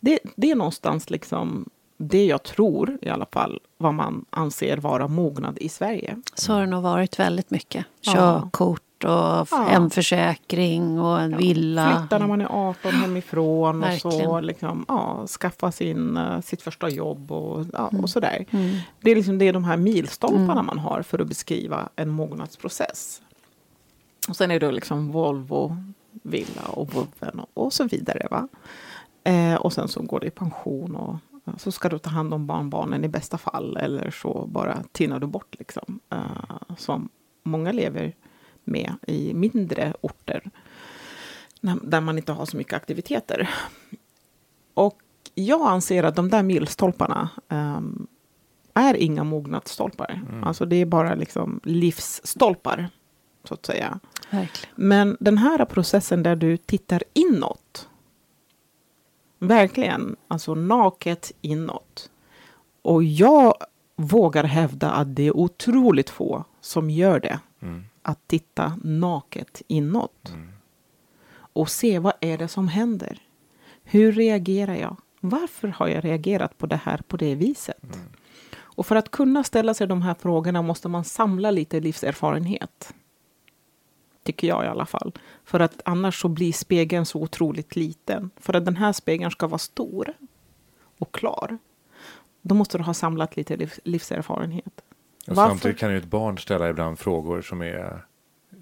Det, 0.00 0.18
det 0.36 0.50
är 0.50 0.54
någonstans 0.54 1.10
liksom 1.10 1.68
det 2.02 2.24
jag 2.26 2.42
tror 2.42 2.98
i 3.02 3.08
alla 3.08 3.26
fall 3.32 3.60
vad 3.78 3.94
man 3.94 4.24
anser 4.30 4.76
vara 4.76 5.08
mognad 5.08 5.58
i 5.60 5.68
Sverige. 5.68 6.16
Så 6.34 6.52
har 6.52 6.60
det 6.60 6.66
nog 6.66 6.82
varit 6.82 7.18
väldigt 7.18 7.50
mycket. 7.50 7.86
Ja. 8.00 8.12
Körkort 8.12 9.04
och 9.04 9.46
Ja. 11.00 11.04
och 11.04 11.20
en 11.20 11.36
villa. 11.36 11.98
Flytta 12.00 12.18
när 12.18 12.26
man 12.26 12.40
är 12.40 12.68
18 12.70 12.92
hemifrån 12.92 13.84
och 13.84 14.12
så 14.12 14.40
liksom, 14.40 14.84
ja, 14.88 15.26
skaffa 15.26 15.72
sin, 15.72 16.16
eh, 16.16 16.40
sitt 16.40 16.62
första 16.62 16.88
jobb 16.88 17.32
och, 17.32 17.66
ja, 17.72 17.88
Mm. 17.88 18.02
och 18.02 18.10
sådär. 18.10 18.44
Mm. 18.50 18.76
Det 19.00 19.10
är, 19.10 19.16
liksom, 19.16 19.38
det 19.38 19.48
är 19.48 19.52
de 19.52 19.64
här 19.64 19.76
milstolparna 19.76 20.52
Mm. 20.52 20.66
man 20.66 20.78
har 20.78 21.02
för 21.02 21.18
att 21.18 21.28
beskriva 21.28 21.88
en 21.96 22.08
mognadsprocess. 22.08 23.22
Och 24.28 24.36
sen 24.36 24.50
är 24.50 24.60
det 24.60 24.72
liksom 24.72 25.12
Volvo, 25.12 25.76
villa 26.22 26.62
och 26.66 26.94
vovven 26.94 27.40
och, 27.40 27.64
och 27.66 27.72
så 27.72 27.84
vidare. 27.84 28.26
Va? 28.30 28.48
Eh, 29.24 29.54
och 29.54 29.72
sen 29.72 29.88
så 29.88 30.02
går 30.02 30.20
det 30.20 30.26
i 30.26 30.30
pension 30.30 30.96
och 30.96 31.16
ja, 31.29 31.29
så 31.56 31.72
ska 31.72 31.88
du 31.88 31.98
ta 31.98 32.10
hand 32.10 32.34
om 32.34 32.46
barnbarnen 32.46 33.04
i 33.04 33.08
bästa 33.08 33.38
fall. 33.38 33.76
Eller 33.76 34.10
så 34.10 34.46
bara 34.46 34.82
tinar 34.92 35.20
du 35.20 35.26
bort 35.26 35.54
liksom. 35.58 36.00
Eh, 36.10 36.76
som 36.78 37.08
många 37.42 37.72
lever 37.72 38.14
med 38.64 38.92
i 39.06 39.34
mindre 39.34 39.94
orter. 40.00 40.50
när- 41.60 41.78
Där 41.82 42.00
man 42.00 42.18
inte 42.18 42.32
har 42.32 42.46
så 42.46 42.56
mycket 42.56 42.72
aktiviteter. 42.74 43.50
Och 44.74 44.98
jag 45.34 45.60
anser 45.66 46.02
att 46.04 46.16
de 46.16 46.28
där 46.30 46.42
milstolparna 46.42 47.28
ehm, 47.48 48.06
är 48.74 48.94
inga 48.94 49.24
mognadsstolpar. 49.24 50.22
Mm. 50.30 50.44
Alltså 50.44 50.66
det 50.66 50.76
är 50.76 50.86
bara 50.86 51.14
liksom 51.14 51.60
livsstolpar, 51.64 52.88
så 53.44 53.54
att 53.54 53.66
säga. 53.66 54.00
Verkligen. 54.30 54.74
Men 54.76 55.16
den 55.20 55.38
här 55.38 55.64
processen 55.64 56.22
där 56.22 56.36
du 56.36 56.56
tittar 56.56 57.02
inåt, 57.12 57.88
verkligen, 59.40 60.16
alltså 60.28 60.54
naket 60.54 61.32
inåt. 61.40 62.10
Och 62.82 63.04
jag 63.04 63.54
vågar 63.96 64.44
hävda 64.44 64.90
att 64.90 65.16
det 65.16 65.22
är 65.22 65.36
otroligt 65.36 66.10
få 66.10 66.44
som 66.60 66.90
gör 66.90 67.20
det. 67.20 67.40
Mm. 67.62 67.84
Att 68.02 68.18
titta 68.26 68.78
naket 68.84 69.62
inåt 69.66 70.28
Mm. 70.34 70.48
och 71.32 71.70
se 71.70 71.98
vad 71.98 72.12
är 72.20 72.38
det 72.38 72.48
som 72.48 72.68
händer. 72.68 73.18
Hur 73.84 74.12
reagerar 74.12 74.74
jag? 74.74 74.96
Varför 75.20 75.68
har 75.68 75.88
jag 75.88 76.04
reagerat 76.04 76.58
på 76.58 76.66
det 76.66 76.80
här 76.84 77.02
på 77.08 77.16
det 77.16 77.34
viset? 77.34 77.82
Mm. 77.82 78.06
Och 78.58 78.86
för 78.86 78.96
att 78.96 79.10
kunna 79.10 79.44
ställa 79.44 79.74
sig 79.74 79.86
de 79.86 80.02
här 80.02 80.14
frågorna 80.14 80.62
måste 80.62 80.88
man 80.88 81.04
samla 81.04 81.50
lite 81.50 81.80
livserfarenhet. 81.80 82.94
Tycker 84.22 84.48
jag 84.48 84.64
i 84.64 84.68
alla 84.68 84.86
fall. 84.86 85.12
För 85.44 85.60
att 85.60 85.80
annars 85.84 86.20
så 86.20 86.28
blir 86.28 86.52
spegeln 86.52 87.06
så 87.06 87.22
otroligt 87.22 87.76
liten. 87.76 88.30
För 88.36 88.54
att 88.54 88.64
den 88.64 88.76
här 88.76 88.92
spegeln 88.92 89.30
ska 89.30 89.46
vara 89.46 89.58
stor 89.58 90.12
och 90.98 91.14
klar. 91.14 91.58
Då 92.42 92.54
måste 92.54 92.78
du 92.78 92.84
ha 92.84 92.94
samlat 92.94 93.36
lite 93.36 93.56
liv, 93.56 93.72
livserfarenhet. 93.84 94.80
Och 95.26 95.36
Varför? 95.36 95.50
samtidigt 95.50 95.78
kan 95.78 95.90
ju 95.90 95.98
ett 95.98 96.04
barn 96.04 96.38
ställa 96.38 96.68
ibland 96.68 96.98
frågor 96.98 97.42
som 97.42 97.62
är 97.62 98.04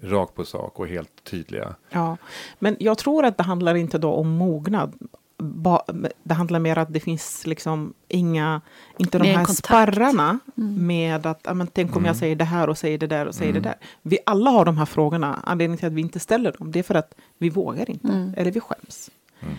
rakt 0.01 0.35
på 0.35 0.45
sak 0.45 0.79
och 0.79 0.87
helt 0.87 1.23
tydliga. 1.23 1.75
Ja, 1.89 2.17
men 2.59 2.77
jag 2.79 2.97
tror 2.97 3.25
att 3.25 3.37
det 3.37 3.43
handlar 3.43 3.75
inte 3.75 3.97
då 3.97 4.13
om 4.13 4.29
mognad. 4.29 4.97
Ba, 5.39 5.81
det 6.23 6.33
handlar 6.33 6.59
mer 6.59 6.77
att 6.77 6.93
det 6.93 6.99
finns 6.99 7.47
liksom 7.47 7.93
inga, 8.07 8.61
inte 8.97 9.17
de 9.19 9.27
här 9.27 9.45
kontakt. 9.45 9.57
sparrarna 9.65 10.39
Mm. 10.57 10.87
med 10.87 11.25
att, 11.25 11.39
ja, 11.43 11.53
men 11.53 11.67
tänk 11.67 11.91
om 11.91 11.97
Mm. 11.97 12.05
jag 12.07 12.15
säger 12.15 12.35
det 12.35 12.43
här 12.45 12.69
och 12.69 12.77
säger 12.77 12.97
det 12.97 13.07
där 13.07 13.25
och 13.25 13.35
säger 13.35 13.51
Mm. 13.51 13.63
det 13.63 13.69
där. 13.69 13.77
Vi 14.01 14.17
alla 14.25 14.49
har 14.51 14.65
de 14.65 14.77
här 14.77 14.85
frågorna. 14.85 15.39
Anledningen 15.43 15.77
till 15.77 15.87
att 15.87 15.93
vi 15.93 16.01
inte 16.01 16.19
ställer 16.19 16.51
dem, 16.59 16.71
det 16.71 16.79
är 16.79 16.83
för 16.83 16.95
att 16.95 17.13
vi 17.37 17.49
vågar 17.49 17.89
inte, 17.89 18.07
Mm. 18.07 18.33
eller 18.37 18.51
vi 18.51 18.59
skäms. 18.59 19.11
Mm. 19.39 19.55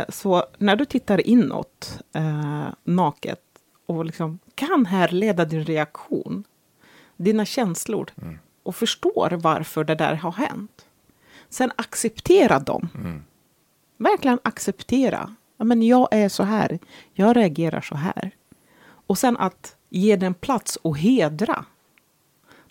Eh, 0.00 0.04
så 0.08 0.44
när 0.58 0.76
du 0.76 0.84
tittar 0.84 1.26
inåt, 1.26 1.98
eh, 2.12 2.64
naket, 2.84 3.40
och 3.86 4.04
liksom 4.04 4.38
kan 4.54 4.86
härleda 4.86 5.44
din 5.44 5.64
reaktion, 5.64 6.44
dina 7.16 7.44
känslor, 7.44 8.10
Mm. 8.22 8.38
och 8.62 8.76
förstår 8.76 9.30
varför 9.42 9.84
det 9.84 9.94
där 9.94 10.14
har 10.14 10.32
hänt. 10.32 10.84
Sen 11.48 11.70
acceptera 11.76 12.58
dem. 12.58 12.88
Mm. 14.00 14.10
Verkligen 14.12 14.38
acceptera. 14.42 15.34
Ja, 15.56 15.64
men 15.64 15.82
jag 15.82 16.08
är 16.10 16.28
så 16.28 16.42
här. 16.42 16.78
Jag 17.12 17.36
reagerar 17.36 17.80
så 17.80 17.94
här. 17.94 18.30
Och 19.06 19.18
sen 19.18 19.36
att 19.36 19.76
ge 19.88 20.16
den 20.16 20.34
plats 20.34 20.76
och 20.76 20.98
hedra 20.98 21.64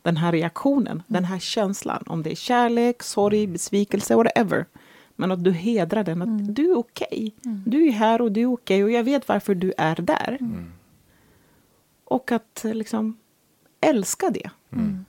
den 0.01 0.17
här 0.17 0.32
reaktionen, 0.32 1.03
den 1.07 1.25
här 1.25 1.39
känslan. 1.39 2.03
Om 2.07 2.23
det 2.23 2.32
är 2.32 2.36
kärlek, 2.36 3.03
sorg, 3.03 3.47
besvikelse, 3.47 4.15
whatever. 4.15 4.65
Men 5.15 5.32
att 5.32 5.43
du 5.43 5.51
hedrar 5.51 6.03
den. 6.03 6.21
Att 6.21 6.28
Mm. 6.28 6.53
du 6.53 6.71
är 6.71 6.78
okej. 6.78 7.36
Mm. 7.45 7.63
Du 7.65 7.88
är 7.88 7.91
här 7.91 8.21
och 8.21 8.32
du 8.32 8.41
är 8.41 8.45
okej. 8.53 8.84
och 8.84 8.91
jag 8.91 9.03
vet 9.03 9.28
varför 9.28 9.55
du 9.55 9.73
är 9.78 9.95
där. 9.95 10.38
Mm. 10.41 10.71
Och 12.03 12.32
att 12.32 12.61
liksom 12.63 13.17
älska 13.82 14.30
det. 14.30 14.49
Mm. 14.71 15.05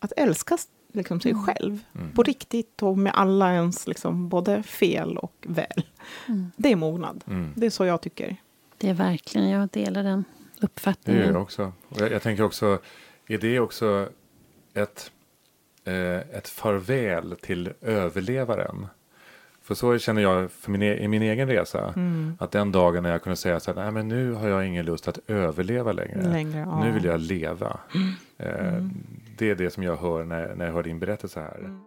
Att 0.00 0.12
älska 0.16 0.58
liksom, 0.92 1.20
sig 1.20 1.32
Mm. 1.32 1.44
själv. 1.46 1.78
Mm. 1.94 2.12
På 2.12 2.22
riktigt 2.22 2.82
och 2.82 2.98
med 2.98 3.12
alla 3.14 3.52
ens 3.54 3.86
liksom, 3.86 4.28
både 4.28 4.62
fel 4.62 5.16
och 5.18 5.34
väl. 5.48 5.82
Mm. 6.28 6.52
Det 6.56 6.72
är 6.72 6.76
mognad. 6.76 7.24
Mm. 7.26 7.52
Det 7.56 7.66
är 7.66 7.70
så 7.70 7.84
jag 7.84 8.00
tycker. 8.00 8.36
Det 8.78 8.88
är 8.88 8.94
verkligen, 8.94 9.48
jag 9.48 9.68
delar 9.68 10.02
den 10.02 10.24
Det 10.60 10.66
uppfattningen. 10.66 11.22
gör 11.22 11.32
jag 11.32 11.42
också. 11.42 11.72
Och 11.88 12.00
jag, 12.00 12.12
jag 12.12 12.22
tänker 12.22 12.42
också, 12.42 12.78
är 13.26 13.38
det 13.38 13.60
också 13.60 14.08
ett, 14.74 15.10
eh, 15.84 16.16
ett 16.36 16.48
farväl 16.48 17.36
till 17.42 17.72
överlevaren? 17.80 18.86
För 19.68 19.74
så 19.74 19.98
känner 19.98 20.22
jag 20.22 20.50
för 20.50 20.70
min, 20.70 20.82
e- 20.82 20.96
i 21.04 21.08
min 21.08 21.22
egen 21.22 21.48
resa. 21.48 21.92
Mm. 21.96 22.36
Att 22.40 22.50
den 22.50 22.72
dagen 22.72 23.02
när 23.02 23.10
jag 23.10 23.22
kunde 23.22 23.36
säga 23.36 23.60
så 23.60 23.72
här, 23.74 23.82
nej 23.82 23.90
men 23.92 24.08
nu 24.08 24.32
har 24.32 24.48
jag 24.48 24.66
ingen 24.66 24.84
lust 24.86 25.08
att 25.08 25.18
överleva 25.26 25.92
längre. 25.92 26.22
Längre, 26.22 26.58
ja. 26.58 26.84
Nu 26.84 26.92
vill 26.92 27.04
jag 27.04 27.20
leva. 27.20 27.78
Eh, 28.38 28.68
Mm. 28.68 28.90
Det 29.38 29.50
är 29.50 29.54
det 29.54 29.70
som 29.70 29.82
jag 29.82 29.96
hör 29.96 30.24
när, 30.24 30.54
när 30.54 30.66
jag 30.66 30.72
hör 30.72 30.82
din 30.82 30.98
berättelse 30.98 31.40
här. 31.40 31.58
Mm. 31.58 31.80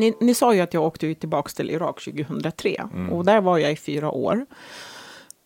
Ni, 0.00 0.14
ni 0.20 0.34
sa 0.34 0.54
ju 0.54 0.60
att 0.60 0.74
jag 0.74 0.82
åkte 0.84 1.14
tillbaka 1.14 1.48
till 1.50 1.70
Irak 1.70 2.04
2003 2.04 2.76
Mm. 2.94 3.12
och 3.12 3.24
där 3.24 3.40
var 3.40 3.58
jag 3.58 3.72
i 3.72 3.76
fyra 3.76 4.10
år. 4.10 4.46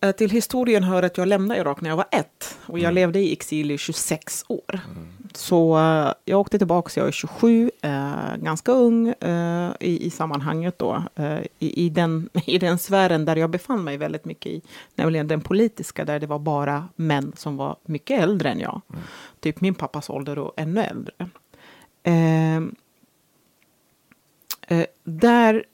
Eh, 0.00 0.10
Till 0.12 0.30
historien 0.30 0.82
hör 0.82 1.02
att 1.02 1.18
jag 1.18 1.28
lämnade 1.28 1.60
Irak 1.60 1.80
när 1.80 1.90
jag 1.90 1.96
var 1.96 2.06
ett 2.10 2.58
och 2.66 2.78
jag 2.78 2.82
Mm. 2.84 2.94
levde 2.94 3.18
i 3.18 3.32
exil 3.32 3.70
i 3.70 3.78
26 3.78 4.44
år. 4.48 4.80
Mm. 4.94 5.08
Så 5.34 5.78
eh, 5.78 6.12
jag 6.24 6.40
åkte 6.40 6.58
tillbaka, 6.58 7.00
jag 7.00 7.06
är 7.08 7.12
27, 7.12 7.70
eh, 7.82 8.36
ganska 8.36 8.72
ung 8.72 9.08
eh, 9.08 9.70
i, 9.80 10.06
i 10.06 10.10
sammanhanget 10.10 10.78
då. 10.78 11.02
I, 11.58 11.84
i, 11.86 11.88
den, 11.88 12.28
I 12.46 12.58
den 12.58 12.78
sfären 12.78 13.24
där 13.24 13.36
jag 13.36 13.50
befann 13.50 13.84
mig 13.84 13.96
väldigt 13.96 14.24
mycket 14.24 14.52
i, 14.52 14.62
nämligen 14.94 15.28
den 15.28 15.40
politiska, 15.40 16.04
där 16.04 16.20
det 16.20 16.26
var 16.26 16.38
bara 16.38 16.88
män 16.96 17.32
som 17.36 17.56
var 17.56 17.76
mycket 17.86 18.20
äldre 18.22 18.50
än 18.50 18.60
jag. 18.60 18.80
Mm. 18.92 19.02
Typ 19.40 19.60
min 19.60 19.74
pappas 19.74 20.10
ålder 20.10 20.38
och 20.38 20.52
ännu 20.56 20.80
äldre. 20.82 21.12
Eh, 24.68 24.86
där, 25.04 25.64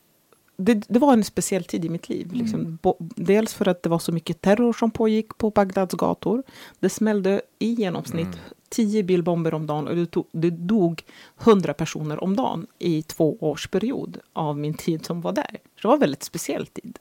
det, 0.57 0.75
det 0.75 0.99
var 0.99 1.13
en 1.13 1.25
speciell 1.25 1.65
tid 1.65 1.85
i 1.85 1.89
mitt 1.89 2.09
liv. 2.09 2.33
Liksom. 2.33 2.79
Bo, 2.83 2.97
dels 2.99 3.55
för 3.55 3.69
att 3.69 3.83
det 3.83 3.89
var 3.89 3.99
så 3.99 4.13
mycket 4.13 4.41
terror 4.41 4.73
som 4.73 4.91
pågick 4.91 5.39
på 5.39 5.51
Bagdads 5.51 5.95
gator. 5.95 6.43
Det 6.81 6.89
smällde 6.89 7.43
i 7.59 7.73
genomsnitt 7.73 8.39
tio 8.71 9.03
bilbomber 9.03 9.55
om 9.55 9.67
dagen 9.67 9.89
och 9.89 9.97
det, 9.97 10.07
tog, 10.07 10.27
det 10.33 10.51
dog 10.51 11.03
hundra 11.37 11.75
personer 11.75 12.25
om 12.25 12.37
dagen 12.37 12.67
i 12.79 13.03
två 13.03 13.37
års 13.41 13.69
period 13.69 14.19
av 14.33 14.59
min 14.59 14.75
tid 14.75 15.07
som 15.07 15.21
var 15.21 15.33
där. 15.33 15.51
Så 15.53 15.83
det 15.83 15.89
var 15.89 15.95
en 15.95 16.01
väldigt 16.01 16.23
speciell 16.23 16.67
tid. 16.67 16.99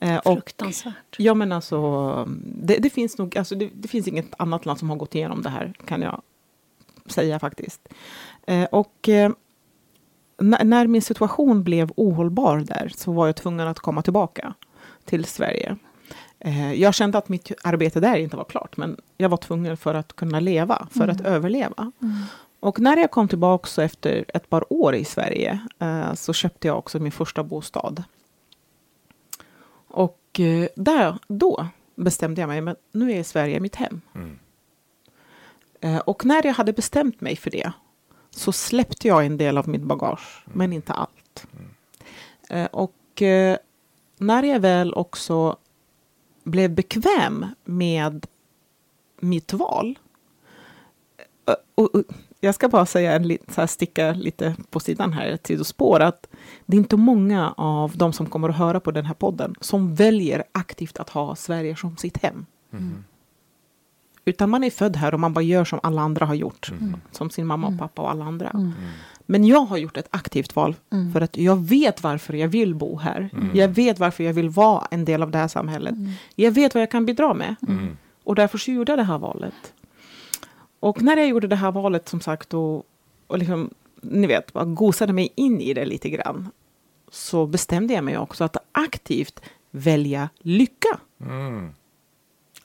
Eh, 0.00 0.16
och, 0.16 0.34
Fruktansvärt. 0.34 1.16
ja, 1.16 1.34
men 1.34 1.52
alltså, 1.52 2.28
det, 2.44 2.76
det 2.76 2.90
finns 2.90 3.18
nog, 3.18 3.38
alltså, 3.38 3.54
det, 3.54 3.70
det 3.74 3.88
finns 3.88 4.08
inget 4.08 4.34
annat 4.38 4.66
land 4.66 4.78
som 4.78 4.90
har 4.90 4.96
gått 4.96 5.14
igenom 5.14 5.42
det 5.42 5.50
här, 5.50 5.72
kan 5.84 6.02
jag 6.02 6.22
säga 7.06 7.38
faktiskt. 7.38 7.88
Eh, 8.46 8.64
och 8.64 9.08
eh, 9.08 9.30
när, 10.40 10.86
min 10.86 11.02
situation 11.02 11.62
blev 11.62 11.92
ohållbar 11.96 12.58
där 12.58 12.92
så 12.96 13.12
var 13.12 13.26
jag 13.26 13.36
tvungen 13.36 13.68
att 13.68 13.78
komma 13.78 14.02
tillbaka 14.02 14.54
till 15.04 15.24
Sverige. 15.24 15.76
Eh, 16.38 16.72
jag 16.72 16.94
kände 16.94 17.18
att 17.18 17.28
mitt 17.28 17.52
arbete 17.64 18.00
där 18.00 18.16
inte 18.16 18.36
var 18.36 18.44
klart, 18.44 18.76
men 18.76 18.96
jag 19.16 19.28
var 19.28 19.36
tvungen 19.36 19.76
för 19.76 19.94
att 19.94 20.16
kunna 20.16 20.40
leva, 20.40 20.88
för 20.90 21.08
att 21.08 21.20
överleva. 21.20 21.92
Och 22.60 22.80
när 22.80 22.96
jag 22.96 23.10
kom 23.10 23.28
tillbaka 23.28 23.66
så 23.66 23.82
efter 23.82 24.24
ett 24.34 24.50
par 24.50 24.72
år 24.72 24.94
i 24.94 25.04
Sverige 25.04 25.60
eh, 25.78 26.14
så 26.14 26.32
köpte 26.32 26.68
jag 26.68 26.78
också 26.78 26.98
min 26.98 27.12
första 27.12 27.42
bostad. 27.42 28.04
Och 29.88 30.40
eh, 30.40 30.68
där, 30.76 31.18
då 31.28 31.66
bestämde 31.94 32.40
jag 32.40 32.48
mig, 32.48 32.60
men 32.60 32.76
nu 32.92 33.12
är 33.12 33.22
Sverige 33.22 33.60
mitt 33.60 33.76
hem. 33.76 34.00
Mm. 34.14 34.38
Eh, 35.80 35.98
och 35.98 36.24
när 36.24 36.46
jag 36.46 36.54
hade 36.54 36.72
bestämt 36.72 37.20
mig 37.20 37.36
för 37.36 37.50
det 37.50 37.72
så 38.30 38.52
släppte 38.52 39.08
jag 39.08 39.26
en 39.26 39.36
del 39.36 39.58
av 39.58 39.68
mitt 39.68 39.82
bagage, 39.82 40.44
men 40.44 40.72
inte 40.72 40.92
allt. 40.92 41.46
Eh, 42.48 42.66
och 42.66 43.22
eh, 43.22 43.56
när 44.18 44.42
jag 44.42 44.60
väl 44.60 44.94
också 44.94 45.56
blev 46.44 46.74
bekväm 46.74 47.46
med 47.64 48.26
mitt 49.20 49.52
val. 49.52 49.98
eh, 51.46 51.54
Och, 51.74 51.94
och, 51.94 52.02
jag 52.42 52.54
ska 52.54 52.68
bara 52.68 52.86
säga 52.86 53.12
en 53.12 53.38
så 53.48 53.60
här, 53.60 53.66
sticka 53.66 54.12
lite 54.12 54.56
på 54.70 54.80
sidan 54.80 55.12
här, 55.12 55.26
ett 55.26 55.46
sidospår, 55.46 56.00
att 56.00 56.26
det 56.66 56.76
är 56.76 56.78
inte 56.78 56.96
många 56.96 57.54
av 57.56 57.96
de 57.96 58.12
som 58.12 58.26
kommer 58.26 58.48
att 58.48 58.56
höra 58.56 58.80
på 58.80 58.90
den 58.90 59.06
här 59.06 59.14
podden 59.14 59.54
som 59.60 59.94
väljer 59.94 60.44
aktivt 60.52 60.98
att 60.98 61.10
ha 61.10 61.36
Sverige 61.36 61.76
som 61.76 61.96
sitt 61.96 62.16
hem. 62.22 62.46
Mm. 62.72 63.04
Utan 64.24 64.50
man 64.50 64.64
är 64.64 64.70
född 64.70 64.96
här 64.96 65.14
och 65.14 65.20
man 65.20 65.32
bara 65.32 65.42
gör 65.42 65.64
som 65.64 65.80
alla 65.82 66.02
andra 66.02 66.26
har 66.26 66.34
gjort. 66.34 66.70
Mm. 66.70 66.96
Som 67.10 67.30
sin 67.30 67.46
mamma 67.46 67.66
och 67.66 67.78
pappa 67.78 68.02
och 68.02 68.10
alla 68.10 68.24
andra. 68.24 68.50
Mm. 68.50 68.72
Men 69.26 69.44
jag 69.44 69.60
har 69.60 69.76
gjort 69.76 69.96
ett 69.96 70.08
aktivt 70.10 70.56
val. 70.56 70.74
Mm. 70.92 71.12
För 71.12 71.20
att 71.20 71.36
jag 71.36 71.56
vet 71.56 72.02
varför 72.02 72.34
jag 72.34 72.48
vill 72.48 72.74
bo 72.74 72.98
här. 72.98 73.30
Mm. 73.32 73.50
Jag 73.54 73.68
vet 73.68 73.98
varför 73.98 74.24
jag 74.24 74.32
vill 74.32 74.50
vara 74.50 74.86
en 74.90 75.04
del 75.04 75.22
av 75.22 75.30
det 75.30 75.38
här 75.38 75.48
samhället. 75.48 75.94
Jag 76.34 76.52
vet 76.52 76.74
vad 76.74 76.82
jag 76.82 76.90
kan 76.90 77.06
bidra 77.06 77.34
med. 77.34 77.54
Mm. 77.68 77.96
Och 78.24 78.34
därför 78.34 78.58
så 78.58 78.70
gjorde 78.70 78.92
jag 78.92 78.98
det 78.98 79.04
här 79.04 79.18
valet. 79.18 79.72
Och 80.80 81.02
när 81.02 81.16
jag 81.16 81.28
gjorde 81.28 81.46
det 81.46 81.56
här 81.56 81.72
valet 81.72 82.08
som 82.08 82.20
sagt 82.20 82.54
och, 82.54 82.86
och 83.26 83.38
liksom, 83.38 83.70
ni 84.00 84.26
vet, 84.26 84.52
bara 84.52 84.64
gosade 84.64 85.12
mig 85.12 85.32
in 85.34 85.60
i 85.60 85.74
det 85.74 85.84
lite 85.84 86.10
grann. 86.10 86.48
Så 87.10 87.46
bestämde 87.46 87.94
jag 87.94 88.04
mig 88.04 88.18
också 88.18 88.44
att 88.44 88.56
aktivt 88.72 89.40
välja 89.70 90.28
lycka. 90.38 90.98
Mm. 91.20 91.74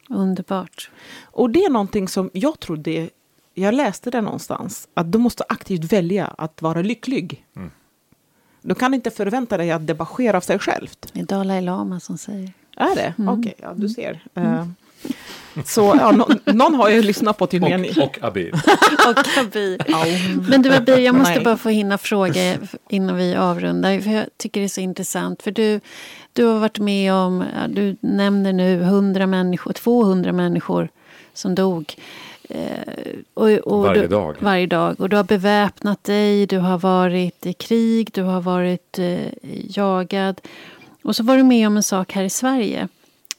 Underbart. 0.09 0.89
Och 1.23 1.49
det 1.49 1.63
är 1.63 1.69
någonting 1.69 2.07
som 2.07 2.29
jag 2.33 2.59
trodde, 2.59 3.09
jag 3.53 3.73
läste 3.73 4.11
det 4.11 4.21
någonstans, 4.21 4.87
att 4.93 5.11
du 5.11 5.17
måste 5.17 5.43
aktivt 5.49 5.93
välja 5.93 6.27
att 6.27 6.61
vara 6.61 6.81
lycklig. 6.81 7.45
Mm. 7.55 7.71
Du 8.61 8.75
kan 8.75 8.93
inte 8.93 9.11
förvänta 9.11 9.57
dig 9.57 9.71
att 9.71 9.87
det 9.87 9.93
bara 9.93 10.05
sker 10.05 10.33
av 10.33 10.41
sig 10.41 10.59
självt. 10.59 11.09
Det 11.13 11.19
är 11.19 11.25
Dalai 11.25 11.61
Lama 11.61 11.99
som 11.99 12.17
säger. 12.17 12.53
Är 12.77 12.95
det? 12.95 13.13
Mm. 13.17 13.39
Okej, 13.39 13.55
ja 13.57 13.73
du 13.75 13.89
ser. 13.89 14.23
Eh, 14.33 14.67
så 15.65 15.95
ja, 15.99 16.11
nå- 16.11 16.29
någon 16.45 16.75
har 16.75 16.89
ju 16.89 17.01
lyssnat 17.01 17.37
på 17.37 17.47
tydligen. 17.47 17.85
Och, 17.85 18.03
och 18.03 18.17
Abir. 18.21 18.53
Och 19.09 19.25
Kabir. 19.25 19.95
Au. 19.95 20.41
Men 20.49 20.61
du 20.61 20.73
Abir, 20.73 20.97
jag 20.97 21.15
måste 21.15 21.35
Nej. 21.35 21.43
bara 21.43 21.57
få 21.57 21.69
hinna 21.69 21.97
fråga 21.97 22.57
innan 22.89 23.17
vi 23.17 23.35
avrundar. 23.35 23.99
För 23.99 24.09
jag 24.09 24.25
tycker 24.37 24.61
det 24.61 24.65
är 24.65 24.69
så 24.69 24.81
intressant. 24.81 25.43
För 25.43 25.51
du, 25.51 25.79
du 26.33 26.43
har 26.43 26.59
varit 26.59 26.79
med 26.79 27.13
om, 27.13 27.43
du 27.69 27.97
nämner 27.99 28.53
nu 28.53 28.81
100 28.81 29.27
människor, 29.27 29.73
200 29.73 30.31
människor 30.31 30.89
som 31.33 31.55
dog. 31.55 31.95
Eh, 32.49 33.19
och, 33.33 33.49
och 33.49 33.81
Varje 33.81 34.01
du, 34.01 34.07
dag. 34.07 34.35
Varje 34.39 34.67
dag. 34.67 35.01
Och 35.01 35.09
du 35.09 35.15
har 35.15 35.23
beväpnat 35.23 36.03
dig, 36.03 36.45
du 36.45 36.57
har 36.57 36.77
varit 36.77 37.45
i 37.45 37.53
krig, 37.53 38.09
du 38.13 38.23
har 38.23 38.41
varit 38.41 38.99
eh, 38.99 39.17
jagad. 39.69 40.41
Och 41.03 41.15
så 41.15 41.23
var 41.23 41.37
du 41.37 41.43
med 41.43 41.67
om 41.67 41.77
en 41.77 41.83
sak 41.83 42.11
här 42.11 42.23
i 42.23 42.29
Sverige 42.29 42.87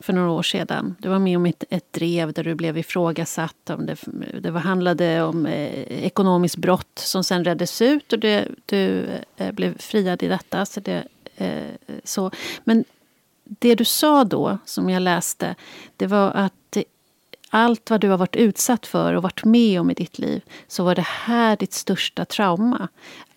för 0.06 0.12
några 0.12 0.30
år 0.30 0.42
sedan. 0.42 0.96
Du 0.98 1.08
var 1.08 1.18
med 1.18 1.36
om 1.36 1.46
ett, 1.46 1.64
ett 1.70 1.92
drev 1.92 2.32
där 2.32 2.44
du 2.44 2.54
blev 2.54 2.78
ifrågasatt. 2.78 3.70
Om 3.70 3.86
det, 3.86 3.96
det 4.40 4.50
var, 4.50 4.60
handlade 4.60 5.22
om 5.22 5.46
eh, 5.46 6.04
ekonomiskt 6.04 6.56
brott 6.56 6.98
som 6.98 7.24
sen 7.24 7.44
reddes 7.44 7.82
ut 7.82 8.12
och 8.12 8.18
det, 8.18 8.48
du 8.66 9.06
eh, 9.36 9.52
blev 9.52 9.78
friad 9.78 10.22
i 10.22 10.28
detta. 10.28 10.66
Så 10.66 10.80
det, 10.80 11.04
eh, 11.36 11.96
så. 12.04 12.30
Men 12.64 12.84
det 13.44 13.74
du 13.74 13.84
sa 13.84 14.24
då, 14.24 14.58
som 14.64 14.90
jag 14.90 15.02
läste, 15.02 15.54
det 15.96 16.06
var 16.06 16.30
att 16.30 16.52
allt 17.50 17.90
vad 17.90 18.00
du 18.00 18.08
har 18.08 18.18
varit 18.18 18.36
utsatt 18.36 18.86
för 18.86 19.14
och 19.14 19.22
varit 19.22 19.44
med 19.44 19.80
om 19.80 19.90
i 19.90 19.94
ditt 19.94 20.18
liv 20.18 20.42
så 20.68 20.84
var 20.84 20.94
det 20.94 21.06
här 21.06 21.56
ditt 21.56 21.72
största 21.72 22.24
trauma. 22.24 22.88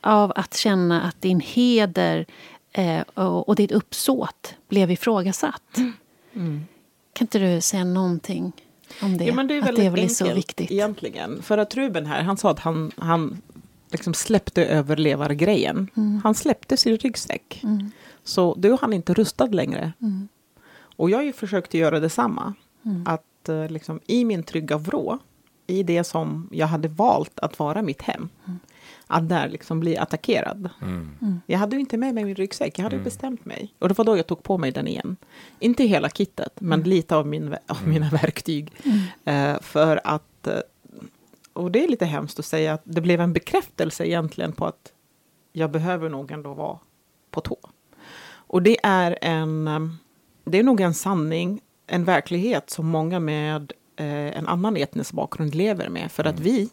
Av 0.02 0.34
att 0.36 0.54
känna 0.58 1.02
att 1.02 1.22
din 1.22 1.40
heder 1.40 2.26
eh, 2.72 3.02
och, 3.14 3.50
och 3.50 3.56
ditt 3.56 3.72
uppsåt 3.72 4.54
blev 4.68 4.92
ifrågasatt. 4.92 5.78
Mm. 5.78 5.94
Kan 6.34 7.26
inte 7.26 7.40
du 7.40 7.62
säga 7.62 7.84
någonting 7.84 8.52
om 9.02 9.18
det? 9.18 9.26
Ja, 9.26 9.34
men 9.34 9.48
det 9.48 9.54
är 9.58 9.60
att 9.60 9.66
det 9.68 9.74
blir 9.74 9.88
enkelt 9.88 10.18
så 10.18 10.34
viktigt. 10.34 10.72
egentligen. 10.72 11.42
För 11.42 11.58
att 11.58 11.76
Ruben 11.76 12.06
här, 12.06 12.22
han 12.22 12.38
sa 12.38 12.52
att 12.52 12.60
han, 12.60 12.92
han 12.98 13.42
liksom 13.92 14.14
släppte 14.14 14.66
överlevargrejen. 14.66 15.88
Mm. 15.96 16.22
Han 16.24 16.36
släppte 16.36 16.78
sin 16.78 16.98
ryggsäck. 16.98 17.60
Mm. 17.64 17.92
Så 18.24 18.56
då 18.56 18.74
är 18.74 18.78
han 18.82 18.94
inte 18.94 19.14
rustad 19.14 19.46
längre. 19.46 19.94
Mm. 20.02 20.28
Och 20.96 21.10
jag 21.10 21.18
har 21.18 21.24
ju 21.24 21.34
försökt 21.34 21.74
göra 21.74 22.00
detsamma. 22.00 22.54
Mm. 22.86 23.04
Att 23.08 23.50
eh, 23.50 23.68
liksom, 23.70 24.00
i 24.08 24.26
min 24.26 24.44
trygga 24.44 24.78
vrå, 24.78 25.20
i 25.68 25.84
det 25.84 26.04
som 26.04 26.50
jag 26.52 26.68
hade 26.68 26.88
valt 26.88 27.40
att 27.40 27.60
vara 27.60 27.82
mitt 27.82 28.02
hem, 28.02 28.30
Mm. 28.46 28.60
Att 29.08 29.30
där 29.30 29.50
liksom 29.50 29.80
bli 29.80 29.98
attackerad. 29.98 30.70
Mm. 30.82 31.42
Jag 31.46 31.60
hade 31.60 31.76
ju 31.76 31.80
inte 31.80 31.98
med 31.98 32.14
mig 32.16 32.26
min 32.26 32.36
ryggsäck, 32.36 32.80
jag 32.80 32.84
hade 32.84 32.96
ju 32.96 33.00
Mm. 33.00 33.04
bestämt 33.04 33.46
mig. 33.46 33.74
Och 33.80 33.88
det 33.90 33.98
var 33.98 34.06
då 34.06 34.18
jag 34.18 34.28
tog 34.28 34.44
på 34.44 34.58
mig 34.58 34.72
den 34.72 34.88
igen. 34.88 35.16
Inte 35.60 35.84
hela 35.84 36.10
kittet, 36.10 36.62
men 36.62 36.82
lite 36.82 37.16
av, 37.16 37.28
min, 37.28 37.56
av 37.68 37.78
Mm. 37.78 37.90
mina 37.90 38.10
verktyg. 38.22 38.72
Mm. 38.84 39.54
Eh, 39.56 39.62
för 39.62 40.02
att, 40.04 40.48
eh, 40.48 40.60
och 41.54 41.72
det 41.72 41.84
är 41.84 41.88
lite 41.88 42.06
hemskt 42.06 42.40
att 42.40 42.46
säga, 42.46 42.74
att 42.74 42.82
det 42.84 43.02
blev 43.02 43.22
en 43.22 43.34
bekräftelse 43.34 44.06
egentligen 44.08 44.52
på 44.52 44.66
att 44.66 44.92
jag 45.54 45.72
behöver 45.72 46.10
nog 46.10 46.32
ändå 46.32 46.54
vara 46.54 46.80
på 47.32 47.42
tå. 47.42 47.58
Och 48.32 48.62
det 48.64 48.78
är 48.84 49.18
en, 49.22 49.68
eh, 49.68 49.80
det 50.46 50.60
är 50.60 50.64
nog 50.64 50.82
en 50.82 50.94
sanning, 50.94 51.62
en 51.88 52.04
verklighet 52.06 52.70
som 52.70 52.88
många 52.88 53.20
med 53.20 53.72
eh, 53.96 54.38
en 54.38 54.48
annan 54.48 54.78
etnisk 54.78 55.12
bakgrund 55.14 55.56
lever 55.56 55.90
med. 55.90 56.12
För 56.12 56.24
att 56.26 56.40
vi 56.40 56.70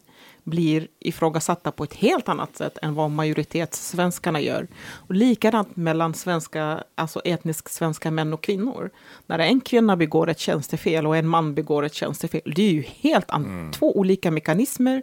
blir 0.46 0.88
ifrågasatta 1.00 1.72
på 1.72 1.84
ett 1.84 1.94
helt 1.94 2.28
annat 2.28 2.56
sätt 2.56 2.78
än 2.82 2.94
vad 2.94 3.10
majoritetssvenskarna 3.10 4.40
gör. 4.40 4.68
Och 5.08 5.14
likadant 5.14 5.76
mellan 5.76 6.14
svenska, 6.14 6.82
alltså 6.94 7.20
etnisk 7.24 7.68
svenska 7.68 8.10
män 8.10 8.32
och 8.32 8.42
kvinnor. 8.42 8.90
När 9.26 9.38
en 9.38 9.60
kvinna 9.60 9.96
begår 9.96 10.28
ett 10.30 10.38
tjänstefel 10.38 11.06
och 11.06 11.16
en 11.16 11.28
man 11.28 11.54
begår 11.54 11.82
ett 11.82 11.94
tjänstefel, 11.94 12.40
det 12.56 12.62
är 12.62 12.72
ju 12.72 12.82
helt 13.00 13.30
an- 13.30 13.72
två 13.72 13.96
olika 13.98 14.30
mekanismer. 14.30 15.02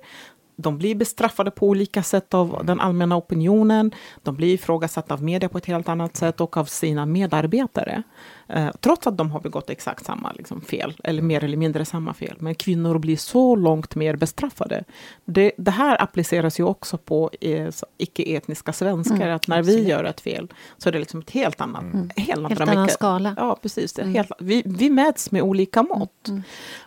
De 0.55 0.77
blir 0.77 0.95
bestraffade 0.95 1.51
på 1.51 1.67
olika 1.67 2.03
sätt 2.03 2.33
av 2.33 2.61
den 2.65 2.79
allmänna 2.79 3.17
opinionen. 3.17 3.91
De 4.23 4.35
blir 4.35 4.53
ifrågasatta 4.53 5.13
av 5.13 5.23
media 5.23 5.49
på 5.49 5.57
ett 5.57 5.65
helt 5.65 5.89
annat 5.89 6.15
sätt 6.15 6.41
och 6.41 6.57
av 6.57 6.65
sina 6.65 7.05
medarbetare. 7.05 8.03
Eh, 8.47 8.69
trots 8.79 9.07
att 9.07 9.17
de 9.17 9.31
har 9.31 9.39
begått 9.39 9.69
exakt 9.69 10.05
samma 10.05 10.31
liksom, 10.31 10.61
fel, 10.61 10.93
eller 11.03 11.21
mer 11.21 11.43
eller 11.43 11.57
mindre 11.57 11.85
samma 11.85 12.13
fel. 12.13 12.35
Men 12.39 12.55
kvinnor 12.55 12.97
blir 12.97 13.17
så 13.17 13.55
långt 13.55 13.95
mer 13.95 14.15
bestraffade. 14.15 14.83
Det, 15.25 15.51
det 15.57 15.71
här 15.71 16.01
appliceras 16.01 16.59
ju 16.59 16.63
också 16.63 16.97
på 16.97 17.29
eh, 17.41 17.69
icke-etniska 17.97 18.73
svenskar. 18.73 19.15
Mm, 19.15 19.35
att 19.35 19.47
när 19.47 19.61
vi 19.61 19.71
absolut. 19.71 19.87
gör 19.87 20.03
ett 20.03 20.21
fel 20.21 20.47
så 20.77 20.89
är 20.89 20.93
det 20.93 20.99
liksom 20.99 21.19
ett 21.19 21.31
helt 21.31 21.61
annat. 21.61 21.83
Mm. 21.83 22.09
Helt, 22.15 22.49
Helt 22.49 22.61
annan 22.61 22.89
skala. 22.89 23.35
Ja, 23.37 23.59
precis. 23.61 23.99
Mm. 23.99 24.13
Helt, 24.13 24.31
vi, 24.39 24.63
vi 24.65 24.89
mäts 24.89 25.31
med 25.31 25.41
olika 25.41 25.83
mått. 25.83 26.27
Mm. 26.27 26.43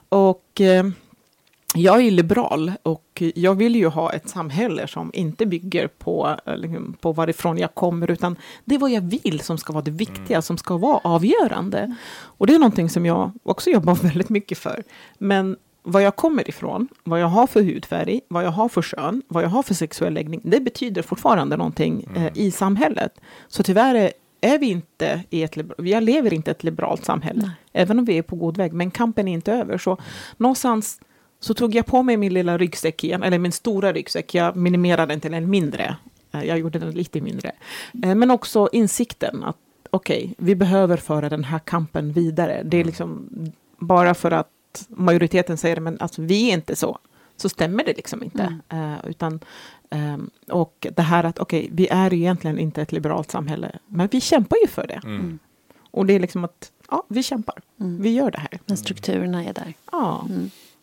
Och 0.08 0.60
eh, 0.60 0.84
jag 1.76 2.06
är 2.06 2.10
liberal 2.10 2.72
och 2.82 3.22
jag 3.34 3.54
vill 3.54 3.76
ju 3.76 3.86
ha 3.86 4.12
ett 4.12 4.28
samhälle 4.28 4.86
som 4.86 5.10
inte 5.14 5.46
bygger 5.46 5.86
på, 5.88 6.36
eh, 6.46 6.56
liksom, 6.56 6.96
på 7.00 7.12
varifrån 7.12 7.58
jag 7.58 7.74
kommer, 7.74 8.10
utan 8.10 8.36
det 8.64 8.74
är 8.74 8.78
vad 8.78 8.90
jag 8.90 9.00
vill 9.00 9.40
som 9.40 9.58
ska 9.58 9.72
vara 9.72 9.84
det 9.84 9.90
viktiga, 9.90 10.42
som 10.42 10.58
ska 10.58 10.76
vara 10.76 11.00
avgörande. 11.04 11.94
Och 12.18 12.46
det 12.46 12.54
är 12.54 12.58
någonting 12.58 12.90
som 12.90 13.06
jag 13.06 13.30
också 13.42 13.70
jobbar 13.70 13.94
väldigt 14.02 14.28
mycket 14.28 14.58
för. 14.58 14.82
Men 15.18 15.56
vad 15.82 16.02
jag 16.02 16.16
kommer 16.16 16.48
ifrån, 16.48 16.88
vad 17.04 17.20
jag 17.20 17.28
har 17.28 17.46
för 17.46 17.62
hudfärg, 17.62 18.20
vad 18.28 18.44
jag 18.44 18.50
har 18.50 18.68
för 18.68 18.82
kön, 18.82 19.22
vad 19.28 19.44
jag 19.44 19.48
har 19.48 19.62
för 19.62 19.74
sexuell 19.74 20.14
läggning, 20.14 20.40
det 20.44 20.60
betyder 20.60 21.02
fortfarande 21.02 21.56
någonting 21.56 22.06
eh, 22.16 22.32
i 22.34 22.50
samhället. 22.50 23.20
Så 23.48 23.62
tyvärr 23.62 23.94
är, 23.94 24.12
är 24.40 24.58
vi 24.58 24.66
inte 24.66 25.20
i 25.30 25.42
ett, 25.42 25.56
liber- 25.56 25.74
vi 25.78 26.00
lever 26.00 26.32
inte 26.32 26.50
i 26.50 26.52
ett 26.52 26.64
liberalt 26.64 27.04
samhälle, 27.04 27.40
Nej. 27.42 27.50
även 27.72 27.98
om 27.98 28.04
vi 28.04 28.18
är 28.18 28.22
på 28.22 28.36
god 28.36 28.56
väg, 28.56 28.72
men 28.72 28.90
kampen 28.90 29.28
är 29.28 29.32
inte 29.32 29.52
över. 29.52 29.78
Så 29.78 29.96
någonstans 30.36 31.00
så 31.46 31.54
tog 31.54 31.74
jag 31.74 31.86
på 31.86 32.02
mig 32.02 32.16
min 32.16 32.34
lilla 32.34 32.58
ryggsäck 32.58 33.04
igen, 33.04 33.22
eller 33.22 33.38
min 33.38 33.52
stora 33.52 33.92
ryggsäck, 33.92 34.34
jag 34.34 34.56
minimerade 34.56 35.12
den 35.12 35.20
till 35.20 35.34
en 35.34 35.50
mindre. 35.50 35.96
Eh, 36.32 36.44
Jag 36.44 36.58
gjorde 36.58 36.78
den 36.78 36.90
lite 36.90 37.20
mindre. 37.20 37.52
Eh, 38.02 38.14
Men 38.14 38.30
också 38.30 38.68
insikten 38.72 39.44
att 39.44 39.56
okej, 39.90 40.34
vi 40.38 40.54
behöver 40.54 40.96
föra 40.96 41.28
den 41.28 41.44
här 41.44 41.58
kampen 41.58 42.12
vidare. 42.12 42.62
Det 42.64 42.76
är 42.76 42.84
liksom 42.84 43.28
bara 43.78 44.14
för 44.14 44.30
att 44.30 44.48
majoriteten 44.88 45.56
säger 45.56 45.80
men 45.80 46.00
alltså 46.00 46.22
vi 46.22 46.48
är 46.50 46.54
inte 46.54 46.76
så, 46.76 46.98
så 47.36 47.48
stämmer 47.48 47.84
det 47.84 47.96
liksom 47.96 48.22
inte. 48.22 48.58
Eh, 48.68 48.94
utan, 49.10 49.40
ehm, 49.90 50.30
och 50.50 50.86
det 50.96 51.02
här 51.02 51.24
att 51.24 51.38
okej, 51.38 51.68
vi 51.72 51.88
är 51.88 52.10
ju 52.10 52.16
egentligen 52.16 52.58
inte 52.58 52.82
ett 52.82 52.92
liberalt 52.92 53.30
samhälle, 53.30 53.78
men 53.86 54.08
vi 54.12 54.20
kämpar 54.20 54.56
ju 54.62 54.68
för 54.68 54.86
det. 54.86 55.00
Mm. 55.04 55.38
Och 55.90 56.06
det 56.06 56.12
är 56.14 56.20
liksom 56.20 56.44
att, 56.44 56.72
ja, 56.90 57.04
vi 57.08 57.22
kämpar. 57.22 57.62
Mm. 57.80 58.02
Vi 58.02 58.10
gör 58.14 58.30
det 58.30 58.38
här. 58.38 58.58
Men 58.66 58.76
strukturerna 58.76 59.44
är 59.44 59.52
där. 59.54 59.74
Ja. 59.92 60.28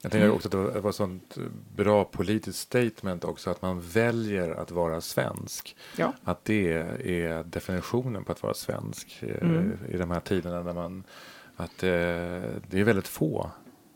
Mm. 0.04 0.12
Jag 0.12 0.12
tänker 0.12 0.36
också 0.36 0.48
att 0.48 0.52
det 0.52 0.58
var, 0.58 0.72
det 0.72 0.80
var 0.80 0.90
ett 0.90 0.96
sånt 0.96 1.38
bra 1.76 2.04
politiskt 2.06 2.60
statement 2.60 3.24
också 3.24 3.50
att 3.50 3.62
man 3.62 3.82
väljer 3.82 4.50
att 4.52 4.72
vara 4.72 5.02
svensk. 5.02 5.76
Ja. 5.98 6.14
Att 6.24 6.46
det 6.46 6.72
är 7.04 7.44
definitionen 7.44 8.24
på 8.24 8.32
att 8.32 8.44
vara 8.44 8.54
svensk 8.54 9.24
eh, 9.24 9.42
Mm. 9.42 9.78
i 9.90 9.98
de 9.98 10.12
här 10.12 10.20
tiderna 10.20 10.62
när 10.64 10.74
man 10.74 11.04
att 11.56 11.84
eh, 11.84 11.90
det 12.70 12.80
är 12.80 12.84
väldigt 12.84 13.08
få 13.08 13.52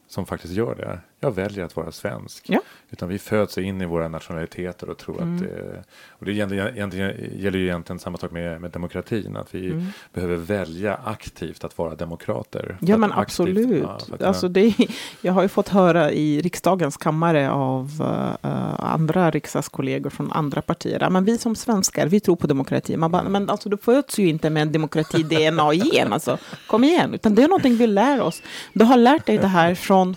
som 0.07 0.25
faktiskt 0.25 0.53
gör 0.53 0.75
det. 0.75 0.99
Jag 1.19 1.31
väljer 1.35 1.65
att 1.65 1.75
vara 1.75 1.91
svensk. 1.91 2.43
Ja. 2.47 2.59
Utan 2.89 3.09
vi 3.09 3.19
föds 3.19 3.57
in 3.57 3.81
i 3.81 3.85
våra 3.85 4.07
nationaliteter 4.07 4.89
och 4.89 4.97
tror 4.97 5.21
Mm. 5.21 5.35
att 5.35 5.41
eh, 5.41 5.79
och 6.09 6.25
det 6.25 6.31
egentligen, 6.31 6.67
egentligen, 6.67 7.13
gäller 7.35 7.59
ju 7.59 7.65
egentligen 7.65 7.99
samma 7.99 8.17
sak 8.17 8.31
med, 8.31 8.61
med 8.61 8.71
demokratin. 8.71 9.37
Att 9.37 9.55
vi 9.55 9.67
Mm. 9.71 9.85
behöver 10.13 10.35
välja 10.35 10.99
aktivt 11.05 11.63
att 11.63 11.77
vara 11.77 11.95
demokrater. 11.95 12.77
Ja 12.81 12.97
men 12.97 13.11
aktivt- 13.11 13.21
absolut. 13.21 13.87
ja, 14.19 14.27
alltså 14.27 14.47
det, 14.47 14.73
jag 15.21 15.33
har 15.33 15.41
ju 15.41 15.47
fått 15.47 15.67
höra 15.69 16.11
i 16.11 16.41
riksdagens 16.41 16.97
kammare 16.97 17.51
av 17.51 17.91
eh, 18.41 18.85
andra 18.93 19.31
riksdagskollegor 19.31 20.09
från 20.09 20.31
andra 20.31 20.61
partier. 20.61 20.97
"Ja, 21.01 21.09
Men 21.09 21.25
vi 21.25 21.37
som 21.37 21.55
svenskar, 21.55 22.07
vi 22.07 22.19
tror 22.19 22.35
på 22.35 22.47
demokrati. 22.47 22.97
Man 22.97 23.11
bara, 23.11 23.29
men 23.29 23.49
alltså 23.49 23.69
du 23.69 23.77
föds 23.77 24.19
ju 24.19 24.27
inte 24.29 24.49
med 24.49 24.61
en 24.61 24.71
demokrati-DNA 24.71 25.73
i 25.73 25.81
gen. 25.93 26.13
Alltså, 26.13 26.37
kom 26.67 26.83
igen. 26.83 27.13
Utan 27.13 27.35
det 27.35 27.43
är 27.43 27.47
någonting 27.47 27.75
vi 27.77 27.87
lär 27.87 28.21
oss. 28.21 28.41
Du 28.73 28.85
har 28.85 28.97
lärt 28.97 29.25
dig 29.25 29.37
det 29.37 29.47
här 29.47 29.75
från 29.75 30.15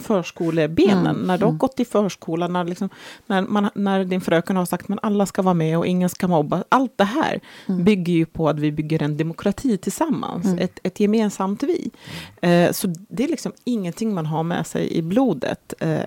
förskolebenen. 0.90 1.16
Mm, 1.16 1.26
När 1.26 1.38
du 1.38 1.44
har 1.44 1.50
mm. 1.50 1.58
gått 1.58 1.80
i 1.80 1.84
förskolan, 1.84 2.52
när, 2.52 2.64
liksom, 2.64 2.88
när, 3.26 3.42
man, 3.42 3.70
när 3.74 4.04
din 4.04 4.20
fröken 4.20 4.56
har 4.56 4.64
sagt 4.64 4.88
men 4.88 4.98
alla 5.02 5.26
ska 5.26 5.42
vara 5.42 5.54
med 5.54 5.78
och 5.78 5.86
ingen 5.86 6.08
ska 6.08 6.28
mobba. 6.28 6.64
Allt 6.68 6.98
det 6.98 7.04
här 7.04 7.40
Mm. 7.66 7.84
bygger 7.84 8.12
ju 8.12 8.26
på 8.26 8.48
att 8.48 8.58
vi 8.58 8.72
bygger 8.72 9.02
en 9.02 9.16
demokrati 9.16 9.76
tillsammans. 9.78 10.46
Mm. 10.46 10.58
Ett, 10.58 10.78
ett 10.82 11.00
gemensamt 11.00 11.62
vi. 11.62 11.90
Eh, 12.42 12.72
så 12.72 12.94
det 13.08 13.24
är 13.24 13.28
liksom 13.28 13.52
ingenting 13.64 14.14
man 14.14 14.26
har 14.26 14.42
med 14.42 14.66
sig 14.66 14.92
i 14.92 15.02
blodet. 15.02 15.74
Eh, 15.80 16.00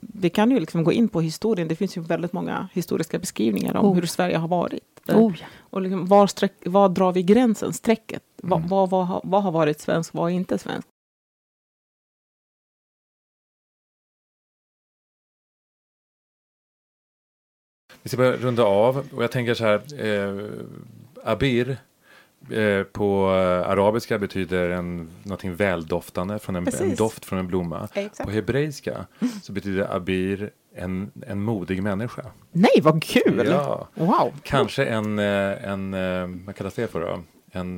vi 0.00 0.30
kan 0.30 0.50
ju 0.50 0.60
liksom 0.60 0.84
gå 0.84 0.92
in 0.92 1.08
på 1.08 1.20
historien. 1.20 1.68
Det 1.68 1.76
finns 1.76 1.96
ju 1.96 2.00
väldigt 2.00 2.32
många 2.32 2.68
historiska 2.72 3.18
beskrivningar 3.18 3.76
om 3.76 3.86
Oh. 3.86 3.94
hur 3.94 4.06
Sverige 4.06 4.36
har 4.36 4.48
varit. 4.48 4.82
Eh, 5.08 5.18
Oh, 5.18 5.32
ja. 5.40 5.46
Och 5.70 5.80
liksom 5.80 6.06
var, 6.06 6.26
streck, 6.26 6.52
var 6.66 6.88
drar 6.88 7.12
vi 7.12 7.22
gränsen, 7.22 7.72
strecket? 7.72 8.22
Vad, 8.42 8.58
Mm. 8.58 8.68
vad, 8.68 8.90
vad, 8.90 9.06
har- 9.06 9.20
vad 9.24 9.42
har 9.42 9.52
varit 9.52 9.80
svenskt, 9.80 10.14
vad 10.14 10.30
är 10.30 10.34
inte 10.34 10.58
svenskt? 10.58 10.88
Vi 18.02 18.08
ska 18.08 18.16
börja 18.16 18.36
runda 18.36 18.62
av 18.62 19.08
och 19.14 19.22
jag 19.22 19.30
tänker 19.30 19.54
så 19.54 19.64
här. 19.64 20.04
Eh, 20.04 20.50
abir 21.24 21.76
eh, 22.50 22.82
på 22.82 23.30
eh, 23.30 23.70
arabiska 23.70 24.18
betyder 24.18 24.70
en, 24.70 25.10
någonting 25.22 25.54
väldoftande, 25.54 26.38
från 26.38 26.56
en, 26.56 26.68
en 26.80 26.94
doft 26.94 27.24
från 27.24 27.38
en 27.38 27.46
blomma. 27.46 27.88
På 28.24 28.30
hebreiska 28.30 29.06
så 29.42 29.52
betyder 29.52 29.96
abir 29.96 30.50
en, 30.74 31.10
en 31.26 31.42
modig 31.42 31.82
människa. 31.82 32.22
Nej, 32.52 32.80
vad 32.82 33.02
kul! 33.02 33.46
Ja, 33.50 33.88
Wow! 33.94 34.32
kanske 34.42 34.84
en, 34.84 35.18
eh, 35.18 35.64
en 35.70 35.94
eh, 35.94 36.28
vad 36.46 36.56
kallas 36.56 36.74
det 36.74 36.86
för 36.86 37.00
då? 37.00 37.22
En 37.52 37.76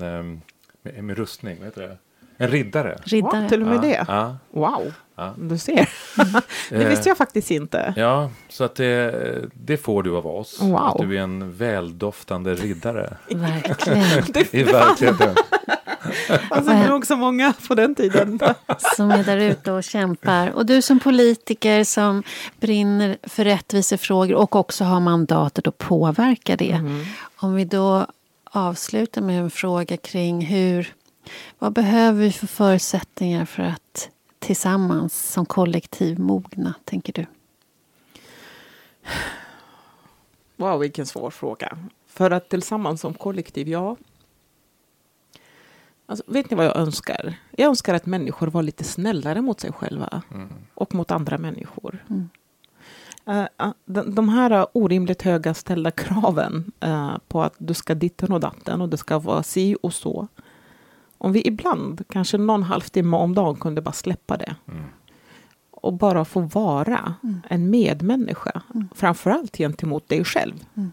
med, 0.82 1.04
med 1.04 1.16
rustning, 1.18 1.56
vad 1.58 1.64
heter 1.66 1.82
det? 1.82 1.98
En 2.42 2.48
riddare. 2.48 2.98
Riddare. 3.04 3.40
Wow, 3.40 3.48
till 3.48 3.62
och 3.62 3.68
med 3.68 3.76
ja, 3.76 3.80
det. 3.80 4.04
Ja, 4.08 4.36
Wow, 4.50 4.92
ja. 5.16 5.34
du 5.36 5.58
ser. 5.58 5.88
det 6.70 6.82
Eh, 6.82 6.88
visste 6.88 7.08
jag 7.08 7.18
faktiskt 7.18 7.50
inte. 7.50 7.94
Ja, 7.96 8.30
så 8.48 8.64
att 8.64 8.74
det, 8.74 9.48
det 9.54 9.76
får 9.76 10.02
du 10.02 10.16
av 10.16 10.26
oss. 10.26 10.60
Wow. 10.60 10.76
Att 10.76 10.98
du 10.98 11.16
är 11.16 11.22
en 11.22 11.52
väldoftande 11.52 12.54
riddare 12.54 13.16
Verkligen. 13.30 14.24
Det, 14.32 14.54
i 14.54 14.62
verkligheten. 14.62 15.34
alltså, 16.50 16.72
nog 16.72 17.06
så 17.06 17.16
många 17.16 17.52
på 17.68 17.74
den 17.74 17.94
tiden. 17.94 18.40
Som 18.96 19.10
är 19.10 19.24
där 19.24 19.36
ute 19.36 19.72
och 19.72 19.84
kämpar. 19.84 20.50
Och 20.50 20.66
du 20.66 20.82
som 20.82 21.00
politiker 21.00 21.84
som 21.84 22.22
brinner 22.60 23.16
för 23.22 23.44
rättvisefrågor 23.44 24.34
och 24.34 24.56
också 24.56 24.84
har 24.84 25.00
mandatet 25.00 25.66
att 25.66 25.78
påverka 25.78 26.56
det. 26.56 26.72
Mm. 26.72 27.04
Om 27.36 27.54
vi 27.54 27.64
då 27.64 28.06
avslutar 28.44 29.22
med 29.22 29.40
en 29.40 29.50
fråga 29.50 29.96
kring 29.96 30.46
hur 30.46 30.94
vad 31.58 31.72
behöver 31.72 32.20
vi 32.20 32.32
för 32.32 32.46
förutsättningar 32.46 33.44
för 33.44 33.62
att 33.62 34.10
tillsammans 34.38 35.32
som 35.32 35.46
kollektiv 35.46 36.18
mogna, 36.18 36.74
tänker 36.84 37.12
du? 37.12 37.26
Wow, 40.56 40.78
vilken 40.80 41.06
svår 41.06 41.30
fråga. 41.30 41.78
För 42.06 42.30
att 42.30 42.48
tillsammans 42.48 43.00
som 43.00 43.14
kollektiv, 43.14 43.68
ja. 43.68 43.96
Alltså, 46.06 46.24
vet 46.26 46.50
ni 46.50 46.56
vad 46.56 46.66
jag 46.66 46.76
önskar? 46.76 47.34
Jag 47.50 47.68
önskar 47.68 47.94
att 47.94 48.06
människor 48.06 48.46
var 48.46 48.62
lite 48.62 48.84
snällare 48.84 49.40
mot 49.40 49.60
sig 49.60 49.72
själva 49.72 50.22
Mm. 50.30 50.48
och 50.74 50.94
mot 50.94 51.10
andra 51.10 51.38
människor. 51.38 52.04
Mm. 52.10 52.28
Eh, 53.26 53.66
eh, 53.66 53.72
de, 53.84 54.14
de 54.14 54.28
här 54.28 54.66
orimligt 54.72 55.22
höga 55.22 55.54
ställda 55.54 55.90
kraven 55.90 56.72
eh, 56.80 57.18
på 57.28 57.42
att 57.42 57.54
du 57.58 57.74
ska 57.74 57.94
ditten 57.94 58.32
och 58.32 58.40
datten 58.40 58.80
och 58.80 58.88
det 58.88 58.96
ska 58.96 59.18
vara 59.18 59.42
si 59.42 59.76
och 59.82 59.94
så. 59.94 60.28
Om 61.24 61.32
vi 61.32 61.46
ibland, 61.48 62.02
kanske 62.08 62.38
någon 62.38 62.62
halvtimme 62.62 63.16
om 63.16 63.34
dagen, 63.34 63.56
kunde 63.56 63.80
bara 63.82 63.92
släppa 63.92 64.36
det 64.36 64.56
Mm. 64.68 64.84
och 65.70 65.92
bara 65.92 66.24
få 66.24 66.40
vara 66.40 67.14
Mm. 67.22 67.40
en 67.50 67.70
medmänniska. 67.70 68.62
Mm. 68.74 68.88
Framförallt 68.94 69.56
gentemot 69.56 70.08
dig 70.08 70.24
själv. 70.24 70.54
Mm. 70.74 70.92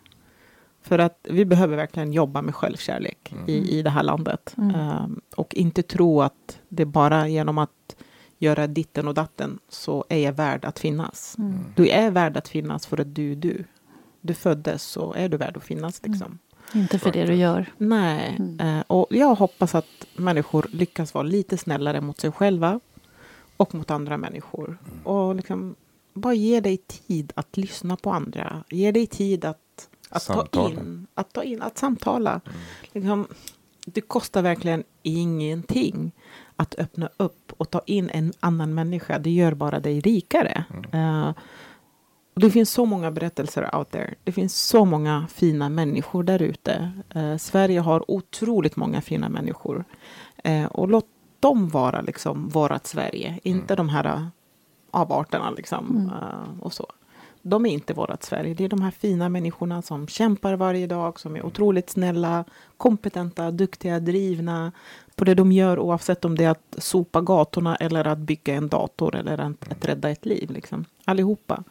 För 0.82 1.00
att 1.00 1.28
vi 1.30 1.46
behöver 1.46 1.78
verkligen 1.78 2.14
jobba 2.14 2.42
med 2.42 2.56
självkärlek 2.56 3.32
Mm. 3.32 3.50
i, 3.50 3.80
i 3.80 3.82
det 3.82 3.90
här 3.90 4.04
landet. 4.04 4.54
Mm. 4.58 4.76
Ehm, 4.76 5.22
och 5.36 5.56
inte 5.56 5.84
tro 5.84 6.22
att 6.22 6.60
det 6.70 6.86
bara 6.86 7.28
genom 7.28 7.58
att 7.58 7.96
göra 8.38 8.68
ditten 8.68 9.08
och 9.08 9.14
datten 9.14 9.60
så 9.70 10.06
är 10.10 10.18
jag 10.18 10.34
värd 10.34 10.66
att 10.66 10.80
finnas. 10.80 11.36
Mm. 11.38 11.58
Du 11.76 11.90
är 11.90 12.12
värd 12.12 12.38
att 12.38 12.48
finnas 12.48 12.86
för 12.88 13.02
att 13.02 13.16
du 13.16 13.32
är 13.32 13.36
du. 13.36 13.64
Du 14.22 14.34
föddes 14.34 14.84
så 14.84 15.14
är 15.14 15.30
du 15.30 15.38
värd 15.38 15.58
att 15.58 15.64
finnas. 15.64 16.02
Liksom. 16.04 16.40
Inte 16.74 17.00
för 17.00 17.12
det 17.12 17.26
du 17.26 17.34
gör. 17.36 17.66
Nej, 17.78 18.36
Mm. 18.40 18.60
eh, 18.78 18.84
och 18.88 19.08
jag 19.10 19.36
hoppas 19.36 19.76
att 19.76 19.86
människor 20.16 20.68
lyckas 20.72 21.14
vara 21.14 21.24
lite 21.24 21.58
snällare 21.58 22.02
mot 22.02 22.20
sig 22.20 22.32
själva 22.32 22.80
och 23.58 23.76
mot 23.76 23.92
andra 23.92 24.18
människor. 24.18 24.78
Och 25.04 25.36
liksom 25.36 25.76
bara 26.14 26.34
ge 26.34 26.60
dig 26.60 26.78
tid 26.78 27.32
att 27.36 27.58
lyssna 27.58 27.96
på 27.98 28.12
andra. 28.12 28.64
Ge 28.70 28.92
dig 28.92 29.08
tid 29.08 29.46
att, 29.46 29.90
att 30.10 30.26
ta 30.52 30.70
in, 30.70 31.08
att 31.14 31.34
ta 31.34 31.44
in, 31.44 31.62
att 31.62 31.78
samtala. 31.78 32.32
Mm. 32.46 32.60
Liksom, 32.92 33.28
det 33.86 34.02
kostar 34.02 34.42
verkligen 34.42 34.84
ingenting 35.04 36.12
att 36.56 36.76
öppna 36.80 37.10
upp 37.18 37.54
och 37.58 37.70
ta 37.70 37.82
in 37.86 38.10
en 38.14 38.34
annan 38.40 38.74
människa. 38.74 39.20
Det 39.20 39.30
gör 39.32 39.54
bara 39.54 39.80
dig 39.80 40.00
rikare. 40.00 40.64
Eh, 40.92 41.32
och 42.40 42.44
det 42.46 42.52
finns 42.52 42.72
så 42.72 42.86
många 42.86 43.12
berättelser 43.12 43.76
out 43.76 43.92
there. 43.92 44.16
Det 44.24 44.32
finns 44.32 44.56
så 44.56 44.86
många 44.86 45.28
fina 45.34 45.70
människor 45.70 46.24
där 46.24 46.42
ute. 46.42 46.92
Eh, 47.10 47.38
Sverige 47.38 47.80
har 47.80 48.12
otroligt 48.12 48.76
många 48.76 49.02
fina 49.02 49.30
människor. 49.30 49.84
Eh, 50.44 50.66
och 50.66 50.88
låt 50.88 51.06
dem 51.40 51.70
vara 51.70 52.02
liksom 52.02 52.50
vårat 52.50 52.88
Sverige. 52.88 53.40
Inte 53.44 53.76
de 53.76 53.90
här 53.90 54.06
eh, 54.06 54.28
avarterna 54.92 55.52
liksom. 55.52 55.88
Mm. 55.90 56.10
eh, 56.10 56.60
och 56.62 56.74
så. 56.74 56.88
De 57.42 57.66
är 57.66 57.70
inte 57.70 57.94
vårat 57.94 58.24
Sverige. 58.24 58.54
Det 58.54 58.64
är 58.64 58.70
de 58.70 58.82
här 58.82 58.92
fina 58.92 59.30
människorna 59.30 59.82
som 59.82 60.08
kämpar 60.08 60.54
varje 60.54 60.88
dag, 60.88 61.20
som 61.20 61.36
är 61.36 61.46
otroligt 61.46 61.90
snälla, 61.90 62.46
kompetenta, 62.78 63.52
duktiga, 63.52 64.00
drivna 64.00 64.72
på 65.16 65.26
det 65.26 65.34
de 65.34 65.52
gör 65.52 65.80
oavsett 65.80 66.26
om 66.26 66.36
det 66.36 66.44
är 66.44 66.50
att 66.50 66.76
sopa 66.78 67.22
gatorna 67.22 67.76
eller 67.76 68.08
att 68.08 68.18
bygga 68.18 68.56
en 68.56 68.68
dator 68.68 69.16
eller 69.16 69.38
att, 69.38 69.72
att 69.72 69.86
rädda 69.86 70.10
ett 70.10 70.26
liv. 70.26 70.52
Liksom. 70.52 70.86
Allihopa. 71.10 71.64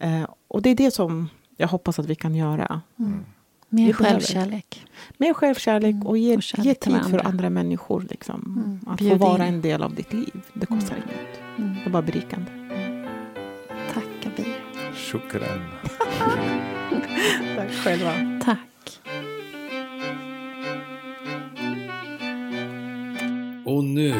Eh, 0.00 0.22
och 0.48 0.62
det 0.62 0.70
är 0.70 0.74
det 0.74 0.90
som 0.90 1.28
jag 1.56 1.68
hoppas 1.68 1.98
att 1.98 2.06
vi 2.06 2.14
kan 2.14 2.34
göra. 2.34 2.80
Mm. 2.98 3.24
Vi 3.68 3.84
Mer 3.86 3.92
självkärlek. 3.92 4.86
Självkärlek 5.36 5.94
Mm, 5.94 6.06
och 6.06 6.18
ge, 6.18 6.36
och 6.36 6.42
ge 6.58 6.74
till 6.74 6.92
tid 6.92 7.02
för 7.02 7.10
varandra. 7.10 7.20
andra 7.28 7.50
människor. 7.50 8.06
Liksom. 8.10 8.62
Mm, 8.64 8.80
Att 8.92 8.98
få 8.98 9.04
bjud 9.04 9.18
vara 9.18 9.46
in. 9.48 9.54
en 9.54 9.60
del 9.60 9.82
av 9.82 9.94
ditt 9.94 10.12
liv. 10.12 10.42
Det 10.52 10.66
kostar 10.66 10.96
Mm. 10.96 11.08
inget. 11.08 11.40
Mm. 11.58 11.74
Det 11.74 11.88
är 11.88 11.90
bara 11.90 12.02
berikande. 12.02 12.50
Shukran. 14.94 15.62
Tack 17.56 17.70
själva. 17.84 18.12
Tack. 18.44 18.58
Och 23.64 23.84
nu 23.84 24.14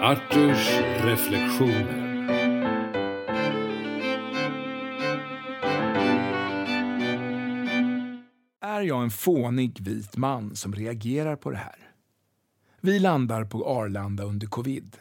Arturs 0.00 0.70
reflektioner. 1.04 2.01
Är 8.82 8.86
jag 8.86 9.02
en 9.02 9.10
fånig 9.10 9.80
vit 9.80 10.16
man 10.16 10.56
som 10.56 10.74
reagerar 10.74 11.36
på 11.36 11.50
det 11.50 11.56
här? 11.56 11.90
Vi 12.80 12.98
landar 12.98 13.44
på 13.44 13.66
Arlanda 13.66 14.24
under 14.24 14.46
covid. 14.46 14.96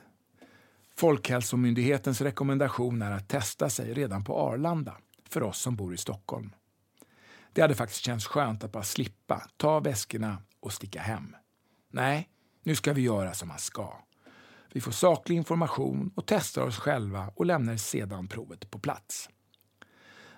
Folkhälsomyndighetens 0.96 2.22
rekommendation 2.22 3.02
är 3.02 3.12
att 3.12 3.30
testa 3.30 3.70
sig 3.70 3.94
redan 3.94 4.24
på 4.24 4.40
Arlanda 4.40 4.98
för 5.30 5.44
oss 5.44 5.60
som 5.60 5.76
bor 5.76 5.94
i 5.94 5.98
Stockholm. 5.98 6.50
Det 7.54 7.62
hade 7.62 7.76
faktiskt 7.76 8.04
känts 8.04 8.26
skönt 8.26 8.64
att 8.64 8.72
bara 8.72 8.84
slippa 8.84 9.48
ta 9.58 9.80
väskorna 9.80 10.38
och 10.60 10.74
sticka 10.74 11.02
hem. 11.02 11.36
Nej, 11.92 12.30
nu 12.64 12.76
ska 12.76 12.94
vi 12.94 13.02
göra 13.02 13.34
som 13.34 13.48
man 13.48 13.60
ska. 13.60 13.94
Vi 14.74 14.82
får 14.82 14.92
saklig 14.92 15.36
information 15.36 16.12
och 16.16 16.26
testar 16.26 16.62
oss 16.62 16.78
själva 16.78 17.32
och 17.36 17.46
lämnar 17.46 17.78
sedan 17.78 18.28
provet 18.28 18.72
på 18.72 18.80
plats. 18.80 19.30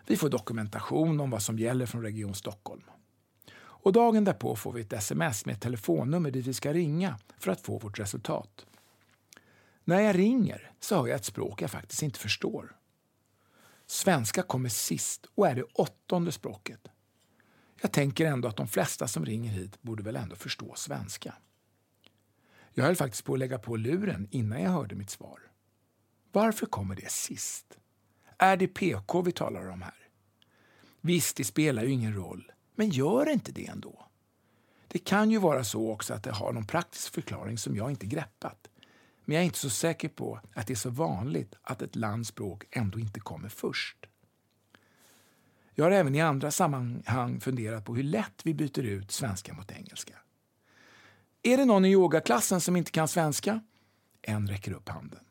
Vi 0.07 0.17
får 0.17 0.29
dokumentation 0.29 1.19
om 1.19 1.29
vad 1.29 1.41
som 1.41 1.59
gäller 1.59 1.85
från 1.85 2.03
Region 2.03 2.35
Stockholm. 2.35 2.83
Och 3.84 3.93
dagen 3.93 4.23
därpå 4.23 4.55
får 4.55 4.71
vi 4.71 4.81
ett 4.81 4.93
sms 4.93 5.45
med 5.45 5.53
ett 5.53 5.61
telefonnummer 5.61 6.31
dit 6.31 6.47
vi 6.47 6.53
ska 6.53 6.73
ringa 6.73 7.19
för 7.38 7.51
att 7.51 7.61
få 7.61 7.77
vårt 7.77 7.99
resultat. 7.99 8.65
När 9.84 9.99
jag 9.99 10.17
ringer 10.17 10.71
så 10.79 10.95
hör 10.95 11.07
jag 11.07 11.15
ett 11.15 11.25
språk 11.25 11.61
jag 11.61 11.71
faktiskt 11.71 12.03
inte 12.03 12.19
förstår. 12.19 12.75
Svenska 13.86 14.43
kommer 14.43 14.69
sist 14.69 15.25
och 15.36 15.47
är 15.47 15.55
det 15.55 15.63
åttonde 15.63 16.31
språket. 16.31 16.88
Jag 17.81 17.91
tänker 17.91 18.25
ändå 18.25 18.47
att 18.47 18.57
de 18.57 18.67
flesta 18.67 19.07
som 19.07 19.25
ringer 19.25 19.51
hit 19.51 19.81
borde 19.81 20.03
väl 20.03 20.15
ändå 20.15 20.36
förstå 20.36 20.73
svenska. 20.75 21.36
Jag 22.73 22.86
höll 22.86 22.95
faktiskt 22.95 23.23
på 23.23 23.34
att 23.34 23.39
lägga 23.39 23.59
på 23.59 23.75
luren 23.75 24.27
innan 24.31 24.61
jag 24.61 24.71
hörde 24.71 24.95
mitt 24.95 25.09
svar. 25.09 25.39
Varför 26.31 26.65
kommer 26.65 26.95
det 26.95 27.11
sist? 27.11 27.77
Är 28.38 28.57
det 28.57 28.67
PK 28.67 29.21
vi 29.21 29.31
talar 29.31 29.69
om 29.69 29.81
här? 29.81 30.07
Visst, 31.01 31.38
det 31.38 31.43
spelar 31.43 31.84
ju 31.84 31.89
ingen 31.89 32.15
roll, 32.15 32.53
men 32.76 32.89
gör 32.89 33.30
inte 33.30 33.51
det 33.51 33.67
ändå? 33.67 34.05
Det 34.88 34.99
kan 34.99 35.32
ju 35.32 35.38
vara 35.38 35.63
så 35.63 35.91
också 35.91 36.13
att 36.13 36.24
det 36.24 36.32
har 36.32 36.53
någon 36.53 36.67
praktisk 36.67 37.13
förklaring 37.13 37.57
som 37.57 37.76
jag 37.76 37.89
inte 37.89 38.05
greppat. 38.05 38.69
Men 39.26 39.36
jag 39.36 39.41
är 39.41 39.45
inte 39.45 39.59
så 39.59 39.69
säker 39.69 40.09
på 40.09 40.39
att 40.53 40.67
det 40.67 40.74
är 40.74 40.76
så 40.76 40.89
vanligt 40.89 41.55
att 41.61 41.82
ett 41.82 41.95
lands 41.95 42.30
språk 42.30 42.63
ändå 42.71 42.99
inte 42.99 43.19
kommer 43.19 43.49
först. 43.49 44.05
Jag 45.76 45.86
har 45.86 45.91
även 45.91 46.15
i 46.15 46.21
andra 46.21 46.51
sammanhang 46.51 47.39
funderat 47.39 47.86
på 47.86 47.95
hur 47.95 48.03
lätt 48.03 48.41
vi 48.43 48.53
byter 48.53 48.80
ut 48.80 49.11
svenska 49.11 49.53
mot 49.53 49.71
engelska. 49.71 50.13
Är 51.43 51.57
det 51.57 51.65
någon 51.65 51.86
i 51.86 51.91
yogaklassen 51.91 52.61
som 52.61 52.76
inte 52.76 52.91
kan 52.91 53.07
svenska? 53.07 53.61
En 54.21 54.47
räcker 54.47 54.71
upp 54.74 54.89
handen. 54.89 55.24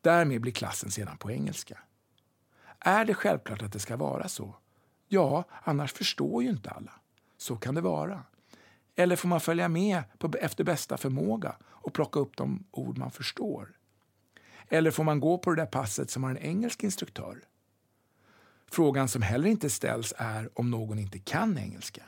Därmed 0.00 0.40
blir 0.40 0.52
klassen 0.52 0.90
sedan 0.90 1.16
på 1.16 1.30
engelska. 1.30 1.78
Är 2.78 3.04
det 3.04 3.14
självklart 3.14 3.62
att 3.62 3.72
det 3.72 3.78
ska 3.78 3.96
vara 3.96 4.28
så? 4.28 4.56
Ja, 5.08 5.44
annars 5.62 5.92
förstår 5.92 6.42
ju 6.42 6.48
inte 6.48 6.70
alla. 6.70 6.92
Så 7.36 7.56
kan 7.56 7.74
det 7.74 7.80
vara. 7.80 8.22
Eller 8.94 9.16
får 9.16 9.28
man 9.28 9.40
följa 9.40 9.68
med 9.68 10.02
på, 10.18 10.32
efter 10.40 10.64
bästa 10.64 10.96
förmåga 10.96 11.56
och 11.64 11.94
plocka 11.94 12.20
upp 12.20 12.36
de 12.36 12.64
ord 12.70 12.98
man 12.98 13.10
förstår? 13.10 13.68
Eller 14.68 14.90
får 14.90 15.04
man 15.04 15.20
gå 15.20 15.38
på 15.38 15.50
det 15.50 15.62
där 15.62 15.66
passet 15.66 16.10
som 16.10 16.24
har 16.24 16.30
en 16.30 16.38
engelsk 16.38 16.84
instruktör? 16.84 17.44
Frågan 18.70 19.08
som 19.08 19.22
heller 19.22 19.48
inte 19.48 19.70
ställs 19.70 20.14
är 20.16 20.58
om 20.58 20.70
någon 20.70 20.98
inte 20.98 21.18
kan 21.18 21.58
engelska. 21.58 22.02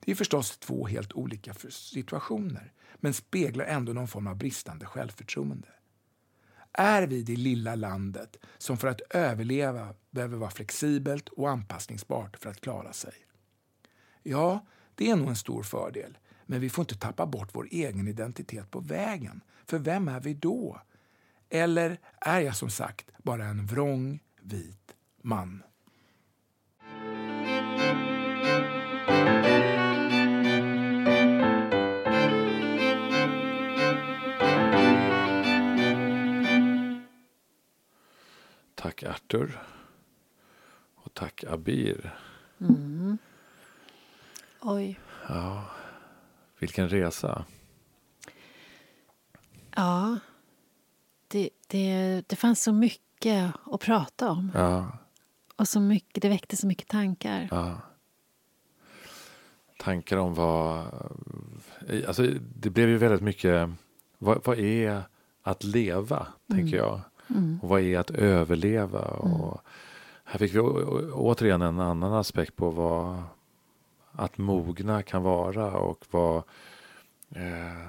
Det 0.00 0.12
är 0.12 0.16
förstås 0.16 0.58
två 0.58 0.86
helt 0.86 1.12
olika 1.12 1.54
situationer 1.70 2.72
men 2.96 3.14
speglar 3.14 3.64
ändå 3.64 3.92
någon 3.92 4.08
form 4.08 4.26
av 4.26 4.36
bristande 4.36 4.86
självförtroende. 4.86 5.68
Är 6.80 7.06
vi 7.06 7.22
det 7.22 7.36
lilla 7.36 7.74
landet 7.74 8.36
som 8.58 8.76
för 8.76 8.88
att 8.88 9.00
överleva 9.10 9.94
behöver 10.10 10.36
vara 10.36 10.50
flexibelt 10.50 11.28
och 11.28 11.50
anpassningsbart 11.50 12.36
för 12.36 12.50
att 12.50 12.60
klara 12.60 12.92
sig? 12.92 13.14
Ja, 14.22 14.66
det 14.94 15.10
är 15.10 15.16
nog 15.16 15.28
en 15.28 15.36
stor 15.36 15.62
fördel, 15.62 16.18
men 16.46 16.60
vi 16.60 16.70
får 16.70 16.82
inte 16.82 16.98
tappa 16.98 17.26
bort 17.26 17.48
vår 17.52 17.68
egen 17.70 18.08
identitet 18.08 18.70
på 18.70 18.80
vägen. 18.80 19.40
För 19.66 19.78
vem 19.78 20.08
är 20.08 20.20
vi 20.20 20.34
då? 20.34 20.80
Eller 21.48 22.00
är 22.20 22.40
jag 22.40 22.56
som 22.56 22.70
sagt 22.70 23.10
bara 23.22 23.44
en 23.44 23.66
vrång, 23.66 24.20
vit 24.42 24.94
man? 25.22 25.62
Tack 38.80 39.02
Artur. 39.02 39.62
Och 40.94 41.14
tack 41.14 41.44
Abir. 41.44 42.14
Mm. 42.60 43.18
Oj. 44.60 45.00
Ja, 45.28 45.64
vilken 46.58 46.88
resa. 46.88 47.44
Ja. 49.76 50.18
Det, 51.28 51.50
det, 51.66 52.22
det 52.26 52.36
fanns 52.36 52.62
så 52.62 52.72
mycket 52.72 53.52
att 53.64 53.80
prata 53.80 54.30
om. 54.30 54.50
Ja, 54.54 54.98
Och 55.56 55.68
så 55.68 55.80
mycket, 55.80 56.22
det 56.22 56.28
väckte 56.28 56.56
så 56.56 56.66
mycket 56.66 56.88
tankar. 56.88 57.48
ja. 57.50 57.80
Tankar 59.78 60.16
om 60.16 60.34
vad... 60.34 60.86
Alltså, 62.06 62.22
det 62.56 62.70
blev 62.70 62.88
ju 62.88 62.96
väldigt 62.98 63.22
mycket... 63.22 63.70
Vad, 64.18 64.40
vad 64.44 64.58
är 64.58 65.02
att 65.42 65.64
leva, 65.64 66.26
tänker 66.50 66.76
jag. 66.76 67.00
Mm. 67.30 67.58
Och 67.62 67.68
vad 67.68 67.80
är 67.80 67.98
att 67.98 68.10
överleva? 68.10 69.00
Och 69.00 69.60
här 70.24 70.38
fick 70.38 70.54
vi 70.54 70.60
återigen 71.12 71.62
en 71.62 71.80
annan 71.80 72.12
aspekt 72.12 72.56
på 72.56 72.70
vad 72.70 73.22
att 74.12 74.38
mogna 74.38 75.02
kan 75.02 75.22
vara 75.22 75.72
och 75.72 76.04
vad, 76.10 76.36
eh, 77.30 77.86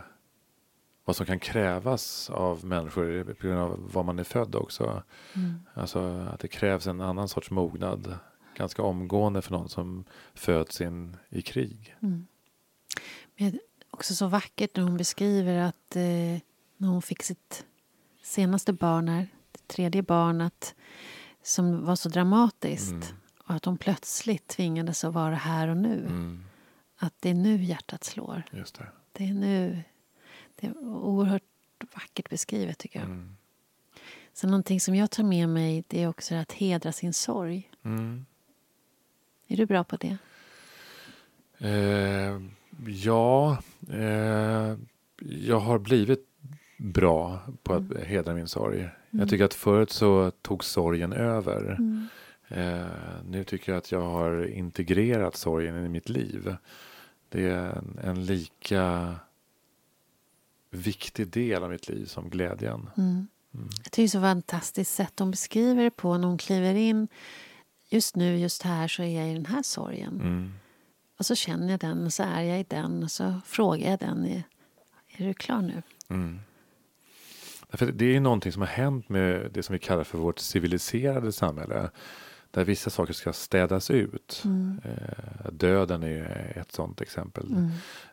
vad 1.05 1.15
som 1.15 1.25
kan 1.25 1.39
krävas 1.39 2.29
av 2.29 2.65
människor 2.65 3.23
på 3.23 3.47
grund 3.47 3.59
av 3.59 3.91
var 3.93 4.03
man 4.03 4.19
är 4.19 4.23
född 4.23 4.55
också. 4.55 5.03
Mm. 5.33 5.59
Alltså 5.73 6.27
att 6.33 6.39
det 6.39 6.47
krävs 6.47 6.87
en 6.87 7.01
annan 7.01 7.29
sorts 7.29 7.51
mognad 7.51 8.17
ganska 8.55 8.83
omgående 8.83 9.41
för 9.41 9.51
någon 9.51 9.69
som 9.69 10.05
föds 10.33 10.81
in 10.81 11.17
i 11.29 11.41
krig. 11.41 11.95
Mm. 12.01 12.27
Men 13.37 13.51
det 13.51 13.57
är 13.57 13.61
också 13.91 14.13
så 14.13 14.27
vackert 14.27 14.75
när 14.75 14.83
hon 14.83 14.97
beskriver 14.97 15.57
att 15.57 15.95
eh, 15.95 16.41
när 16.77 16.87
hon 16.87 17.01
fick 17.01 17.23
sitt 17.23 17.65
senaste 18.29 18.73
barn, 18.73 19.07
här, 19.07 19.27
det 19.51 19.67
tredje 19.67 20.01
barnet, 20.03 20.75
som 21.43 21.85
var 21.85 21.95
så 21.95 22.09
dramatiskt. 22.09 22.91
Mm. 22.91 23.03
Och 23.43 23.55
att 23.55 23.65
hon 23.65 23.77
plötsligt 23.77 24.47
tvingades 24.47 25.03
att 25.03 25.13
vara 25.13 25.35
här 25.35 25.67
och 25.67 25.77
nu. 25.77 25.99
Mm, 25.99 26.43
Att 26.97 27.13
det 27.19 27.29
är 27.29 27.33
nu 27.33 27.63
hjärtat 27.63 28.03
slår. 28.03 28.43
just 28.51 28.75
det. 28.77 28.87
Det 29.11 29.23
är 29.29 29.33
nu. 29.33 29.83
Det 30.55 30.67
är 30.67 30.77
oerhört 30.83 31.43
vackert 31.93 32.29
beskrivet 32.29 32.77
tycker 32.77 32.99
jag. 32.99 33.05
Mm. 33.09 33.35
Sen 34.33 34.49
någonting 34.49 34.81
som 34.81 34.95
jag 34.95 35.11
tar 35.11 35.23
med 35.23 35.49
mig 35.49 35.83
det 35.87 36.03
är 36.03 36.07
också 36.07 36.35
att 36.35 36.51
hedra 36.51 36.91
sin 36.91 37.13
sorg. 37.13 37.71
Mm. 37.83 38.25
Är 39.47 39.57
du 39.57 39.65
bra 39.65 39.83
på 39.83 39.97
det? 39.97 40.17
Eh, 41.57 42.41
ja, 42.87 43.57
eh, 43.89 44.77
jag 45.19 45.59
har 45.59 45.79
blivit 45.79 46.28
bra 46.79 47.39
på 47.63 47.73
att 47.73 47.91
Mm. 47.91 48.05
hedra 48.05 48.33
min 48.33 48.47
sorg. 48.47 48.89
Jag 49.09 49.29
tycker 49.29 49.45
att 49.45 49.53
förut 49.53 49.91
så 49.91 50.31
tog 50.31 50.63
sorgen 50.63 51.13
över. 51.13 51.75
Mm. 51.79 52.07
Eh, 52.47 52.87
nu 53.25 53.43
tycker 53.43 53.71
jag 53.71 53.77
att 53.77 53.91
jag 53.91 54.01
har 54.01 54.45
integrerat 54.45 55.35
sorgen 55.35 55.85
i 55.85 55.89
mitt 55.89 56.09
liv. 56.09 56.55
Det 57.29 57.49
är 57.49 57.69
en, 57.75 57.99
en 58.03 58.25
lika 58.25 59.15
viktig 60.71 61.27
del 61.27 61.63
av 61.63 61.69
mitt 61.69 61.89
liv 61.89 62.05
som 62.05 62.29
glädjen. 62.29 62.89
Mm. 62.97 63.27
Mm. 63.53 63.69
Jag 63.83 63.91
tycker 63.91 64.01
det 64.01 64.05
är 64.05 64.07
så 64.07 64.21
fantastiskt 64.21 64.93
sätt 64.95 65.19
hon 65.19 65.31
beskriver 65.31 65.83
det 65.83 65.91
på 65.91 66.17
när 66.17 66.27
hon 66.27 66.37
kliver 66.37 66.75
in. 66.75 67.07
Just 67.89 68.15
nu, 68.15 68.37
just 68.37 68.61
här, 68.63 68.87
så 68.87 69.03
är 69.03 69.19
jag 69.19 69.29
i 69.29 69.33
den 69.33 69.45
här 69.45 69.63
sorgen. 69.63 70.13
Mm. 70.21 70.51
Och 71.17 71.25
så 71.25 71.35
känner 71.35 71.69
jag 71.71 71.79
den 71.79 72.05
och 72.05 72.13
så 72.13 72.23
är 72.23 72.41
jag 72.41 72.59
i 72.59 72.65
den 72.67 73.03
och 73.03 73.11
så 73.11 73.41
frågar 73.45 73.89
jag 73.89 73.99
den. 73.99 74.25
Är, 74.25 74.43
är 75.17 75.25
du 75.27 75.33
klar 75.33 75.61
nu? 75.61 75.81
Mm. 76.07 76.39
Därför 77.71 77.91
det 77.91 78.05
är 78.05 78.11
ju 78.11 78.19
någonting 78.19 78.51
som 78.51 78.61
har 78.61 78.69
hänt 78.69 79.09
med 79.09 79.51
det 79.53 79.63
som 79.63 79.73
vi 79.73 79.79
kallar 79.79 80.03
för 80.03 80.17
vårt 80.17 80.39
civiliserade 80.39 81.31
samhälle. 81.31 81.89
där 82.51 82.63
vissa 82.63 82.89
saker 82.89 83.13
ska 83.13 83.33
städas 83.33 83.91
ut. 83.91 84.41
Mm. 84.45 84.81
Eh, 84.83 85.51
döden 85.51 86.03
är 86.03 86.53
ett 86.55 86.71
sådant 86.71 87.01
exempel. 87.01 87.45
Mm. 87.51 87.69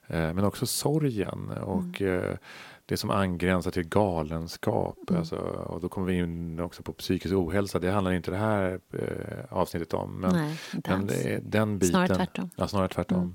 Eh, 0.07 0.35
men 0.35 0.45
också 0.45 0.67
sorgen 0.67 1.51
och 1.51 2.03
eh, 2.03 2.37
det 2.87 2.97
som 2.97 3.11
angränsar 3.11 3.71
till 3.71 3.89
galenskap. 3.89 4.99
Mm. 5.09 5.21
Alltså, 5.21 5.37
och 5.37 5.81
då 5.81 5.89
kommer 5.89 6.07
vi 6.07 6.19
in 6.19 6.61
också 6.61 6.83
på 6.83 6.93
psykisk 6.93 7.35
ohälsa. 7.35 7.79
Det 7.79 7.91
handlar 7.91 8.13
inte 8.13 8.31
det 8.31 8.37
här 8.37 8.81
avsnittet 9.49 9.95
om. 9.95 10.21
Men, 10.21 10.33
Nej, 10.33 10.59
men 10.89 11.07
den 11.51 11.79
biten. 11.79 11.91
Snarare 11.91 12.17
tvärtom. 12.17 12.51
Ja, 12.57 12.69
snarare 12.69 12.89
tvärtom. 12.89 13.19
Mm. 13.19 13.35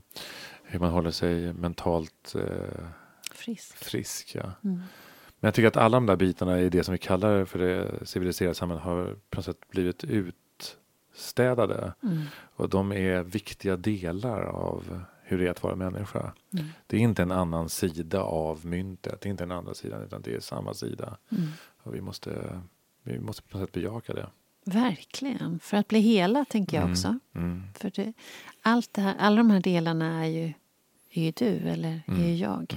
Hur 0.63 0.79
man 0.79 0.91
håller 0.91 1.11
sig 1.11 1.53
mentalt 1.53 2.35
Frisk. 3.31 3.75
frisk. 3.75 4.35
Ja. 4.35 4.51
Mm. 5.41 5.47
Men 5.47 5.47
jag 5.47 5.53
tycker 5.53 5.67
att 5.67 5.77
alla 5.77 5.97
de 5.97 6.05
där 6.05 6.15
bitarna 6.15 6.59
i 6.59 6.69
det 6.69 6.83
som 6.83 6.91
vi 6.91 6.97
kallar 6.97 7.45
för 7.45 7.59
det 7.59 8.05
civiliserade 8.07 8.55
samhället 8.55 8.83
har 8.83 9.15
på 9.29 9.37
något 9.37 9.45
sätt 9.45 9.69
blivit 9.69 10.03
utstädade. 10.03 11.93
Mm. 12.03 12.21
Och 12.55 12.69
de 12.69 12.91
är 12.91 13.23
viktiga 13.23 13.77
delar 13.77 14.41
av 14.43 15.01
hur 15.23 15.37
det 15.37 15.47
är 15.47 15.51
att 15.51 15.63
vara 15.63 15.75
människa. 15.75 16.31
Mm. 16.53 16.65
Det 16.87 16.97
är 16.97 17.01
inte 17.01 17.21
en 17.21 17.31
annan 17.31 17.69
sida 17.69 18.21
av 18.21 18.65
myntet, 18.65 19.21
det 19.21 19.27
är 19.29 19.31
inte 19.31 19.43
en 19.43 19.51
andra 19.51 19.73
sidan 19.73 20.01
utan 20.03 20.21
det 20.21 20.35
är 20.35 20.39
samma 20.39 20.73
sida. 20.73 21.17
Mm. 21.31 21.47
Och 21.83 21.95
vi 21.95 22.01
måste, 22.01 22.61
vi 23.03 23.19
måste 23.19 23.41
på 23.41 23.57
något 23.57 23.67
sätt 23.67 23.73
bejaka 23.73 24.13
det. 24.13 24.27
Verkligen. 24.65 25.59
För 25.59 25.77
att 25.77 25.87
bli 25.87 25.99
hela, 25.99 26.45
tänker 26.45 26.77
jag 26.77 26.81
Mm. 26.83 26.91
också. 26.91 27.19
Mm. 27.35 27.63
För 27.79 27.89
det, 27.95 28.13
allt 28.61 28.93
det 28.93 29.01
här, 29.01 29.15
alla 29.19 29.37
de 29.37 29.51
här 29.51 29.59
delarna 29.59 30.25
är 30.25 30.29
ju, 30.29 30.53
är 31.11 31.21
ju 31.23 31.31
du, 31.31 31.45
eller 31.69 32.01
är 32.07 32.27
ju 32.27 32.35
jag. 32.35 32.73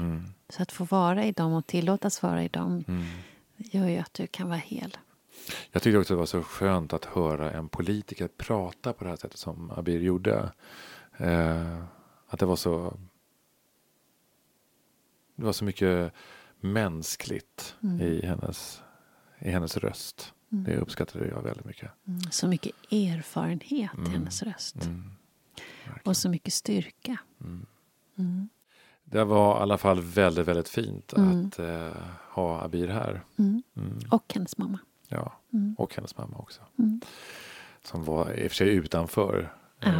Mm. 0.49 0.57
Så 0.57 0.62
att 0.62 0.72
få 0.72 0.84
vara 0.84 1.24
i 1.24 1.32
dem 1.32 1.53
och 1.53 1.66
tillåtas 1.66 2.22
vara 2.22 2.45
i 2.45 2.49
dem 2.49 2.84
Mm. 2.88 3.05
gör 3.57 3.88
ju 3.88 3.97
att 3.99 4.14
du 4.14 4.26
kan 4.26 4.49
vara 4.49 4.59
hel. 4.59 4.97
Jag 5.72 5.82
tyckte 5.82 5.99
också 5.99 6.14
det 6.14 6.18
var 6.18 6.26
så 6.26 6.42
skönt 6.42 6.92
att 6.92 7.05
höra 7.05 7.51
en 7.53 7.68
politiker 7.68 8.28
prata 8.28 8.92
på 8.92 9.05
det 9.05 9.11
här 9.11 9.16
sättet 9.16 9.38
som 9.38 9.70
Abir 9.70 10.01
gjorde. 10.01 10.53
Eh, 11.16 11.84
att 12.28 12.38
det 12.40 12.47
var 12.47 12.57
så 12.57 12.97
det 15.36 15.45
var 15.45 15.53
så 15.53 15.64
mycket 15.64 16.12
mänskligt 16.61 17.76
Mm. 17.82 18.01
i, 18.01 18.26
hennes, 18.26 18.82
i 19.38 19.51
hennes 19.51 19.76
röst. 19.76 20.32
Mm. 20.53 20.64
Det 20.64 20.76
uppskattade 20.76 21.28
jag 21.28 21.42
väldigt 21.42 21.64
mycket. 21.64 21.90
Mm. 22.07 22.20
Så 22.20 22.49
mycket 22.49 22.72
erfarenhet 22.92 23.90
i 23.95 23.99
Mm. 24.01 24.12
hennes 24.12 24.42
röst. 24.42 24.76
Mm. 24.84 25.11
Och 26.05 26.16
så 26.16 26.28
mycket 26.28 26.55
styrka. 26.55 27.16
Mm. 27.40 28.49
Det 29.05 29.24
var 29.24 29.59
i 29.59 29.62
alla 29.62 29.78
fall 29.78 30.00
väldigt, 30.00 30.48
väldigt 30.48 30.68
fint 30.68 31.12
Mm. 31.12 31.46
att 31.46 31.59
eh, 31.59 31.92
ha 32.30 32.61
Abir 32.62 32.88
här. 32.88 33.22
Mm. 33.38 33.62
Mm. 33.76 33.98
Och 34.11 34.32
hennes 34.34 34.59
mamma. 34.59 34.78
Ja, 35.09 35.32
Mm. 35.52 35.74
och 35.78 35.94
hennes 35.94 36.16
mamma 36.18 36.36
också. 36.38 36.61
Mm. 36.78 37.00
Som 37.82 38.05
var 38.05 38.32
i 38.32 38.46
och 38.46 38.50
för 38.50 38.57
sig 38.57 38.68
utanför. 38.68 39.52
Eh, 39.80 39.94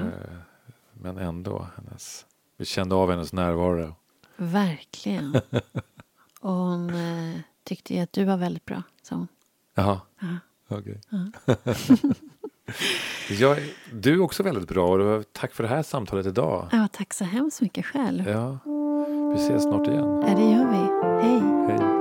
men 0.93 1.19
ändå, 1.19 1.67
hennes, 1.77 2.27
vi 2.57 2.65
kände 2.65 2.95
av 2.95 3.11
hennes 3.11 3.33
närvaro. 3.33 3.95
Verkligen. 4.37 5.35
och 6.41 6.53
hon 6.53 6.91
eh, 6.95 7.41
tyckte 7.65 7.95
ju 7.95 8.01
att 8.01 8.13
du 8.13 8.25
var 8.25 8.37
väldigt 8.37 8.65
bra. 8.65 8.83
Så 9.03 9.15
hon. 9.15 9.29
Jaha, 9.75 10.01
Ja. 10.21 10.37
okej. 10.69 11.01
Ja. 11.09 11.55
Ja, 13.31 13.57
du 13.93 14.13
är 14.15 14.21
också 14.21 14.43
väldigt 14.43 14.69
bra 14.69 14.89
och 15.17 15.25
tack 15.33 15.53
för 15.55 15.63
det 15.63 15.69
här 15.69 15.83
samtalet 15.83 16.27
idag. 16.27 16.69
Ja, 16.73 16.89
tack 16.93 17.15
så 17.15 17.25
hemskt 17.25 17.61
mycket 17.61 17.87
själv. 17.87 18.29
Ja, 18.29 18.59
vi 19.35 19.41
ses 19.41 19.63
snart 19.63 19.87
igen. 19.87 20.23
Ja, 20.27 20.35
det 20.35 20.43
gör 20.43 20.71
vi. 20.71 21.07
Hej. 21.23 21.41
Hej. 21.69 21.94